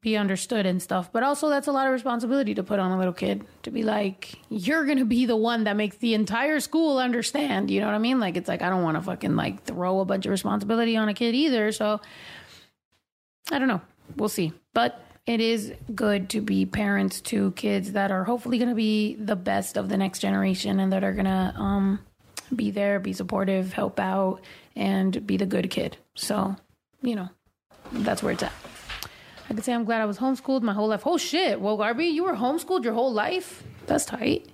[0.00, 1.12] be understood and stuff.
[1.12, 3.82] But also that's a lot of responsibility to put on a little kid to be
[3.82, 7.86] like you're going to be the one that makes the entire school understand, you know
[7.86, 8.20] what I mean?
[8.20, 11.08] Like it's like I don't want to fucking like throw a bunch of responsibility on
[11.08, 12.00] a kid either, so
[13.50, 13.82] I don't know.
[14.16, 14.52] We'll see.
[14.72, 19.14] But it is good to be parents to kids that are hopefully going to be
[19.16, 22.00] the best of the next generation and that are going to um,
[22.54, 24.40] be there, be supportive, help out,
[24.74, 25.96] and be the good kid.
[26.14, 26.56] So,
[27.02, 27.28] you know,
[27.92, 28.52] that's where it's at.
[29.50, 31.02] I could say I'm glad I was homeschooled my whole life.
[31.04, 31.60] Oh shit.
[31.60, 33.64] Well, Garby, you were homeschooled your whole life?
[33.86, 34.46] That's tight.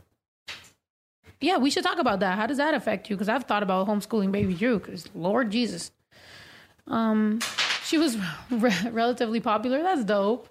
[1.39, 2.39] Yeah, we should talk about that.
[2.39, 3.17] How does that affect you?
[3.17, 4.79] Because I've thought about homeschooling baby Drew.
[4.79, 5.91] Because Lord Jesus,
[6.87, 7.41] um,
[7.85, 8.17] she was
[8.51, 9.83] re- relatively popular.
[9.83, 10.49] That's dope.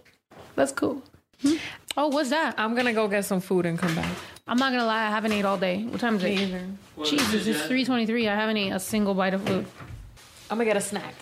[0.56, 1.02] That's cool.
[1.42, 1.56] Hmm?
[1.98, 2.54] Oh, what's that?
[2.60, 4.12] I'm gonna go get some food and come back.
[4.48, 5.08] I'm not gonna lie.
[5.08, 5.86] I haven't ate all day.
[5.86, 6.40] What time is it?
[6.40, 6.62] Either.
[7.04, 8.30] Jesus, it's 3:23.
[8.30, 9.66] I haven't ate a single bite of food.
[10.52, 11.16] I'm gonna get a snack.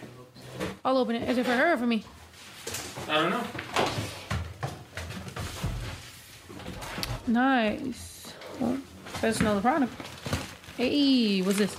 [0.84, 1.30] I'll open it.
[1.30, 2.04] Is it for her or for me?
[3.08, 3.44] I don't know.
[7.28, 8.34] Nice.
[8.60, 8.78] Well,
[9.22, 9.94] let's know the product.
[10.78, 11.76] Hey, what's this?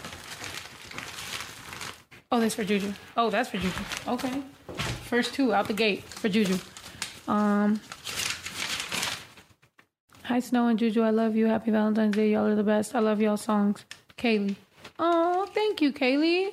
[2.32, 2.92] Oh, this for Juju.
[3.16, 3.80] Oh, that's for Juju.
[4.08, 4.42] Okay.
[5.04, 6.58] First two out the gate for Juju.
[7.28, 7.80] Um.
[10.24, 11.02] Hi, Snow and Juju.
[11.02, 11.46] I love you.
[11.46, 12.30] Happy Valentine's Day.
[12.30, 12.94] Y'all are the best.
[12.94, 13.84] I love y'all songs.
[14.16, 14.56] Kaylee.
[14.98, 16.52] Oh, thank you, Kaylee.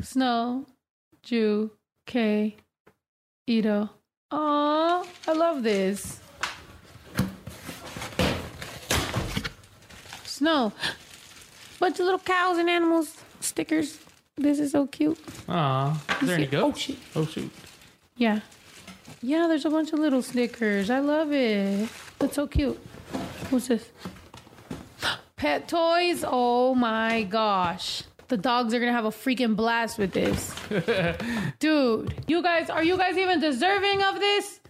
[0.00, 0.64] Snow,
[1.22, 1.70] Ju,
[2.06, 2.56] Kay,
[3.46, 3.90] Ito.
[4.30, 6.20] Oh, I love this.
[10.24, 10.72] Snow.
[11.78, 13.98] Bunch of little cows and animals stickers.
[14.36, 15.18] This is so cute.
[15.48, 15.92] Aw,
[16.22, 16.76] is there any see- oh, goats?
[16.76, 16.96] oh, shit.
[17.14, 17.50] Oh shoot.
[18.16, 18.40] Yeah.
[19.22, 20.90] Yeah, there's a bunch of little stickers.
[20.90, 21.88] I love it.
[22.18, 22.76] That's so cute.
[23.50, 23.88] What's this?
[25.36, 26.24] Pet toys?
[26.26, 28.02] Oh my gosh.
[28.28, 30.54] The dogs are gonna have a freaking blast with this.
[31.58, 34.60] Dude, you guys, are you guys even deserving of this?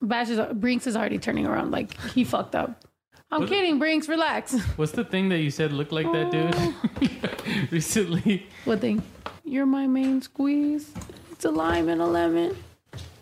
[0.00, 2.84] Bash is, Brinks is already turning around like he fucked up.
[3.30, 4.54] I'm What- kidding, Brinks, relax.
[4.76, 8.46] What's the thing that you said looked like that dude recently?
[8.64, 9.02] What thing?
[9.44, 10.92] You're my main squeeze.
[11.32, 12.56] It's a lime and a lemon.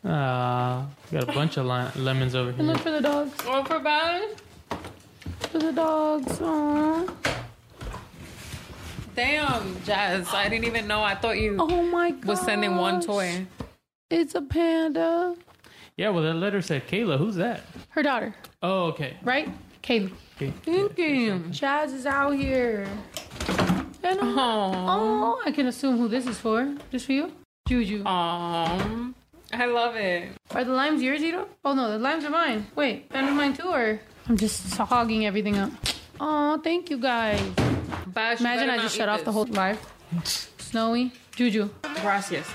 [0.04, 2.59] Ah, got a bunch of lemons over here.
[2.59, 3.32] And look for the dogs.
[3.46, 4.28] Oh, for bad?
[5.50, 6.38] For the dogs.
[6.38, 7.09] Aww.
[9.14, 10.28] Damn, Jazz.
[10.32, 11.02] I didn't even know.
[11.02, 13.47] I thought you oh my god was sending one toy.
[14.10, 15.34] It's a panda.
[15.97, 17.18] Yeah, well, that letter said Kayla.
[17.18, 17.60] Who's that?
[17.90, 19.16] Her daughter, Oh, okay.
[19.22, 19.48] right?
[19.82, 20.12] Kaylee.
[20.36, 20.52] okay.
[20.64, 21.32] Thank you.
[21.51, 22.86] Chaz is out here.
[24.02, 25.40] And oh.
[25.44, 26.74] I can assume who this is for.
[26.90, 27.32] Just for you?
[27.68, 28.05] Juju.
[28.06, 29.14] Um,
[29.52, 30.30] I love it.
[30.52, 31.47] Are the limes yours, Ito?
[31.64, 32.66] Oh no, the limes are mine.
[32.74, 35.70] Wait, that is mine too, or I'm just hogging everything up.
[36.20, 37.40] Oh, thank you guys.
[38.09, 39.24] Bash, Imagine I just eat shut off this.
[39.27, 39.78] the whole live.
[40.59, 41.69] Snowy, Juju.
[42.01, 42.47] Gracias.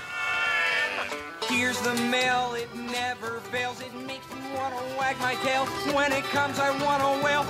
[1.48, 3.80] Here's the mail, it never fails.
[3.80, 5.64] It makes me wanna wag my tail.
[5.94, 7.44] When it comes, I wanna wail.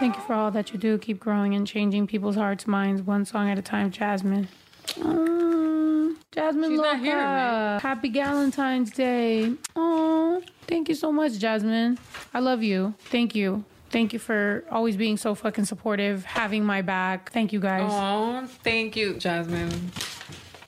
[0.00, 0.98] Thank you for all that you do.
[0.98, 4.48] Keep growing and changing people's hearts, minds, one song at a time, Jasmine.
[4.94, 6.92] Mm, Jasmine She's Loca.
[6.96, 7.80] not here, man.
[7.80, 9.52] Happy Valentine's Day.
[9.76, 11.98] Oh, thank you so much, Jasmine.
[12.32, 12.94] I love you.
[13.10, 13.64] Thank you.
[13.94, 17.30] Thank you for always being so fucking supportive, having my back.
[17.30, 17.88] Thank you guys.
[17.88, 19.70] Oh, thank you, Jasmine.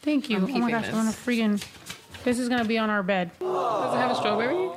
[0.01, 0.37] Thank you.
[0.37, 0.95] I'm Oh my gosh, I this.
[0.95, 2.23] want to freaking.
[2.23, 3.33] This is gonna be on our bed.
[3.41, 4.71] Does it have a strawberry?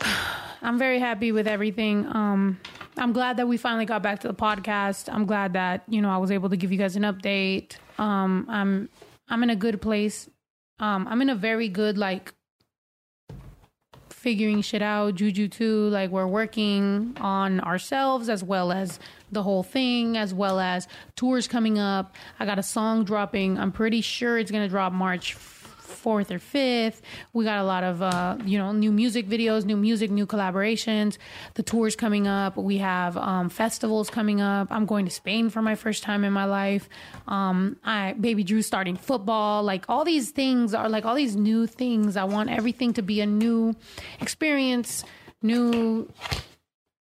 [0.62, 2.04] I'm very happy with everything.
[2.06, 2.58] Um,
[2.96, 5.08] I'm glad that we finally got back to the podcast.
[5.08, 7.76] I'm glad that you know I was able to give you guys an update.
[8.00, 8.88] Um, I'm
[9.28, 10.28] I'm in a good place.
[10.80, 12.34] Um, I'm in a very good like
[14.24, 15.16] figuring shit out.
[15.16, 15.90] Juju too.
[15.90, 18.98] Like we're working on ourselves as well as
[19.30, 22.16] the whole thing, as well as tours coming up.
[22.40, 23.58] I got a song dropping.
[23.58, 25.34] I'm pretty sure it's gonna drop March
[25.84, 27.02] fourth or fifth.
[27.32, 31.18] We got a lot of uh, you know new music videos, new music, new collaborations.
[31.54, 32.56] The tours coming up.
[32.56, 34.68] We have um, festivals coming up.
[34.70, 36.88] I'm going to Spain for my first time in my life.
[37.28, 39.62] Um, I baby Drew starting football.
[39.62, 42.16] Like all these things are like all these new things.
[42.16, 43.74] I want everything to be a new
[44.20, 45.04] experience,
[45.42, 46.08] new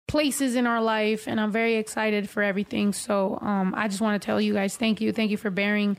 [0.07, 2.93] places in our life and I'm very excited for everything.
[2.93, 5.13] So um I just want to tell you guys thank you.
[5.13, 5.97] Thank you for bearing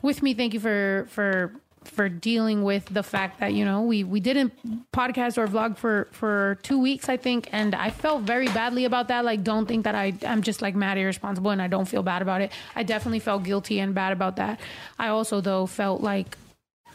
[0.00, 0.32] with me.
[0.32, 1.52] Thank you for for
[1.84, 4.52] for dealing with the fact that you know we we didn't
[4.92, 9.08] podcast or vlog for for 2 weeks I think and I felt very badly about
[9.08, 12.02] that like don't think that I I'm just like mad irresponsible and I don't feel
[12.02, 12.52] bad about it.
[12.76, 14.60] I definitely felt guilty and bad about that.
[14.98, 16.36] I also though felt like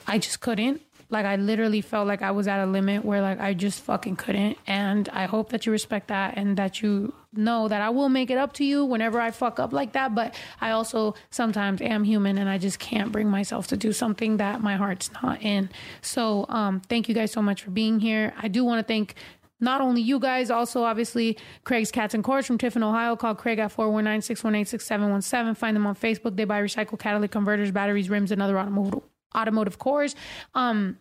[0.07, 0.81] I just couldn't.
[1.09, 4.15] Like I literally felt like I was at a limit where like I just fucking
[4.17, 4.57] couldn't.
[4.67, 8.29] And I hope that you respect that and that you know that I will make
[8.29, 10.15] it up to you whenever I fuck up like that.
[10.15, 14.37] But I also sometimes am human and I just can't bring myself to do something
[14.37, 15.69] that my heart's not in.
[16.01, 18.33] So um thank you guys so much for being here.
[18.37, 19.15] I do want to thank
[19.59, 23.15] not only you guys, also obviously Craig's Cats and Cores from Tiffin, Ohio.
[23.15, 25.55] Call Craig at 419-618-6717.
[25.55, 26.35] Find them on Facebook.
[26.35, 29.01] They buy recycled catalytic converters, batteries, rims, and other automotive
[29.35, 30.15] automotive cores.
[30.53, 30.97] Um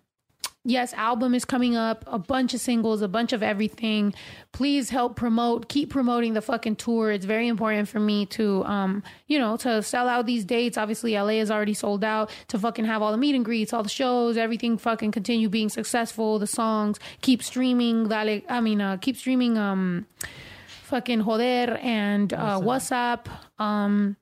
[0.65, 4.15] yes, album is coming up, a bunch of singles, a bunch of everything.
[4.53, 7.11] Please help promote, keep promoting the fucking tour.
[7.11, 10.79] It's very important for me to um, you know, to sell out these dates.
[10.79, 12.31] Obviously, LA is already sold out.
[12.49, 15.69] To fucking have all the meet and greets, all the shows, everything fucking continue being
[15.69, 20.07] successful, the songs, keep streaming, dale, I mean, uh, keep streaming um
[20.85, 23.27] fucking Joder and uh, WhatsApp.
[23.59, 24.17] Um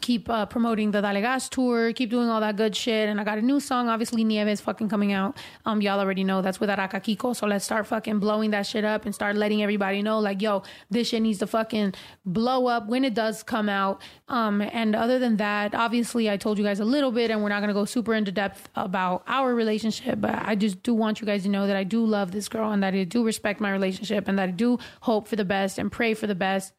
[0.00, 3.08] keep uh, promoting the Dale Gas tour, keep doing all that good shit.
[3.08, 5.36] And I got a new song, obviously Nieve is fucking coming out.
[5.66, 7.34] Um, y'all already know that's with Araka Kiko.
[7.34, 10.62] So let's start fucking blowing that shit up and start letting everybody know, like, yo,
[10.90, 11.94] this shit needs to fucking
[12.24, 14.00] blow up when it does come out.
[14.28, 17.48] Um, and other than that, obviously I told you guys a little bit, and we're
[17.48, 21.26] not gonna go super into depth about our relationship, but I just do want you
[21.26, 23.70] guys to know that I do love this girl and that I do respect my
[23.70, 26.72] relationship and that I do hope for the best and pray for the best.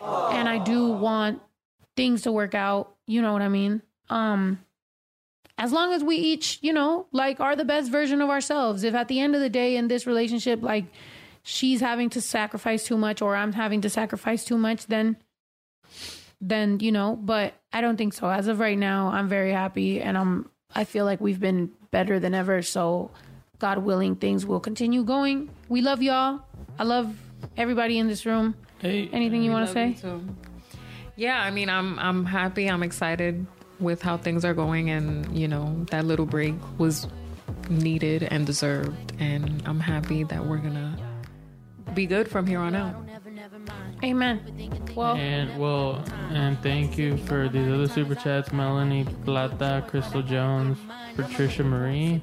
[0.00, 1.40] And I do want
[1.98, 3.82] things to work out, you know what I mean?
[4.08, 4.58] Um
[5.58, 8.84] as long as we each, you know, like are the best version of ourselves.
[8.84, 10.86] If at the end of the day in this relationship like
[11.42, 15.16] she's having to sacrifice too much or I'm having to sacrifice too much, then
[16.40, 18.30] then, you know, but I don't think so.
[18.30, 22.20] As of right now, I'm very happy and I'm I feel like we've been better
[22.20, 23.10] than ever, so
[23.58, 25.50] God willing things will continue going.
[25.68, 26.42] We love y'all.
[26.78, 27.16] I love
[27.56, 28.54] everybody in this room.
[28.78, 29.96] Hey, Anything you want to say?
[31.18, 31.24] Too.
[31.24, 32.68] Yeah, I mean, I'm I'm happy.
[32.68, 33.46] I'm excited
[33.80, 37.06] with how things are going, and you know that little break was
[37.68, 40.96] needed and deserved, and I'm happy that we're gonna
[41.94, 42.94] be good from here on out.
[44.04, 44.40] Amen.
[44.94, 50.78] Well, And well, and thank you for these other super chats: Melanie Plata, Crystal Jones,
[51.16, 52.22] Patricia Marie,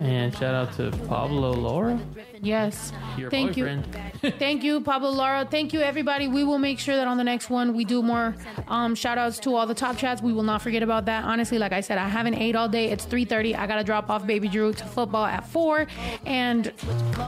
[0.00, 2.00] and shout out to Pablo Lara.
[2.42, 2.92] Yes.
[3.16, 3.96] Your Thank boyfriend.
[4.22, 4.30] you.
[4.38, 5.46] Thank you, Pablo Lara.
[5.48, 6.26] Thank you, everybody.
[6.26, 8.34] We will make sure that on the next one we do more
[8.68, 10.20] um, shout outs to all the top chats.
[10.22, 11.24] We will not forget about that.
[11.24, 12.90] Honestly, like I said, I haven't ate all day.
[12.90, 13.56] It's 3.30.
[13.56, 15.86] I got to drop off Baby Drew to football at 4.
[16.26, 16.72] And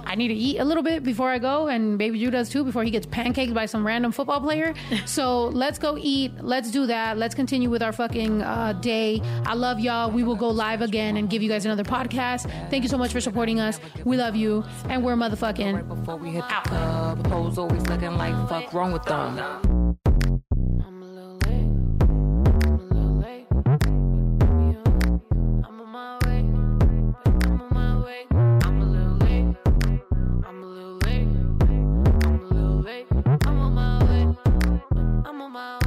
[0.05, 1.69] I need to eat a little bit before I go.
[1.69, 4.75] And Baby Drew does too before he gets pancaked by some random football player.
[5.07, 6.33] So let's go eat.
[6.43, 7.17] Let's do that.
[7.17, 9.23] Let's continue with our fucking uh, day.
[9.47, 10.11] I love y'all.
[10.11, 12.51] We will go live again and give you guys another podcast.
[12.71, 13.79] Thank you so much for supporting us.
[14.05, 14.65] We love you.
[14.89, 17.27] And and we're motherfucking right before we hit the club.
[17.27, 19.39] Hoes always looking like fuck wrong with them.
[19.39, 21.03] I'm
[33.59, 34.27] on my way.
[35.27, 35.86] I'm on my way.